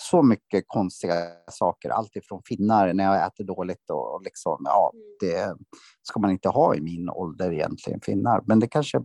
så 0.00 0.22
mycket 0.22 0.64
konstiga 0.66 1.14
saker, 1.50 1.90
alltifrån 1.90 2.42
finnar 2.44 2.92
när 2.92 3.04
jag 3.04 3.26
äter 3.26 3.44
dåligt 3.44 3.90
och 3.90 4.22
liksom, 4.24 4.62
ja, 4.64 4.92
mm. 4.94 5.16
det 5.20 5.56
ska 6.02 6.20
man 6.20 6.30
inte 6.30 6.48
ha 6.48 6.74
i 6.74 6.80
min 6.80 7.10
ålder 7.10 7.52
egentligen, 7.52 8.00
finnar. 8.00 8.42
Men 8.46 8.60
det 8.60 8.68
kanske, 8.68 8.98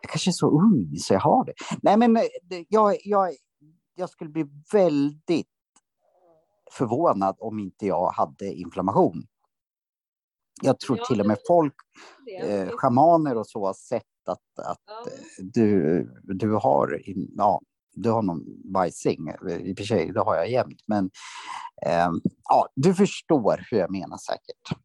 jag 0.00 0.10
kanske 0.10 0.30
är 0.30 0.32
så 0.32 0.50
ung 0.50 0.96
så 0.98 1.14
jag 1.14 1.20
har 1.20 1.44
det. 1.44 1.52
Nej, 1.82 1.96
men 1.96 2.16
eh, 2.16 2.22
jag, 2.68 2.96
jag, 3.04 3.34
jag 3.94 4.10
skulle 4.10 4.30
bli 4.30 4.46
väldigt 4.72 5.48
förvånad 6.70 7.36
om 7.38 7.58
inte 7.58 7.86
jag 7.86 8.10
hade 8.10 8.54
inflammation. 8.54 9.26
Jag 10.62 10.80
tror 10.80 10.96
till 10.96 11.20
och 11.20 11.26
med 11.26 11.38
folk, 11.46 11.74
eh, 12.42 12.68
schamaner 12.68 13.36
och 13.36 13.46
så, 13.46 13.66
har 13.66 13.74
sett 13.74 14.13
att, 14.28 14.58
att 14.58 14.82
ja. 14.86 15.04
du, 15.38 16.04
du, 16.22 16.52
har, 16.52 17.00
ja, 17.36 17.60
du 17.92 18.10
har 18.10 18.22
någon 18.22 18.72
bajsing. 18.72 19.28
I 19.60 19.72
och 19.72 19.78
för 19.78 19.84
sig, 19.84 20.12
det 20.12 20.20
har 20.20 20.36
jag 20.36 20.50
jämt. 20.50 20.82
Men 20.86 21.10
eh, 21.86 22.10
ja, 22.48 22.68
du 22.74 22.94
förstår 22.94 23.66
hur 23.70 23.78
jag 23.78 23.90
menar 23.90 24.16
säkert. 24.16 24.84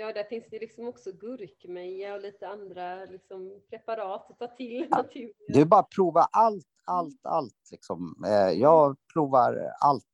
Ja, 0.00 0.12
där 0.12 0.24
finns 0.24 0.44
det 0.50 0.58
liksom 0.58 0.88
också 0.88 1.12
gurkmeja 1.12 2.14
och 2.14 2.20
lite 2.20 2.48
andra 2.48 3.04
liksom, 3.04 3.60
preparat 3.70 4.30
att 4.30 4.38
ta 4.38 4.46
till. 4.46 4.86
Ja, 4.90 5.04
du 5.48 5.64
bara 5.64 5.82
prova 5.82 6.20
allt, 6.20 6.66
allt, 6.84 7.26
allt. 7.26 7.68
Liksom. 7.70 8.24
Eh, 8.26 8.60
jag 8.60 8.96
provar 9.12 9.72
allt 9.80 10.04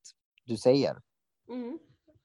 du 0.44 0.56
säger. 0.56 0.96
Mm. 1.48 1.78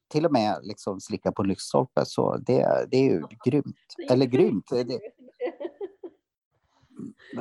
Till 0.09 0.25
och 0.25 0.31
med 0.31 0.59
liksom 0.63 0.99
slicka 1.01 1.31
på 1.31 1.43
lyktstolpe, 1.43 2.05
så 2.05 2.37
det, 2.37 2.87
det 2.91 2.97
är 2.97 3.03
ju 3.03 3.23
grymt. 3.45 3.95
Eller 4.09 4.25
grymt. 4.25 4.69
Det, 4.69 4.99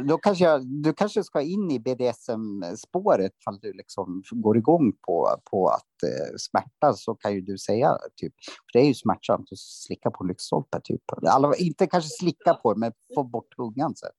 då 0.09 0.19
kanske 0.19 0.45
jag, 0.45 0.67
du 0.67 0.93
kanske 0.93 1.25
ska 1.25 1.41
in 1.41 1.71
i 1.71 1.79
BDSM-spåret 1.79 3.33
ifall 3.41 3.59
du 3.59 3.73
liksom 3.73 4.23
går 4.31 4.57
igång 4.57 4.93
på, 5.07 5.41
på 5.51 5.69
att 5.69 6.03
eh, 6.03 6.37
smärta 6.39 6.93
så 6.93 7.15
kan 7.15 7.35
ju 7.35 7.41
du 7.41 7.59
säga 7.59 7.99
typ, 8.17 8.35
för 8.45 8.79
det 8.79 8.85
är 8.85 8.89
ju 8.89 8.95
smärtsamt 8.95 9.53
att 9.53 9.59
slicka 9.59 10.11
på 10.11 10.25
lyktstolpar 10.25 10.81
typ. 10.81 11.03
Alla, 11.27 11.57
inte 11.57 11.87
kanske 11.87 12.11
slicka 12.11 12.55
på 12.55 12.75
men 12.75 12.93
få 13.15 13.25
bort 13.25 13.57
tungan 13.57 13.97
sen. 13.97 14.11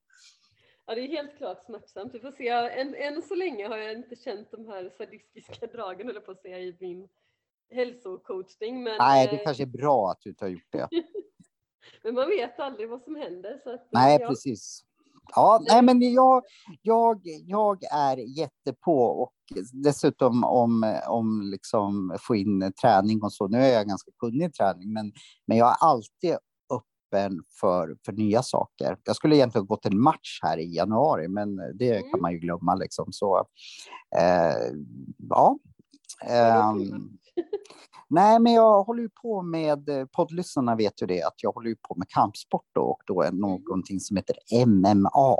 Ja, 0.89 0.95
det 0.95 1.01
är 1.01 1.07
helt 1.07 1.37
klart 1.37 1.65
smärtsamt. 1.65 2.13
Vi 2.13 2.19
får 2.19 2.31
se. 2.31 2.49
Än, 2.49 2.95
än 2.95 3.21
så 3.21 3.35
länge 3.35 3.67
har 3.67 3.77
jag 3.77 3.93
inte 3.93 4.15
känt 4.15 4.51
de 4.51 4.67
här 4.67 4.91
sadistiska 4.97 5.67
dragen, 5.73 6.09
eller 6.09 6.19
på 6.19 6.31
att 6.31 6.41
säga, 6.41 6.59
i 6.59 6.77
min 6.79 7.07
hälsocoachning. 7.69 8.83
Men, 8.83 8.97
Nej, 8.99 9.27
det 9.27 9.39
eh, 9.39 9.43
kanske 9.43 9.63
är 9.63 9.67
bra 9.67 10.11
att 10.11 10.21
du 10.21 10.29
inte 10.29 10.45
har 10.45 10.49
gjort 10.49 10.71
det. 10.71 10.89
men 12.03 12.13
man 12.13 12.27
vet 12.27 12.59
aldrig 12.59 12.89
vad 12.89 13.01
som 13.01 13.15
händer. 13.15 13.59
Så 13.63 13.73
att, 13.73 13.87
Nej, 13.91 14.17
jag... 14.19 14.29
precis. 14.29 14.85
Ja, 15.35 15.61
nej, 15.69 15.81
men 15.81 16.13
jag, 16.13 16.43
jag, 16.81 17.21
jag 17.45 17.83
är 17.83 18.17
jättepå 18.17 19.03
och 19.03 19.33
dessutom 19.73 20.43
om, 20.43 20.99
om 21.07 21.41
liksom 21.41 22.17
få 22.19 22.35
in 22.35 22.73
träning 22.81 23.23
och 23.23 23.33
så. 23.33 23.47
Nu 23.47 23.57
är 23.57 23.73
jag 23.73 23.87
ganska 23.87 24.11
kunnig 24.19 24.45
i 24.45 24.51
träning, 24.51 24.93
men, 24.93 25.11
men 25.47 25.57
jag 25.57 25.69
är 25.69 25.77
alltid 25.79 26.37
öppen 26.73 27.43
för, 27.59 27.97
för 28.05 28.11
nya 28.11 28.43
saker. 28.43 28.97
Jag 29.03 29.15
skulle 29.15 29.35
egentligen 29.35 29.67
gått 29.67 29.85
en 29.85 30.01
match 30.01 30.39
här 30.41 30.57
i 30.57 30.75
januari, 30.75 31.27
men 31.27 31.55
det 31.55 31.97
mm. 31.97 32.11
kan 32.11 32.21
man 32.21 32.31
ju 32.31 32.39
glömma 32.39 32.75
liksom. 32.75 33.07
Så 33.11 33.45
eh, 34.17 34.73
ja. 35.29 35.59
Eh, 36.27 36.73
Nej, 38.09 38.39
men 38.39 38.53
jag 38.53 38.83
håller 38.83 39.01
ju 39.01 39.09
på 39.09 39.41
med, 39.41 39.89
eh, 39.89 40.05
poddlyssnarna 40.05 40.75
vet 40.75 41.01
ju 41.01 41.05
det, 41.05 41.23
att 41.23 41.43
jag 41.43 41.51
håller 41.51 41.69
ju 41.69 41.75
på 41.75 41.95
med 41.97 42.09
kampsport 42.09 42.67
då, 42.73 42.81
och 42.81 43.01
då 43.05 43.21
är 43.21 43.27
mm. 43.27 43.39
någonting 43.39 43.99
som 43.99 44.17
heter 44.17 44.35
MMA. 44.65 45.37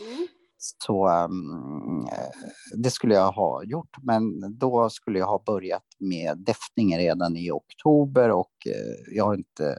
Mm. 0.00 0.26
Så 0.56 1.08
um, 1.08 2.08
det 2.76 2.90
skulle 2.90 3.14
jag 3.14 3.32
ha 3.32 3.64
gjort, 3.64 3.96
men 4.02 4.22
då 4.58 4.90
skulle 4.90 5.18
jag 5.18 5.26
ha 5.26 5.42
börjat 5.46 5.86
med 5.98 6.38
däftningen 6.38 6.98
redan 6.98 7.36
i 7.36 7.50
oktober 7.50 8.30
och 8.30 8.52
uh, 8.66 9.16
jag 9.16 9.24
har 9.24 9.34
inte 9.34 9.78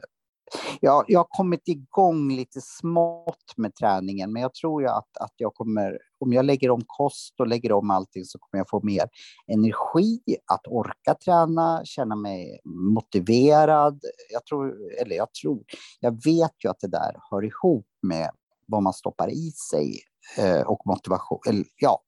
jag, 0.80 1.04
jag 1.08 1.20
har 1.20 1.26
kommit 1.30 1.68
igång 1.68 2.32
lite 2.32 2.60
smått 2.60 3.52
med 3.56 3.74
träningen, 3.74 4.32
men 4.32 4.42
jag 4.42 4.54
tror 4.54 4.82
ju 4.82 4.88
att, 4.88 5.16
att 5.20 5.32
jag 5.36 5.54
kommer, 5.54 5.98
om 6.18 6.32
jag 6.32 6.44
lägger 6.44 6.70
om 6.70 6.82
kost 6.86 7.40
och 7.40 7.46
lägger 7.46 7.72
om 7.72 7.90
allting 7.90 8.24
så 8.24 8.38
kommer 8.38 8.60
jag 8.60 8.68
få 8.68 8.80
mer 8.82 9.08
energi 9.52 10.20
att 10.52 10.66
orka 10.66 11.14
träna, 11.14 11.84
känna 11.84 12.16
mig 12.16 12.60
motiverad. 12.64 14.00
Jag 14.32 14.44
tror, 14.44 14.92
eller 15.00 15.16
jag 15.16 15.34
tror, 15.34 15.64
jag 16.00 16.24
vet 16.24 16.64
ju 16.64 16.70
att 16.70 16.80
det 16.80 16.88
där 16.88 17.16
hör 17.30 17.44
ihop 17.44 17.86
med 18.02 18.30
vad 18.66 18.82
man 18.82 18.92
stoppar 18.92 19.30
i 19.30 19.50
sig 19.70 20.00
eh, 20.38 20.60
och 20.60 20.82
motivation. 20.86 21.40
Eller, 21.48 21.64
ja. 21.76 22.02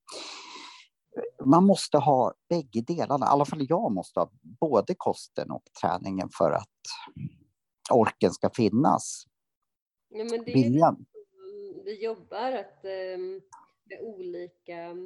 Man 1.45 1.65
måste 1.65 1.99
ha 1.99 2.35
bägge 2.49 2.81
delarna, 2.81 3.27
i 3.27 3.29
alla 3.29 3.45
fall 3.45 3.67
jag 3.69 3.93
måste 3.93 4.21
ha 4.21 4.31
både 4.61 4.95
kosten 4.97 5.51
och 5.51 5.63
träningen 5.81 6.29
för 6.39 6.51
att 6.51 6.69
orken 7.91 8.31
ska 8.31 8.51
finnas. 8.51 9.25
Ja, 10.09 10.25
men 10.25 10.45
det 10.45 10.53
Viljan. 10.53 10.95
Är 10.95 11.85
vi 11.85 12.05
jobbar 12.05 12.53
att 12.53 12.85
um, 13.17 13.41
det 13.89 14.01
olika, 14.01 14.97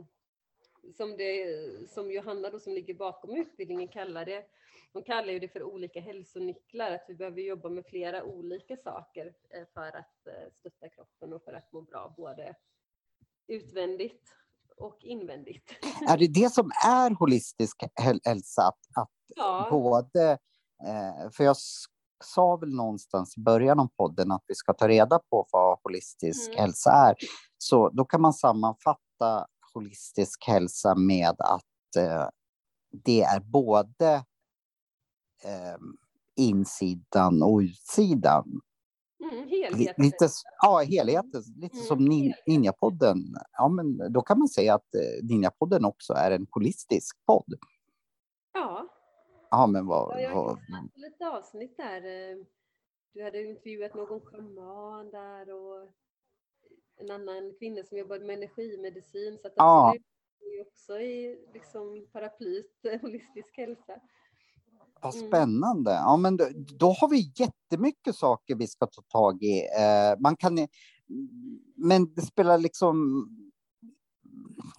som, 0.96 1.16
det, 1.16 1.46
som 1.90 2.10
Johanna 2.10 2.50
då, 2.50 2.58
som 2.58 2.72
ligger 2.72 2.94
bakom 2.94 3.36
utbildningen 3.36 3.88
kallar 3.88 4.24
det, 4.24 4.44
de 4.92 5.02
kallar 5.02 5.32
ju 5.32 5.38
det 5.38 5.48
för 5.48 5.62
olika 5.62 6.00
hälsonycklar, 6.00 6.92
att 6.92 7.04
vi 7.08 7.14
behöver 7.14 7.40
jobba 7.40 7.68
med 7.68 7.86
flera 7.86 8.24
olika 8.24 8.76
saker 8.76 9.34
eh, 9.50 9.64
för 9.74 9.96
att 9.96 10.26
eh, 10.26 10.52
stötta 10.58 10.88
kroppen 10.88 11.32
och 11.32 11.42
för 11.42 11.52
att 11.52 11.72
må 11.72 11.80
bra, 11.80 12.14
både 12.16 12.54
utvändigt 13.46 14.34
och 14.76 14.98
invändigt. 15.04 15.70
Är 16.08 16.18
det 16.18 16.28
det 16.28 16.52
som 16.52 16.70
är 16.86 17.10
holistisk 17.10 17.82
hälsa? 18.24 18.62
Att, 18.62 19.02
att 19.02 19.10
ja. 19.26 19.68
både, 19.70 20.30
eh, 20.86 21.30
för 21.30 21.44
jag 21.44 21.56
sa 22.22 22.56
väl 22.56 22.74
någonstans 22.74 23.38
i 23.38 23.40
början 23.40 23.80
av 23.80 23.88
podden 23.96 24.32
att 24.32 24.44
vi 24.46 24.54
ska 24.54 24.72
ta 24.72 24.88
reda 24.88 25.18
på 25.30 25.46
vad 25.52 25.78
holistisk 25.82 26.48
mm. 26.48 26.60
hälsa 26.60 26.90
är. 26.90 27.14
Så 27.58 27.90
då 27.90 28.04
kan 28.04 28.20
man 28.20 28.32
sammanfatta 28.32 29.46
holistisk 29.74 30.44
hälsa 30.46 30.94
med 30.94 31.34
att 31.38 31.96
eh, 31.98 32.28
det 33.04 33.22
är 33.22 33.40
både 33.40 34.14
eh, 35.44 35.78
insidan 36.36 37.42
och 37.42 37.58
utsidan. 37.58 38.60
Mm, 39.32 39.48
helheten. 39.48 40.04
Lite, 40.04 40.28
ja, 40.62 40.78
helheten. 40.78 41.42
Lite 41.56 41.76
mm, 41.76 41.86
som 41.86 42.32
Ninjapodden. 42.46 43.18
Ja, 43.52 43.68
men 43.68 44.12
då 44.12 44.22
kan 44.22 44.38
man 44.38 44.48
säga 44.48 44.74
att 44.74 44.94
eh, 44.94 45.26
Ninjapodden 45.26 45.84
också 45.84 46.12
är 46.12 46.30
en 46.30 46.46
holistisk 46.50 47.16
podd. 47.26 47.54
Ja, 48.52 48.88
Ja, 49.52 49.66
men 49.66 49.86
vad... 49.86 50.16
Ja, 50.16 50.20
jag 50.20 50.34
vad... 50.34 50.44
har 50.50 50.88
lite 50.94 51.28
avsnitt 51.28 51.76
där. 51.76 51.96
eh, 52.30 52.36
Du 53.14 53.24
hade 53.24 53.42
intervjuat 53.44 53.94
någon 53.94 54.20
schaman 54.20 55.10
där 55.10 55.50
och 55.50 55.88
en 57.00 57.10
annan 57.10 57.54
kvinna 57.58 57.82
som 57.84 57.98
jobbar 57.98 58.18
med 58.18 58.36
energimedicin. 58.36 59.38
Så 59.42 59.46
att 59.46 59.52
Ja. 59.56 59.94
det 60.40 60.44
är 60.46 60.62
också 60.66 60.98
i 61.00 61.38
liksom 61.54 62.06
paraplyt 62.12 62.84
eh, 62.84 63.00
holistisk 63.02 63.56
hälsa. 63.56 63.92
Vad 65.02 65.14
Mm. 65.14 65.26
spännande. 65.28 65.90
Ja, 65.90 66.16
men 66.16 66.36
då, 66.36 66.44
då 66.78 66.86
har 66.92 67.08
vi 67.08 67.32
jättemycket 67.36 68.16
saker 68.16 68.54
vi 68.54 68.66
ska 68.66 68.86
ta 68.86 69.02
tag 69.02 69.42
i. 69.42 69.58
Eh, 69.60 70.20
man 70.20 70.36
kan... 70.36 70.58
Men 71.76 72.14
det 72.14 72.22
spelar 72.22 72.58
liksom... 72.58 73.26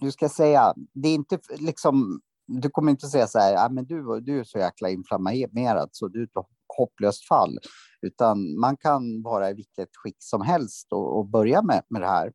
Hur 0.00 0.10
ska 0.10 0.24
jag 0.24 0.32
säga? 0.32 0.74
Det 0.92 1.08
är 1.08 1.14
inte 1.14 1.38
liksom... 1.58 2.20
Du 2.46 2.70
kommer 2.70 2.90
inte 2.90 3.06
säga 3.06 3.26
så 3.26 3.38
här, 3.38 3.52
ja, 3.52 3.68
men 3.68 3.84
du, 3.84 4.20
du 4.20 4.40
är 4.40 4.44
så 4.44 4.58
jäkla 4.58 4.90
inflammerad 4.90 5.88
så 5.92 6.08
du 6.08 6.20
är 6.20 6.24
ett 6.24 6.46
hopplöst 6.76 7.28
fall. 7.28 7.58
Utan 8.02 8.58
man 8.60 8.76
kan 8.76 9.22
vara 9.22 9.50
i 9.50 9.54
vilket 9.54 9.96
skick 9.96 10.16
som 10.18 10.42
helst 10.42 10.92
och, 10.92 11.18
och 11.18 11.26
börja 11.28 11.62
med, 11.62 11.82
med 11.88 12.02
det 12.02 12.08
här. 12.08 12.32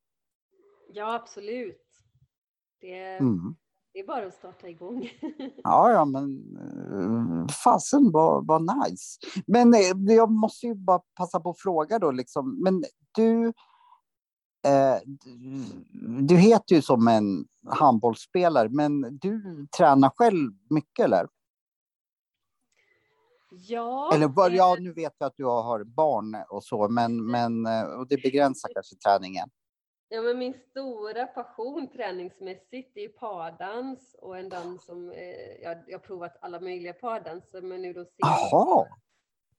Ja, 0.93 1.15
absolut. 1.15 1.85
Det, 2.81 3.17
Mm. 3.17 3.55
det 3.93 3.99
är 3.99 4.07
bara 4.07 4.25
att 4.27 4.33
starta 4.33 4.67
igång. 4.69 5.09
Ja, 5.63 5.91
ja, 5.91 6.05
men 6.05 6.39
eh, 6.57 7.47
fasen 7.63 8.11
var, 8.11 8.41
var 8.41 8.89
nice. 8.89 9.19
Men 9.47 9.73
eh, 9.73 10.15
jag 10.15 10.31
måste 10.31 10.67
ju 10.67 10.75
bara 10.75 11.01
passa 11.15 11.39
på 11.39 11.49
att 11.49 11.59
fråga 11.59 11.99
då, 11.99 12.11
liksom. 12.11 12.61
Men 12.63 12.83
du, 13.15 13.53
du, 15.05 15.63
du 16.21 16.37
heter 16.37 16.75
ju 16.75 16.81
som 16.81 17.07
en 17.07 17.47
handbollsspelare, 17.67 18.69
men 18.69 19.17
du 19.17 19.67
tränar 19.77 20.11
själv 20.15 20.51
mycket 20.69 21.05
eller? 21.05 21.27
Ja, 23.51 24.11
Eller 24.13 24.49
eh, 24.49 24.55
ja, 24.55 24.77
nu 24.79 24.93
vet 24.93 25.13
jag 25.17 25.27
att 25.27 25.37
du 25.37 25.45
har 25.45 25.83
barn 25.83 26.37
och 26.49 26.63
så, 26.63 26.89
men, 26.89 27.25
men 27.31 27.65
eh, 27.65 27.83
och 27.83 28.07
det 28.07 28.21
begränsar 28.21 28.69
kanske 28.73 28.95
träningen. 28.95 29.49
Ja, 30.09 30.21
men 30.21 30.37
min 30.37 30.53
stora 30.53 31.25
passion 31.25 31.87
träningsmässigt 31.87 32.97
är 32.97 33.01
ju 33.01 33.09
pardans 33.09 34.15
och 34.21 34.37
en 34.37 34.49
dans 34.49 34.85
som 34.85 35.11
eh, 35.11 35.63
jag, 35.63 35.77
jag 35.87 35.99
har 35.99 36.03
provat 36.03 36.37
alla 36.41 36.59
möjliga 36.59 36.93
pardanser 36.93 37.61
men 37.61 37.81
nu 37.81 37.93
då 37.93 38.05
senaste 38.05 38.47
Jaha, 38.51 38.87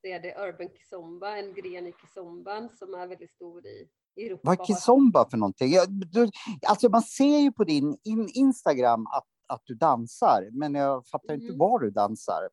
så 0.01 0.07
är 0.07 0.19
det 0.19 0.47
urban 0.47 0.69
kizomba, 0.69 1.37
en 1.37 1.53
gren 1.53 1.87
i 1.87 1.93
kizomban 2.01 2.69
som 2.69 2.93
är 2.93 3.07
väldigt 3.07 3.31
stor 3.31 3.65
i 3.65 3.87
Europa. 4.17 4.41
vad 4.43 4.59
är 4.59 4.65
kizomba 4.65 5.29
för 5.29 5.37
någonting? 5.37 5.71
Jag, 5.71 5.89
du, 5.89 6.29
alltså 6.67 6.89
man 6.89 7.01
ser 7.01 7.39
ju 7.39 7.51
på 7.51 7.63
din 7.63 7.97
in, 8.03 8.29
Instagram 8.33 9.07
att, 9.07 9.27
att 9.47 9.61
du 9.65 9.75
dansar, 9.75 10.49
men 10.51 10.75
jag 10.75 11.07
fattar 11.07 11.33
inte 11.33 11.45
Mm. 11.45 11.57
var 11.57 11.79
du 11.79 11.91
dansar. 11.91 12.49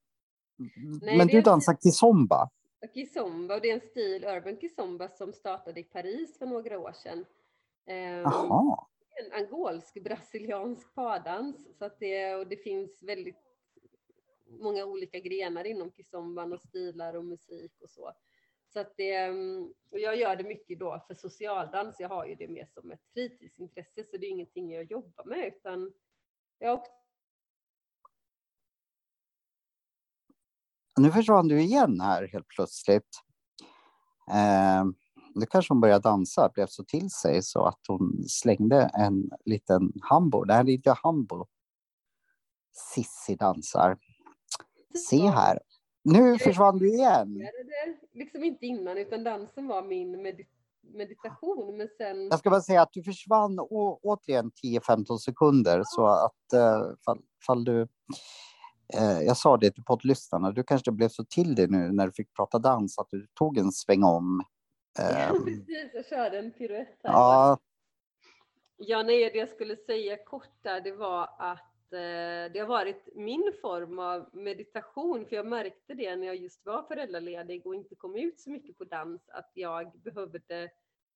Nej, 1.02 1.18
men 1.18 1.26
du 1.26 1.40
dansar 1.40 1.76
kizomba? 1.82 2.50
Kizomba 2.94 3.54
och 3.54 3.61
det 3.61 3.70
är 3.70 3.74
en 3.74 3.90
stil, 3.90 4.24
urban 4.24 4.56
kizomba, 4.61 5.09
som 5.09 5.32
startade 5.32 5.80
i 5.80 5.84
Paris 5.84 6.38
för 6.38 6.46
några 6.46 6.78
år 6.78 6.92
sedan. 6.92 7.24
Ehm, 7.86 8.22
Jaha. 8.22 8.86
en 9.24 9.32
angolsk 9.32 10.04
brasiliansk 10.04 10.94
pardans. 10.94 11.56
Så 11.78 11.84
att 11.84 11.98
det, 11.98 12.34
och 12.34 12.46
det 12.46 12.56
finns 12.56 13.02
väldigt 13.02 13.36
många 14.61 14.84
olika 14.84 15.18
grenar 15.18 15.64
inom 15.64 15.90
kizomban 15.92 16.52
och 16.52 16.61
stilar 16.61 17.14
och 17.14 17.24
musik 17.24 17.72
och 17.82 17.90
så. 17.90 18.12
Så 18.73 18.81
att 18.81 18.97
det, 18.97 19.14
mm, 19.14 19.75
och 19.91 19.99
jag 19.99 20.16
gör 20.16 20.37
det 20.37 20.45
mycket 20.45 20.79
då 20.79 21.05
för 21.07 21.14
socialdans. 21.14 21.97
Jag 21.99 22.09
har 22.09 22.27
ju 22.27 22.35
det 22.35 22.49
mer 22.49 22.69
som 22.75 22.91
ett 22.91 23.03
fritidsintresse 23.14 24.05
så 24.11 24.16
det 24.16 24.27
är 24.27 24.31
ingenting 24.31 24.73
jag 24.73 24.91
jobbar 24.91 25.25
med 25.25 25.47
utan 25.47 25.93
jag 26.59 26.85
Nu 30.99 31.12
försvann 31.12 31.49
du 31.49 31.61
igen 31.61 32.01
här 32.01 32.29
helt 32.29 32.49
plötsligt. 32.49 33.23
Eh, 34.31 34.85
nu 35.35 35.47
kanske 35.47 35.75
hon 35.75 35.81
började 35.81 36.09
dansa, 36.09 36.51
blev 36.55 36.66
så 36.66 36.85
till 36.85 37.11
sig 37.11 37.43
så 37.43 37.64
att 37.64 37.81
hon 37.89 38.25
slängde 38.29 38.91
en 38.95 39.31
liten 39.45 39.93
hambo. 40.03 40.45
Det 40.45 40.55
här 40.55 40.61
är 40.61 40.69
inte 40.69 40.93
hambo. 41.03 41.47
Sissi 42.73 43.35
dansar. 43.35 43.99
Se 45.09 45.29
här. 45.29 45.59
Nu 46.03 46.38
försvann 46.38 46.78
du 46.78 46.88
igen. 46.94 47.34
började 47.34 47.99
liksom 48.12 48.44
inte 48.44 48.66
innan 48.66 48.99
utan 48.99 49.24
dansen 49.24 49.68
var 49.68 49.82
min 49.82 50.26
medi- 50.26 50.46
meditation 50.94 51.76
men 51.76 51.88
sen 51.88 52.28
Jag 52.30 52.38
ska 52.38 52.51
bara 52.51 52.61
säga 52.61 52.82
att 52.82 52.92
du 52.92 53.03
försvann 53.03 53.59
å, 53.61 54.01
återigen 54.03 54.51
10-15 54.64 55.16
sekunder 55.18 55.82
så 55.84 56.07
att 56.07 56.53
eh, 56.55 56.90
fall, 57.05 57.20
fall 57.46 57.64
du... 57.64 57.88
Eh, 58.94 59.20
jag 59.22 59.36
sa 59.36 59.57
det 59.57 59.70
till 59.70 59.84
poddlyssnarna, 59.84 60.51
du 60.53 60.64
kanske 60.64 60.92
blev 60.92 61.09
så 61.09 61.24
till 61.24 61.55
dig 61.55 61.68
nu 61.68 61.92
när 61.92 62.07
du 62.07 62.12
fick 62.12 62.34
prata 62.34 62.59
dans 62.59 62.99
att 62.99 63.09
du 63.11 63.26
tog 63.34 63.59
en 63.59 63.72
sväng 63.72 64.05
om. 64.05 64.42
Eh, 64.99 65.32
precis, 65.32 65.90
jag 65.94 66.07
körde 66.07 66.38
en 66.38 66.53
piruett 66.53 66.99
här. 67.05 67.12
ja, 67.12 67.59
Ja, 68.80 69.03
nej, 69.03 69.30
det 69.32 69.38
jag 69.38 69.49
skulle 69.49 69.76
säga 69.76 70.16
kort 70.24 70.62
där, 70.62 70.80
det 70.80 70.92
var 70.92 71.22
att 71.38 71.74
det 72.53 72.59
har 72.59 72.66
varit 72.66 73.09
min 73.14 73.53
form 73.61 73.99
av 73.99 74.28
meditation, 74.32 75.26
för 75.26 75.36
jag 75.36 75.47
märkte 75.47 75.95
det 75.95 76.16
när 76.16 76.26
jag 76.26 76.36
just 76.36 76.66
var 76.66 76.82
föräldraledig 76.82 77.66
och 77.66 77.74
inte 77.74 77.95
kom 77.95 78.16
ut 78.16 78.41
så 78.41 78.51
mycket 78.51 78.78
på 78.78 78.84
dans, 78.84 79.28
att 79.28 79.51
jag 79.55 79.99
behövde, 79.99 80.70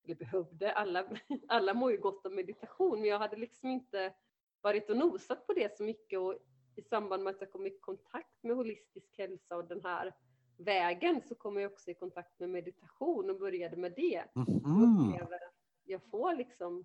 eller 0.04 0.14
behövde, 0.14 0.72
alla, 0.72 1.04
alla 1.48 1.74
mår 1.74 1.90
ju 1.90 1.98
gott 1.98 2.26
av 2.26 2.32
meditation, 2.32 3.00
men 3.00 3.08
jag 3.08 3.18
hade 3.18 3.36
liksom 3.36 3.70
inte 3.70 4.12
varit 4.60 4.90
och 4.90 4.96
nosat 4.96 5.46
på 5.46 5.52
det 5.52 5.76
så 5.76 5.82
mycket 5.82 6.18
och 6.18 6.34
i 6.76 6.82
samband 6.82 7.22
med 7.22 7.34
att 7.34 7.40
jag 7.40 7.52
kom 7.52 7.66
i 7.66 7.70
kontakt 7.70 8.42
med 8.42 8.56
holistisk 8.56 9.18
hälsa 9.18 9.56
och 9.56 9.68
den 9.68 9.80
här 9.84 10.14
vägen 10.56 11.22
så 11.28 11.34
kom 11.34 11.56
jag 11.56 11.72
också 11.72 11.90
i 11.90 11.94
kontakt 11.94 12.40
med 12.40 12.50
meditation 12.50 13.30
och 13.30 13.38
började 13.38 13.76
med 13.76 13.92
det. 13.96 14.18
Att 14.18 15.42
jag 15.84 16.02
får 16.10 16.34
liksom 16.34 16.84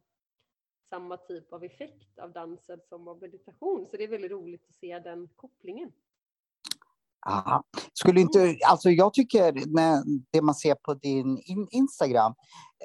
samma 0.89 1.17
typ 1.17 1.53
av 1.53 1.63
effekt 1.63 2.19
av 2.19 2.31
dansen 2.31 2.79
som 2.89 3.07
av 3.07 3.21
meditation. 3.21 3.87
Så 3.91 3.97
det 3.97 4.03
är 4.03 4.07
väldigt 4.07 4.31
roligt 4.31 4.65
att 4.69 4.75
se 4.75 4.99
den 4.99 5.27
kopplingen. 5.35 5.91
Aha. 7.25 7.63
Skulle 7.93 8.21
inte, 8.21 8.57
alltså 8.67 8.89
jag 8.89 9.13
tycker 9.13 9.53
när 9.75 10.03
det 10.31 10.41
man 10.41 10.55
ser 10.55 10.75
på 10.75 10.93
din 10.93 11.37
in, 11.37 11.67
Instagram, 11.71 12.33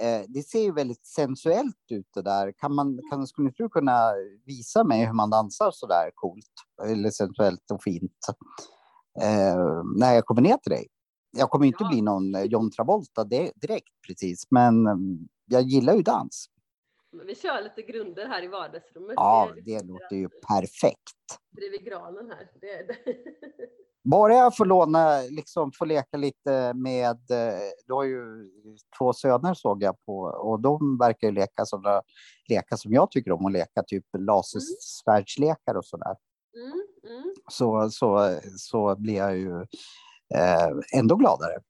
eh, 0.00 0.22
det 0.28 0.42
ser 0.42 0.62
ju 0.62 0.72
väldigt 0.72 1.06
sensuellt 1.06 1.76
ut 1.90 2.06
det 2.14 2.22
där. 2.22 2.52
Kan 2.52 2.74
man, 2.74 3.00
kan, 3.10 3.26
skulle 3.26 3.48
inte 3.48 3.62
du 3.62 3.68
kunna 3.68 4.12
visa 4.46 4.84
mig 4.84 5.06
hur 5.06 5.12
man 5.12 5.30
dansar 5.30 5.70
så 5.70 5.86
där 5.86 6.10
coolt 6.14 6.52
eller 6.88 7.10
sensuellt 7.10 7.70
och 7.70 7.82
fint 7.82 8.18
eh, 9.22 9.82
när 9.96 10.14
jag 10.14 10.24
kommer 10.24 10.42
ner 10.42 10.56
till 10.56 10.72
dig? 10.72 10.86
Jag 11.36 11.50
kommer 11.50 11.66
inte 11.66 11.84
Ja. 11.84 11.88
bli 11.88 12.02
någon 12.02 12.34
eh, 12.34 12.42
John 12.42 12.70
Travolta 12.70 13.24
direkt 13.24 13.92
precis, 14.06 14.46
men 14.50 14.86
mm, 14.86 15.28
jag 15.46 15.62
gillar 15.62 15.94
ju 15.94 16.02
dans. 16.02 16.48
Vi 17.12 17.34
kör 17.34 17.62
lite 17.62 17.82
grunder 17.82 18.26
här 18.26 18.42
i 18.42 18.48
vardagsrummet. 18.48 19.14
Ja, 19.16 19.48
det 19.54 19.60
diskuterar 19.60 19.84
låter 19.84 20.16
ju 20.16 20.26
att 20.26 20.40
perfekt. 20.48 21.40
Driver 21.50 21.78
granen 21.78 22.30
här. 22.30 22.50
Det 22.60 22.86
det. 22.86 22.96
Bara 24.04 24.34
jag 24.34 24.56
får 24.56 24.66
låna, 24.66 25.20
liksom 25.20 25.72
få 25.72 25.84
leka 25.84 26.16
lite 26.16 26.72
med, 26.74 27.30
eh, 27.30 27.70
du 27.86 27.94
har 27.94 28.04
ju 28.04 28.50
två 28.98 29.12
söner 29.12 29.54
såg 29.54 29.82
jag 29.82 30.04
på 30.06 30.18
och 30.22 30.60
de 30.60 30.98
verkar 30.98 31.28
ju 31.28 31.34
leka 31.34 31.64
sådana 31.64 32.02
lekar 32.48 32.76
som 32.76 32.92
jag 32.92 33.10
tycker 33.10 33.32
om 33.32 33.46
att 33.46 33.52
leka, 33.52 33.82
typ 33.82 34.04
lasersvärdslekar 34.18 35.74
och 35.74 35.84
sådär. 35.84 36.16
Mm, 36.56 37.16
mm. 37.16 37.34
Så, 37.50 37.90
så, 37.90 38.38
så 38.56 38.96
blir 38.96 39.16
jag 39.16 39.38
ju 39.38 39.60
eh, 40.34 40.98
ändå 40.98 41.16
gladare. 41.16 41.60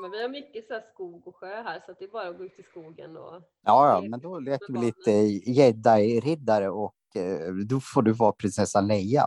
Men 0.00 0.10
vi 0.10 0.22
har 0.22 0.28
mycket 0.28 0.66
så 0.66 0.74
här 0.74 0.84
skog 0.92 1.26
och 1.26 1.36
sjö 1.36 1.62
här 1.62 1.82
så 1.86 1.92
att 1.92 1.98
det 1.98 2.04
är 2.04 2.08
bara 2.08 2.28
att 2.28 2.38
gå 2.38 2.44
ut 2.44 2.58
i 2.58 2.62
skogen 2.62 3.16
och 3.16 3.42
Ja, 3.62 3.88
ja, 4.02 4.08
men 4.08 4.20
då 4.20 4.38
leker 4.38 4.72
vi 4.72 4.78
lite 4.78 5.10
jedi-riddare 5.50 6.68
och 6.68 7.16
eh, 7.16 7.54
då 7.54 7.80
får 7.80 8.02
du 8.02 8.12
vara 8.12 8.32
prinsessan 8.32 8.86
Leia. 8.86 9.26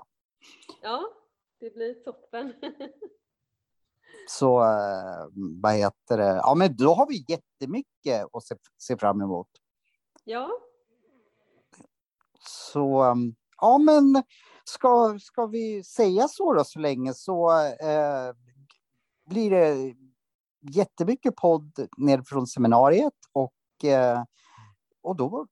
ja, 0.81 1.03
det 1.59 1.73
blir 1.73 1.93
toppen. 1.93 2.53
Så 4.29 4.61
eh, 4.61 5.27
vad 5.61 5.73
heter 5.73 6.17
det? 6.17 6.35
Ja, 6.35 6.55
men 6.57 6.75
då 6.75 6.93
har 6.93 7.07
vi 7.07 7.25
jättemycket 7.27 8.27
att 8.33 8.43
se, 8.43 8.55
se 8.77 8.97
fram 8.97 9.21
emot. 9.21 9.47
ja, 10.23 10.49
Så 12.39 13.03
um, 13.03 13.35
ja, 13.61 13.77
men 13.77 14.23
ska, 14.63 15.19
ska 15.19 15.45
vi 15.45 15.83
säga 15.83 16.27
så 16.27 16.53
då 16.53 16.63
så 16.63 16.79
länge 16.79 17.13
så 17.13 17.51
eh, 17.61 18.33
blir 19.25 19.49
det 19.49 19.95
jättemycket 20.61 21.35
podd 21.35 21.87
ner 21.97 22.21
från 22.21 22.47
seminariet 22.47 23.13
och, 23.31 23.85
eh, 23.89 24.23
och 25.01 25.15
då, 25.15 25.47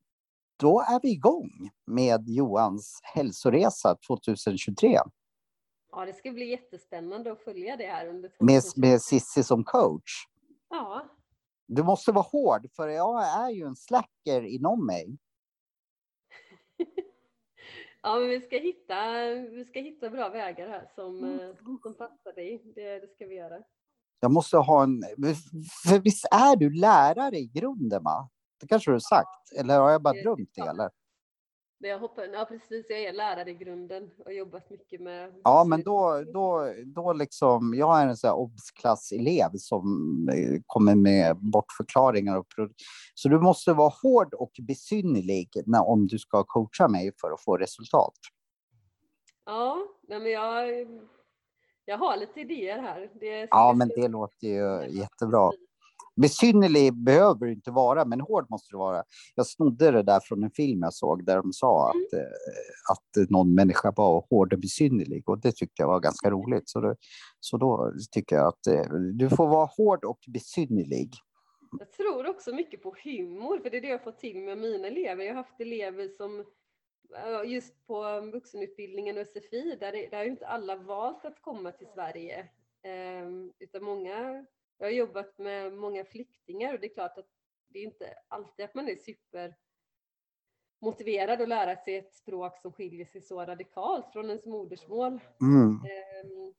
då 0.60 0.82
är 0.82 1.00
vi 1.04 1.12
igång 1.12 1.70
med 1.86 2.30
Johans 2.30 3.00
hälsoresa 3.04 3.98
2023 4.08 5.00
ja, 5.92 6.06
det 6.06 6.14
ska 6.14 6.32
bli 6.32 6.50
jättespännande 6.50 7.32
att 7.32 7.44
följa 7.44 7.78
det 7.78 7.86
här 7.88 8.08
under 8.08 8.32
med, 8.40 8.62
2020. 8.62 8.80
med 8.80 9.02
Sissi 9.02 9.44
som 9.44 9.64
coach. 9.64 10.26
Ja, 10.70 11.10
Du 11.66 11.84
måste 11.84 12.12
vara 12.12 12.26
hård 12.32 12.68
för 12.76 12.88
jag 12.88 13.24
är 13.24 13.50
ju 13.50 13.64
en 13.64 13.76
slacker 13.76 14.42
inom 14.42 14.86
mig. 14.86 15.18
Ja, 18.02 18.20
men 18.20 18.30
vi 18.30 18.42
ska 18.42 18.58
hitta, 18.58 19.26
vi 19.34 19.66
ska 19.66 19.80
hitta 19.80 20.10
bra 20.10 20.30
vägar 20.30 20.68
här 20.68 20.92
som, 20.96 21.24
mm. 21.24 21.56
som 21.82 21.94
passar 21.94 22.34
dig. 22.34 22.62
Det, 22.76 23.00
det 23.00 23.08
ska 23.08 23.26
vi 23.26 23.36
göra. 23.36 23.64
Jag 24.20 24.32
måste 24.32 24.58
ha 24.58 24.84
en... 24.84 25.04
För 25.88 26.00
visst 26.00 26.26
är 26.32 26.56
du 26.56 26.70
lärare 26.70 27.38
i 27.38 27.48
grunden, 27.48 28.04
va? 28.04 28.30
Det 28.62 28.68
kanske 28.68 28.92
du 28.92 28.96
har 28.96 29.00
sagt, 29.00 29.52
eller 29.58 29.80
har 29.80 29.92
jag 29.92 30.02
bara 30.02 30.14
drömt 30.14 30.50
det? 30.56 30.62
Eller? 30.62 30.90
Jag 31.82 32.00
hoppas, 32.00 32.26
ja, 32.34 32.46
precis. 32.46 32.86
Jag 32.90 33.04
är 33.04 33.14
lärare 33.14 33.50
i 33.50 33.54
grunden 33.54 34.10
och 34.26 34.34
jobbat 34.34 34.70
mycket 34.70 35.02
med... 35.02 35.34
Ja, 35.44 35.64
men 35.64 35.84
då, 35.84 36.24
då, 36.34 36.74
då 36.86 37.14
liksom... 37.14 37.74
Jag 37.74 38.02
är 38.02 38.08
en 38.08 38.18
sån 38.18 38.28
här 38.28 38.38
obsklasselev 38.38 39.50
som 39.54 39.86
eh, 40.34 40.62
kommer 40.66 40.96
med 40.96 41.38
bortförklaringar. 41.38 42.38
Och 42.38 42.48
så 43.14 43.30
du 43.30 43.40
måste 43.40 43.74
vara 43.74 43.94
hård 44.02 44.34
och 44.34 44.52
besynnerlig 44.68 45.50
när, 45.66 45.88
om 45.88 46.08
du 46.08 46.20
ska 46.20 46.44
coacha 46.44 46.88
mig 46.88 47.12
för 47.22 47.32
att 47.32 47.42
få 47.42 47.58
resultat. 47.58 48.14
Ja, 49.46 49.78
men 50.08 50.26
jag, 50.32 50.66
jag 51.90 51.98
har 51.98 52.18
lite 52.18 52.40
idéer 52.40 52.80
här. 52.80 53.10
Det 53.20 53.48
ja, 53.52 53.74
men 53.78 53.88
det 53.96 54.08
låter 54.08 54.48
ju 54.48 55.00
jättebra. 55.00 55.52
Besynnerlig 56.22 56.94
behöver 56.94 57.46
du 57.46 57.54
inte 57.54 57.72
vara, 57.72 58.06
men 58.06 58.22
hård 58.22 58.46
måste 58.50 58.74
du 58.74 58.78
vara. 58.78 59.04
Jag 59.36 59.48
snodde 59.48 59.92
det 59.92 60.04
där 60.04 60.20
från 60.24 60.44
en 60.44 60.52
film 60.52 60.80
jag 60.82 60.94
såg 60.94 61.26
där 61.26 61.36
de 61.36 61.54
sa 61.54 61.92
mm. 61.92 62.06
att, 62.06 62.14
eh, 62.14 62.92
att 62.92 63.30
någon 63.30 63.56
människa 63.56 63.94
var 63.96 64.26
hård 64.30 64.54
och 64.54 64.60
besynnerlig 64.60 65.30
och 65.30 65.42
det 65.42 65.52
tyckte 65.52 65.82
jag 65.82 65.88
var 65.88 66.00
ganska 66.00 66.30
roligt. 66.30 66.70
Så, 66.70 66.82
det, 66.82 66.96
så 67.40 67.58
då 67.58 67.94
tycker 68.12 68.36
jag 68.36 68.48
att 68.48 68.68
eh, 68.68 68.94
du 69.14 69.30
får 69.30 69.48
vara 69.48 69.70
hård 69.78 70.06
och 70.06 70.20
besynnerlig. 70.28 71.12
Jag 71.80 71.92
tror 71.92 72.30
också 72.30 72.52
mycket 72.52 72.84
på 72.84 72.96
humor, 73.04 73.60
för 73.60 73.70
det 73.70 73.78
är 73.78 73.82
det 73.82 73.88
jag 73.88 74.04
får 74.04 74.12
till 74.12 74.38
med 74.38 74.58
mina 74.58 74.88
elever. 74.88 75.24
Jag 75.24 75.34
har 75.34 75.44
haft 75.44 75.62
elever 75.62 76.08
som 76.18 76.46
just 77.46 77.88
på 77.88 78.22
vuxenutbildningen 78.22 79.18
och 79.18 79.28
SFI, 79.28 79.76
där, 79.80 79.92
det, 79.92 80.08
där 80.08 80.18
har 80.18 80.26
inte 80.26 80.48
alla 80.48 80.76
valt 80.76 81.26
att 81.26 81.42
komma 81.42 81.72
till 81.72 81.88
Sverige, 81.88 82.50
ehm, 82.84 83.54
utan 83.60 83.84
många 83.84 84.46
jag 84.80 84.88
har 84.88 84.92
jobbat 84.92 85.38
med 85.38 85.74
många 85.74 86.06
flyktingar 86.06 86.74
och 86.74 86.80
det 86.80 86.88
är 86.88 86.94
klart 86.94 87.18
att 87.18 87.30
det 87.68 87.80
är 87.80 87.84
inte 87.84 88.14
alltid 88.28 88.66
att 88.66 88.76
man 88.76 88.90
är 88.90 88.96
super 88.96 89.56
motiverad 90.82 91.42
att 91.42 91.50
lära 91.50 91.76
sig 91.76 91.96
ett 91.96 92.14
språk 92.14 92.58
som 92.58 92.74
skiljer 92.74 93.06
sig 93.06 93.22
så 93.22 93.46
radikalt 93.46 94.14
från 94.14 94.30
ens 94.30 94.46
modersmål. 94.46 95.20
Mm. 95.42 95.80
Ehm, 95.86 96.54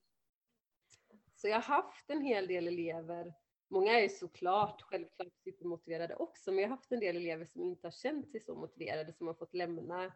så 1.35 1.49
jag 1.49 1.57
har 1.57 1.83
haft 1.83 2.11
en 2.11 2.21
hel 2.21 2.47
del 2.47 2.69
elever, 2.69 3.35
många 3.69 4.01
är 4.01 4.09
såklart 4.09 4.83
självklart 4.83 5.33
supermotiverade 5.45 6.17
också, 6.17 6.53
men 6.53 6.63
jag 6.63 6.69
har 6.69 6.77
haft 6.77 6.93
en 6.93 7.01
del 7.01 7.17
elever 7.17 7.45
som 7.47 7.63
inte 7.63 7.87
har 7.87 7.93
känt 7.93 8.31
sig 8.31 8.41
så 8.41 8.55
motiverade, 8.55 9.13
som 9.13 9.27
har 9.27 9.35
fått 9.35 9.55
lämna, 9.55 10.13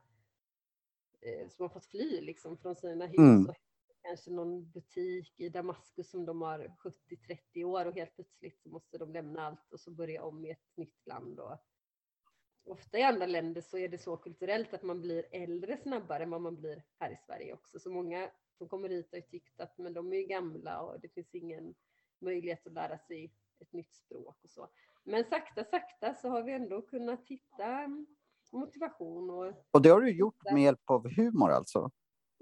som 1.50 1.62
har 1.62 1.68
fått 1.68 1.86
fly 1.86 2.20
liksom 2.20 2.58
från 2.58 2.76
sina 2.76 3.06
hus 3.06 3.18
mm. 3.18 3.48
och 3.48 3.56
kanske 4.02 4.30
någon 4.30 4.70
butik 4.70 5.40
i 5.40 5.48
Damaskus 5.48 6.10
som 6.10 6.26
de 6.26 6.42
har 6.42 6.58
70-30 7.54 7.64
år 7.64 7.86
och 7.86 7.94
helt 7.94 8.14
plötsligt 8.14 8.62
så 8.62 8.68
måste 8.68 8.98
de 8.98 9.12
lämna 9.12 9.46
allt 9.46 9.72
och 9.72 9.80
så 9.80 9.90
börja 9.90 10.24
om 10.24 10.44
i 10.44 10.50
ett 10.50 10.76
nytt 10.76 11.06
land. 11.06 11.40
Och 11.40 11.58
ofta 12.64 12.98
i 12.98 13.02
andra 13.02 13.26
länder 13.26 13.60
så 13.60 13.78
är 13.78 13.88
det 13.88 13.98
så 13.98 14.16
kulturellt 14.16 14.74
att 14.74 14.82
man 14.82 15.00
blir 15.00 15.26
äldre 15.30 15.76
snabbare 15.76 16.22
än 16.22 16.30
vad 16.30 16.40
man 16.40 16.56
blir 16.56 16.82
här 16.98 17.10
i 17.10 17.16
Sverige 17.26 17.54
också. 17.54 17.78
Så 17.78 17.90
många 17.90 18.30
som 18.58 18.68
kommer 18.68 18.88
hit 18.88 19.08
har 19.12 19.20
tyckt 19.20 19.60
att 19.60 19.78
men 19.78 19.94
de 19.94 20.12
är 20.12 20.26
gamla 20.26 20.80
och 20.80 21.00
det 21.00 21.08
finns 21.08 21.34
ingen 21.34 21.74
möjlighet 22.18 22.66
att 22.66 22.72
lära 22.72 22.98
sig 22.98 23.32
ett 23.60 23.72
nytt 23.72 23.94
språk 23.94 24.38
och 24.42 24.50
så. 24.50 24.68
Men 25.04 25.24
sakta, 25.24 25.64
sakta 25.64 26.14
så 26.14 26.28
har 26.28 26.42
vi 26.42 26.52
ändå 26.52 26.82
kunnat 26.82 27.28
hitta 27.28 27.88
motivation. 28.58 29.30
Och, 29.30 29.52
och 29.70 29.82
det 29.82 29.88
har 29.88 30.00
du 30.00 30.10
gjort 30.10 30.52
med 30.52 30.62
hjälp 30.62 30.90
av 30.90 31.14
humor 31.16 31.50
alltså? 31.50 31.90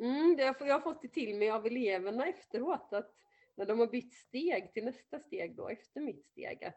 Mm, 0.03 0.37
det, 0.37 0.43
jag 0.43 0.75
har 0.75 0.81
fått 0.81 1.03
det 1.03 1.09
till 1.09 1.39
mig 1.39 1.51
av 1.51 1.67
eleverna 1.67 2.27
efteråt 2.27 2.93
att 2.93 3.11
när 3.57 3.67
de 3.67 3.79
har 3.79 3.87
bytt 3.87 4.15
steg 4.15 4.73
till 4.73 4.85
nästa 4.85 5.19
steg 5.19 5.57
då 5.57 5.69
efter 5.69 6.01
mitt 6.01 6.25
steg 6.25 6.65
att 6.65 6.75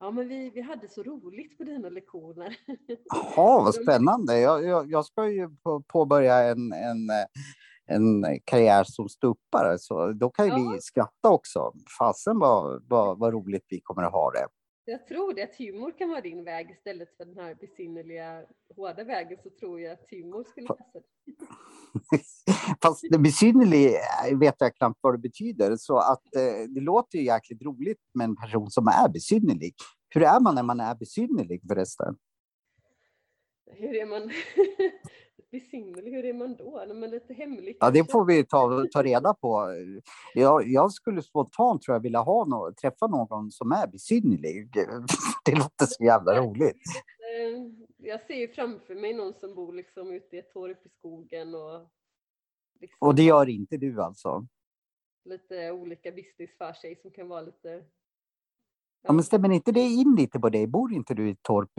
ja 0.00 0.10
men 0.10 0.28
vi, 0.28 0.50
vi 0.50 0.60
hade 0.60 0.88
så 0.88 1.02
roligt 1.02 1.58
på 1.58 1.64
dina 1.64 1.88
lektioner. 1.88 2.56
Jaha, 3.36 3.64
vad 3.64 3.74
spännande. 3.74 4.38
Jag, 4.38 4.64
jag, 4.64 4.90
jag 4.90 5.04
ska 5.04 5.28
ju 5.28 5.48
påbörja 5.92 6.38
en, 6.38 6.72
en, 6.72 7.10
en 7.86 8.40
karriär 8.44 8.84
som 8.84 9.08
ståuppare 9.08 9.78
så 9.78 10.12
då 10.12 10.30
kan 10.30 10.46
ju 10.46 10.52
ja. 10.52 10.72
vi 10.74 10.80
skratta 10.80 11.30
också. 11.30 11.72
Fasen 11.98 12.38
vad, 12.38 12.88
vad, 12.88 13.18
vad 13.18 13.32
roligt 13.32 13.66
vi 13.68 13.80
kommer 13.80 14.02
att 14.02 14.12
ha 14.12 14.30
det. 14.30 14.46
Jag 14.88 15.06
tror 15.06 15.34
det, 15.34 15.42
att 15.42 15.54
humor 15.54 15.98
kan 15.98 16.08
vara 16.08 16.20
din 16.20 16.44
väg 16.44 16.70
istället 16.70 17.16
för 17.16 17.24
den 17.24 17.36
här 17.38 17.54
besynnerliga 17.54 18.44
hårda 18.76 19.04
vägen 19.04 19.38
så 19.42 19.50
tror 19.50 19.80
jag 19.80 19.92
att 19.92 20.10
humor 20.10 20.44
skulle 20.44 20.66
passa. 20.66 21.00
Fast 22.82 23.04
det 23.10 23.18
besynnerliga 23.18 23.98
vet 24.40 24.54
jag 24.58 24.76
knappt 24.76 24.98
vad 25.00 25.14
det 25.14 25.18
betyder. 25.18 25.76
Så 25.76 25.98
att 25.98 26.34
eh, 26.36 26.68
det 26.68 26.80
låter 26.80 27.18
ju 27.18 27.24
jäkligt 27.24 27.62
roligt 27.62 28.00
med 28.14 28.24
en 28.24 28.36
person 28.36 28.70
som 28.70 28.86
är 28.86 29.08
besynnerlig. 29.08 29.74
Hur 30.08 30.22
är 30.22 30.40
man 30.40 30.54
när 30.54 30.62
man 30.62 30.80
är 30.80 30.94
besynnerlig 30.94 31.62
förresten? 31.68 32.16
Hur 33.66 33.96
är 33.96 34.06
man 34.06 34.22
besynnerlig? 35.50 36.10
Hur 36.12 36.24
är 36.24 36.32
man 36.32 36.56
då? 36.56 36.84
När 36.86 36.94
man 36.94 37.10
lite 37.10 37.34
hemlig? 37.34 37.76
Ja, 37.80 37.90
det 37.90 38.10
får 38.10 38.24
vi 38.24 38.44
ta, 38.44 38.86
ta 38.92 39.02
reda 39.02 39.34
på. 39.34 39.68
Jag, 40.34 40.68
jag 40.68 40.92
skulle 40.92 41.22
spontant 41.22 41.82
tror 41.82 41.94
jag 41.94 42.02
vilja 42.02 42.20
ha 42.20 42.44
no 42.44 42.72
träffa 42.80 43.06
någon 43.06 43.50
som 43.50 43.72
är 43.72 43.86
besynnerlig. 43.86 44.70
Det 45.44 45.54
låter 45.54 45.86
så 45.86 46.04
jävla 46.04 46.40
roligt. 46.40 46.82
Eh, 47.32 47.62
jag 47.96 48.20
ser 48.20 48.34
ju 48.34 48.48
framför 48.48 48.94
mig 48.94 49.14
någon 49.14 49.34
som 49.34 49.54
bor 49.54 49.72
liksom 49.72 50.12
ute 50.12 50.36
i 50.36 50.38
ett 50.38 50.52
torp 50.52 50.86
i 50.86 50.88
skogen 50.88 51.54
och 51.54 51.88
Liksom, 52.80 53.08
och 53.08 53.14
det 53.14 53.22
gör 53.22 53.48
inte 53.48 53.76
du 53.76 54.02
alltså? 54.02 54.46
Lite 55.24 55.70
olika 55.70 56.12
business 56.12 56.50
för 56.58 56.72
sig 56.72 56.96
som 56.96 57.10
kan 57.10 57.28
vara 57.28 57.40
lite... 57.40 57.84
Ja. 59.06 59.12
men 59.12 59.24
stämmer 59.24 59.52
inte 59.52 59.72
det 59.72 59.80
in 59.80 60.14
lite 60.18 60.40
på 60.40 60.48
dig? 60.48 60.66
Bor 60.66 60.92
inte 60.92 61.14
du 61.14 61.28
i 61.28 61.32
ett 61.32 61.42
torp 61.42 61.70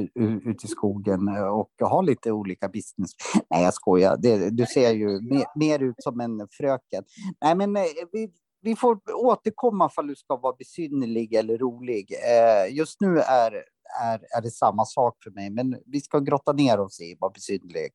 ute 0.46 0.66
i 0.66 0.68
skogen 0.68 1.28
eh, 1.28 1.48
och 1.48 1.72
har 1.80 2.04
lite 2.04 2.32
olika 2.32 2.68
business? 2.68 3.12
Nej, 3.50 3.64
jag 3.64 3.74
skojar. 3.74 4.18
Det, 4.18 4.50
du 4.50 4.66
ser 4.66 4.94
ju 4.94 5.22
mer, 5.22 5.46
mer, 5.56 5.80
ut 5.80 6.04
som 6.04 6.20
en 6.20 6.48
fröken. 6.52 7.04
Nej, 7.42 7.56
men 7.56 7.76
eh, 7.76 7.84
vi, 8.12 8.30
vi 8.62 8.76
får 8.76 9.00
återkomma 9.26 9.90
ifall 9.92 10.08
du 10.08 10.16
ska 10.16 10.36
vara 10.36 10.56
besynnerlig 10.60 11.34
eller 11.34 11.58
rolig. 11.58 12.12
Eh, 12.12 12.76
just 12.76 13.02
nu 13.02 13.20
är 13.20 13.64
är, 14.04 14.20
är 14.38 14.42
det 14.42 14.52
samma 14.52 14.86
sak 14.86 15.18
för 15.24 15.32
mig. 15.32 15.50
Men 15.50 15.78
vi 15.86 16.02
ska 16.02 16.20
grotta 16.20 16.54
ner 16.54 16.80
oss 16.80 17.00
i 17.02 17.18
vad 17.20 17.34
besynnerlig 17.34 17.92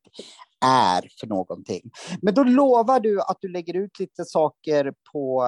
är 0.64 1.08
för 1.20 1.26
någonting. 1.26 1.90
Men 2.22 2.34
då 2.34 2.42
lovar 2.44 3.00
du 3.00 3.20
att 3.20 3.38
du 3.40 3.48
lägger 3.48 3.76
ut 3.76 3.98
lite 3.98 4.24
saker 4.24 4.94
på 5.12 5.44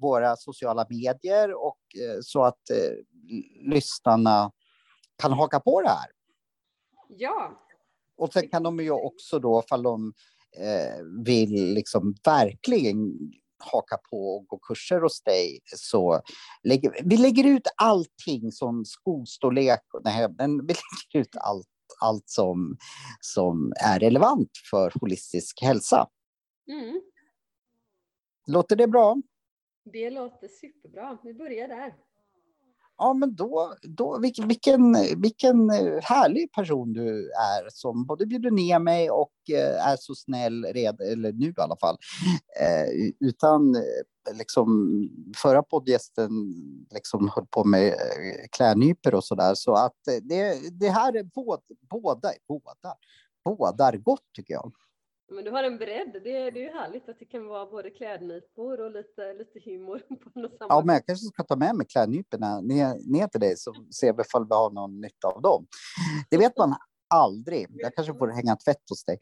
våra 0.00 0.36
sociala 0.36 0.86
medier 0.88 1.54
och 1.54 1.78
eh, 2.00 2.18
så 2.22 2.44
att 2.44 2.70
eh, 2.70 2.92
lyssnarna 3.60 4.52
kan 5.22 5.32
haka 5.32 5.60
på 5.60 5.82
det 5.82 5.88
här. 5.88 6.10
Ja. 7.08 7.66
Och 8.16 8.32
sen 8.32 8.48
kan 8.48 8.62
de 8.62 8.80
ju 8.80 8.90
också 8.90 9.38
då, 9.38 9.62
ifall 9.64 9.82
de 9.82 10.12
eh, 10.56 11.04
vill 11.24 11.74
liksom 11.74 12.14
verkligen 12.24 13.18
haka 13.58 13.96
på 14.10 14.36
och 14.36 14.46
gå 14.46 14.58
kurser 14.58 15.00
hos 15.00 15.22
dig 15.22 15.60
så 15.64 16.20
lägger 16.62 17.02
vi 17.04 17.16
lägger 17.16 17.44
ut 17.44 17.66
allting 17.76 18.52
som 18.52 18.84
skostorlek. 18.84 19.80
Nej, 20.04 20.28
men 20.38 20.66
vi 20.66 20.74
lägger 21.14 21.26
ut 21.26 21.36
allt, 21.36 21.68
allt 22.00 22.28
som, 22.28 22.76
som 23.20 23.72
är 23.80 23.98
relevant 23.98 24.50
för 24.70 24.92
holistisk 25.00 25.62
hälsa. 25.62 26.08
Mm. 26.68 27.00
Låter 28.46 28.76
det 28.76 28.86
bra? 28.86 29.16
Det 29.92 30.10
låter 30.10 30.48
superbra. 30.48 31.18
Vi 31.24 31.34
börjar 31.34 31.68
där 31.68 31.94
ja 33.00 33.14
men 33.14 33.34
då, 33.34 33.74
då 33.82 34.18
vilken, 34.18 34.48
vilken, 34.48 34.96
vilken 35.16 35.70
härlig 36.02 36.52
person 36.52 36.92
du 36.92 37.30
är 37.30 37.68
som 37.68 38.06
både 38.06 38.26
bjuder 38.26 38.50
ner 38.50 38.78
mig 38.78 39.10
och 39.10 39.32
eh, 39.52 39.88
är 39.88 39.96
så 39.96 40.14
snäll, 40.14 40.64
red, 40.64 41.00
eller 41.00 41.32
nu 41.32 41.46
i 41.46 41.60
alla 41.60 41.76
fall. 41.76 41.96
Eh, 42.60 43.10
utan 43.20 43.74
eh, 43.74 44.36
liksom 44.36 44.68
förra 45.36 45.62
poddgästen 45.62 46.30
liksom 46.94 47.30
höll 47.34 47.46
på 47.46 47.64
med 47.64 47.88
eh, 47.88 48.46
klädnyper 48.52 49.14
och 49.14 49.24
så 49.24 49.34
där. 49.34 49.54
Så 49.54 49.74
att 49.74 50.08
eh, 50.08 50.22
det, 50.22 50.58
det 50.80 50.88
här 50.88 51.16
är 51.16 51.22
båda, 51.22 51.62
båda, 51.90 52.32
båda, 52.48 52.94
bådar 53.44 53.96
gott 53.96 54.32
tycker 54.36 54.54
jag. 54.54 54.72
Men 55.30 55.44
du 55.44 55.50
har 55.50 55.64
en 55.64 55.78
bredd. 55.78 56.20
Det, 56.24 56.36
är, 56.36 56.50
det 56.50 56.60
är 56.60 56.64
ju 56.64 56.78
härligt 56.78 57.08
att 57.08 57.18
det 57.18 57.24
kan 57.24 57.46
vara 57.46 57.66
både 57.66 57.90
klädnypor 57.90 58.80
och 58.80 58.90
lite, 58.90 59.32
lite 59.32 59.70
humor 59.70 59.98
på 60.24 60.40
något 60.40 60.56
Ja, 60.58 60.82
men 60.84 60.94
jag 60.94 61.06
kanske 61.06 61.26
ska 61.26 61.42
ta 61.42 61.56
med 61.56 61.74
mig 61.74 61.86
klädnyporna 61.86 62.60
ner, 62.60 63.12
ner 63.12 63.26
till 63.26 63.40
dig 63.40 63.56
så 63.56 63.74
ser 64.00 64.12
vi 64.12 64.22
ifall 64.22 64.48
vi 64.48 64.54
har 64.54 64.70
någon 64.70 65.00
nytta 65.00 65.28
av 65.28 65.42
dem. 65.42 65.66
Det 66.30 66.36
vet 66.38 66.58
man 66.58 66.74
aldrig. 67.14 67.66
Jag 67.70 67.94
kanske 67.94 68.14
får 68.14 68.28
hänga 68.28 68.56
tvätt 68.56 68.82
hos 68.90 69.04
dig. 69.04 69.18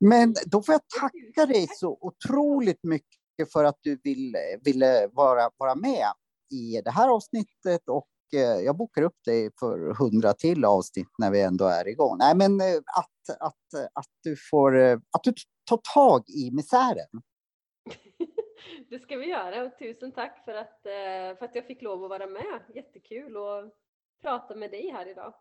Men 0.00 0.34
då 0.46 0.62
får 0.62 0.72
jag 0.72 0.82
tacka 1.00 1.46
dig 1.46 1.66
så 1.70 1.98
otroligt 2.00 2.84
mycket 2.84 3.52
för 3.52 3.64
att 3.64 3.78
du 3.80 4.00
ville, 4.04 4.38
ville 4.64 5.08
vara, 5.12 5.50
vara 5.56 5.74
med 5.74 6.06
i 6.52 6.80
det 6.84 6.90
här 6.90 7.08
avsnittet 7.08 7.88
och 7.88 8.06
jag 8.38 8.76
bokar 8.76 9.02
upp 9.02 9.24
dig 9.24 9.50
för 9.60 9.94
hundra 9.94 10.32
till 10.32 10.64
avsnitt 10.64 11.08
när 11.18 11.30
vi 11.30 11.42
ändå 11.42 11.64
är 11.64 11.88
igång. 11.88 12.16
Nej, 12.18 12.36
men 12.36 12.60
eh, 12.60 12.76
att, 12.76 13.40
att, 13.40 13.90
att 13.92 14.06
du 14.22 14.36
får, 14.50 14.78
eh, 14.78 14.98
att 15.10 15.22
du 15.22 15.32
tar 15.68 15.80
tag 15.94 16.24
i 16.28 16.50
misären. 16.50 17.08
Det 18.90 18.98
ska 18.98 19.16
vi 19.16 19.26
göra 19.26 19.62
och 19.62 19.78
tusen 19.78 20.12
tack 20.12 20.44
för 20.44 20.54
att, 20.54 20.86
eh, 20.86 21.38
för 21.38 21.44
att 21.44 21.54
jag 21.54 21.66
fick 21.66 21.82
lov 21.82 22.04
att 22.04 22.10
vara 22.10 22.26
med. 22.26 22.60
Jättekul 22.74 23.36
att 23.36 23.74
prata 24.22 24.54
med 24.54 24.70
dig 24.70 24.90
här 24.90 25.10
idag. 25.10 25.34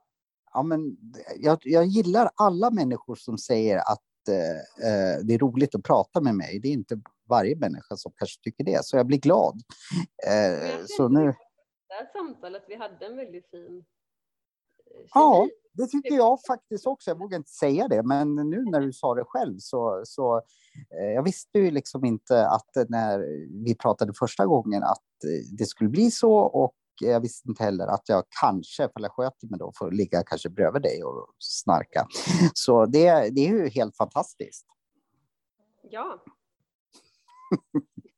Ja, 0.53 0.63
men 0.63 0.97
jag, 1.37 1.59
jag 1.63 1.85
gillar 1.85 2.29
alla 2.35 2.71
människor 2.71 3.15
som 3.15 3.37
säger 3.37 3.77
att 3.77 4.27
eh, 4.27 5.25
det 5.25 5.33
är 5.33 5.37
roligt 5.37 5.75
att 5.75 5.83
prata 5.83 6.21
med 6.21 6.35
mig. 6.35 6.59
Det 6.59 6.67
är 6.67 6.73
inte 6.73 7.01
varje 7.29 7.55
människa 7.55 7.95
som 7.95 8.11
kanske 8.15 8.41
tycker 8.43 8.63
det, 8.63 8.85
så 8.85 8.97
jag 8.97 9.07
blir 9.07 9.19
glad. 9.19 9.61
Eh, 10.27 10.79
så 10.85 11.07
nu... 11.07 11.33
Det 11.89 11.95
här 11.95 12.09
samtalet, 12.13 12.63
vi 12.67 12.75
hade 12.75 13.05
en 13.05 13.15
väldigt 13.15 13.49
fin 13.49 13.85
kemi. 14.95 15.05
Ja, 15.13 15.47
det 15.73 15.87
tycker 15.87 16.15
jag 16.15 16.39
faktiskt 16.47 16.87
också. 16.87 17.09
Jag 17.11 17.19
vågar 17.19 17.37
inte 17.37 17.51
säga 17.51 17.87
det, 17.87 18.03
men 18.03 18.35
nu 18.35 18.63
när 18.63 18.81
du 18.81 18.93
sa 18.93 19.15
det 19.15 19.23
själv 19.23 19.55
så, 19.59 20.01
så 20.05 20.37
eh, 20.99 21.11
jag 21.15 21.23
visste 21.23 21.59
ju 21.59 21.71
liksom 21.71 22.05
inte 22.05 22.47
att 22.47 22.89
när 22.89 23.19
vi 23.65 23.75
pratade 23.75 24.13
första 24.13 24.45
gången 24.45 24.83
att 24.83 25.03
det 25.57 25.65
skulle 25.65 25.89
bli 25.89 26.11
så 26.11 26.33
och 26.33 26.75
jag 27.01 27.19
visste 27.19 27.49
inte 27.49 27.63
heller 27.63 27.87
att 27.87 28.09
jag 28.09 28.23
kanske, 28.41 28.85
ifall 28.85 29.03
jag 29.03 29.11
sköter 29.11 29.47
mig 29.47 29.59
då, 29.59 29.71
får 29.75 29.91
ligga 29.91 30.23
kanske 30.23 30.49
bredvid 30.49 30.81
dig 30.81 31.03
och 31.03 31.27
snarka. 31.39 32.07
Så 32.53 32.85
det, 32.85 33.29
det 33.35 33.47
är 33.47 33.49
ju 33.49 33.69
helt 33.69 33.95
fantastiskt. 33.95 34.65
Ja. 35.83 36.23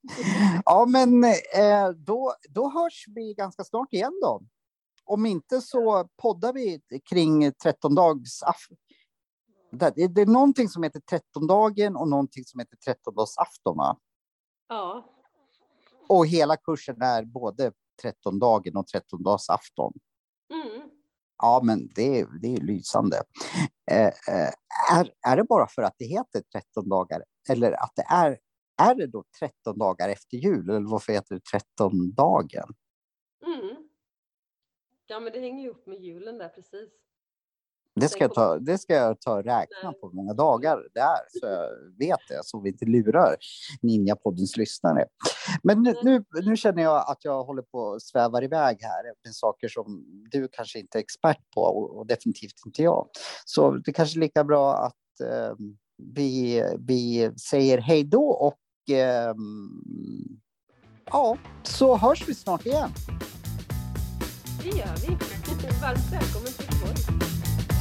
ja, 0.65 0.85
men 0.85 1.23
eh, 1.23 1.89
då, 1.95 2.33
då 2.49 2.69
hörs 2.69 3.05
vi 3.07 3.33
ganska 3.33 3.63
snart 3.63 3.93
igen 3.93 4.19
då. 4.21 4.41
Om 5.05 5.25
inte 5.25 5.61
så 5.61 6.09
poddar 6.21 6.53
vi 6.53 6.81
kring 7.09 7.53
13 7.53 7.95
dags 7.95 8.43
det, 9.71 10.07
det 10.07 10.21
är 10.21 10.25
någonting 10.25 10.69
som 10.69 10.83
heter 10.83 10.99
13-dagen 10.99 11.95
och 11.95 12.07
någonting 12.07 12.43
som 12.45 12.59
heter 12.59 12.77
13-dagsafton, 12.77 13.77
va? 13.77 13.97
Ja. 14.67 15.05
Och 16.07 16.27
hela 16.27 16.57
kursen 16.57 17.01
är 17.01 17.23
både 17.23 17.71
13-dagen 18.03 18.75
och 18.75 18.85
13-dagsafton. 18.85 19.93
Mm. 20.53 20.89
Ja, 21.37 21.61
men 21.63 21.89
det, 21.95 22.27
det 22.41 22.55
är 22.55 22.61
lysande. 22.61 23.23
Eh, 23.91 24.07
eh, 24.07 24.53
är, 24.91 25.13
är 25.27 25.37
det 25.37 25.43
bara 25.43 25.67
för 25.67 25.81
att 25.81 25.95
det 25.97 26.05
heter 26.05 26.43
13 26.51 26.89
dagar 26.89 27.23
eller 27.49 27.71
att 27.71 27.91
det 27.95 28.05
är, 28.09 28.39
är 28.89 28.95
det 28.95 29.07
då 29.07 29.23
13 29.39 29.77
dagar 29.77 30.09
efter 30.09 30.37
jul 30.37 30.69
eller 30.69 30.91
varför 30.91 31.13
heter 31.13 31.35
det 31.35 31.41
13 31.77 32.11
dagen? 32.11 32.73
Mm. 33.45 33.75
Ja, 35.07 35.19
men 35.19 35.33
det 35.33 35.39
hänger 35.39 35.63
ju 35.63 35.69
upp 35.69 35.87
med 35.87 35.99
julen 35.99 36.37
där 36.37 36.49
precis. 36.49 36.89
Det 37.95 38.09
ska, 38.09 38.19
jag 38.19 38.33
ta, 38.33 38.59
det 38.59 38.77
ska 38.77 38.93
jag 38.93 39.21
ta 39.21 39.37
och 39.37 39.43
räkna 39.43 39.93
på 39.93 40.07
hur 40.07 40.15
många 40.15 40.33
dagar 40.33 40.87
det 40.93 40.99
är 40.99 41.39
så 41.39 41.45
jag 41.45 41.69
vet 41.99 42.19
det, 42.29 42.39
så 42.43 42.59
vi 42.59 42.69
inte 42.69 42.85
lurar 42.85 43.35
Ninja-poddens 43.81 44.57
lyssnare. 44.57 45.05
Men 45.63 45.81
nu, 45.81 45.93
nu, 46.03 46.23
nu, 46.45 46.57
känner 46.57 46.83
jag 46.83 47.03
att 47.07 47.17
jag 47.21 47.43
håller 47.43 47.61
på 47.61 47.93
att 47.93 48.01
svävar 48.01 48.43
iväg 48.43 48.77
här 48.81 49.03
med 49.23 49.35
saker 49.35 49.67
som 49.67 50.05
du 50.31 50.47
kanske 50.51 50.79
inte 50.79 50.97
är 50.97 50.99
expert 50.99 51.51
på 51.55 51.61
och, 51.61 51.97
och 51.97 52.07
definitivt 52.07 52.65
inte 52.65 52.83
jag. 52.83 53.09
Så 53.45 53.71
det 53.71 53.93
kanske 53.93 54.19
är 54.19 54.21
lika 54.21 54.43
bra 54.43 54.73
att 54.73 55.27
eh, 55.29 55.55
vi, 56.15 56.63
vi 56.79 57.31
säger 57.49 57.77
hej 57.77 58.03
då 58.03 58.25
och 58.25 58.57
eh, 58.89 59.35
ja, 61.11 61.37
så 61.63 61.97
hörs 61.97 62.27
vi 62.27 62.35
snart 62.35 62.65
igen. 62.65 62.89
Det 64.63 64.69
gör 64.69 64.95
vi. 64.95 65.07
Varmt 65.81 66.11
välkommen 66.11 66.47
till 66.47 66.65
Göteborg. 66.65 67.19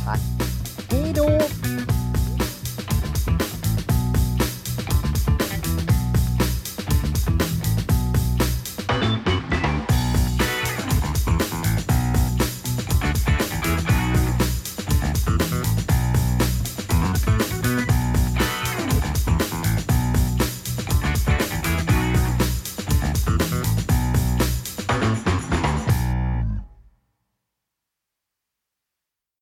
Tack. 0.04 0.20
Hej 0.90 1.12
då! 1.16 1.89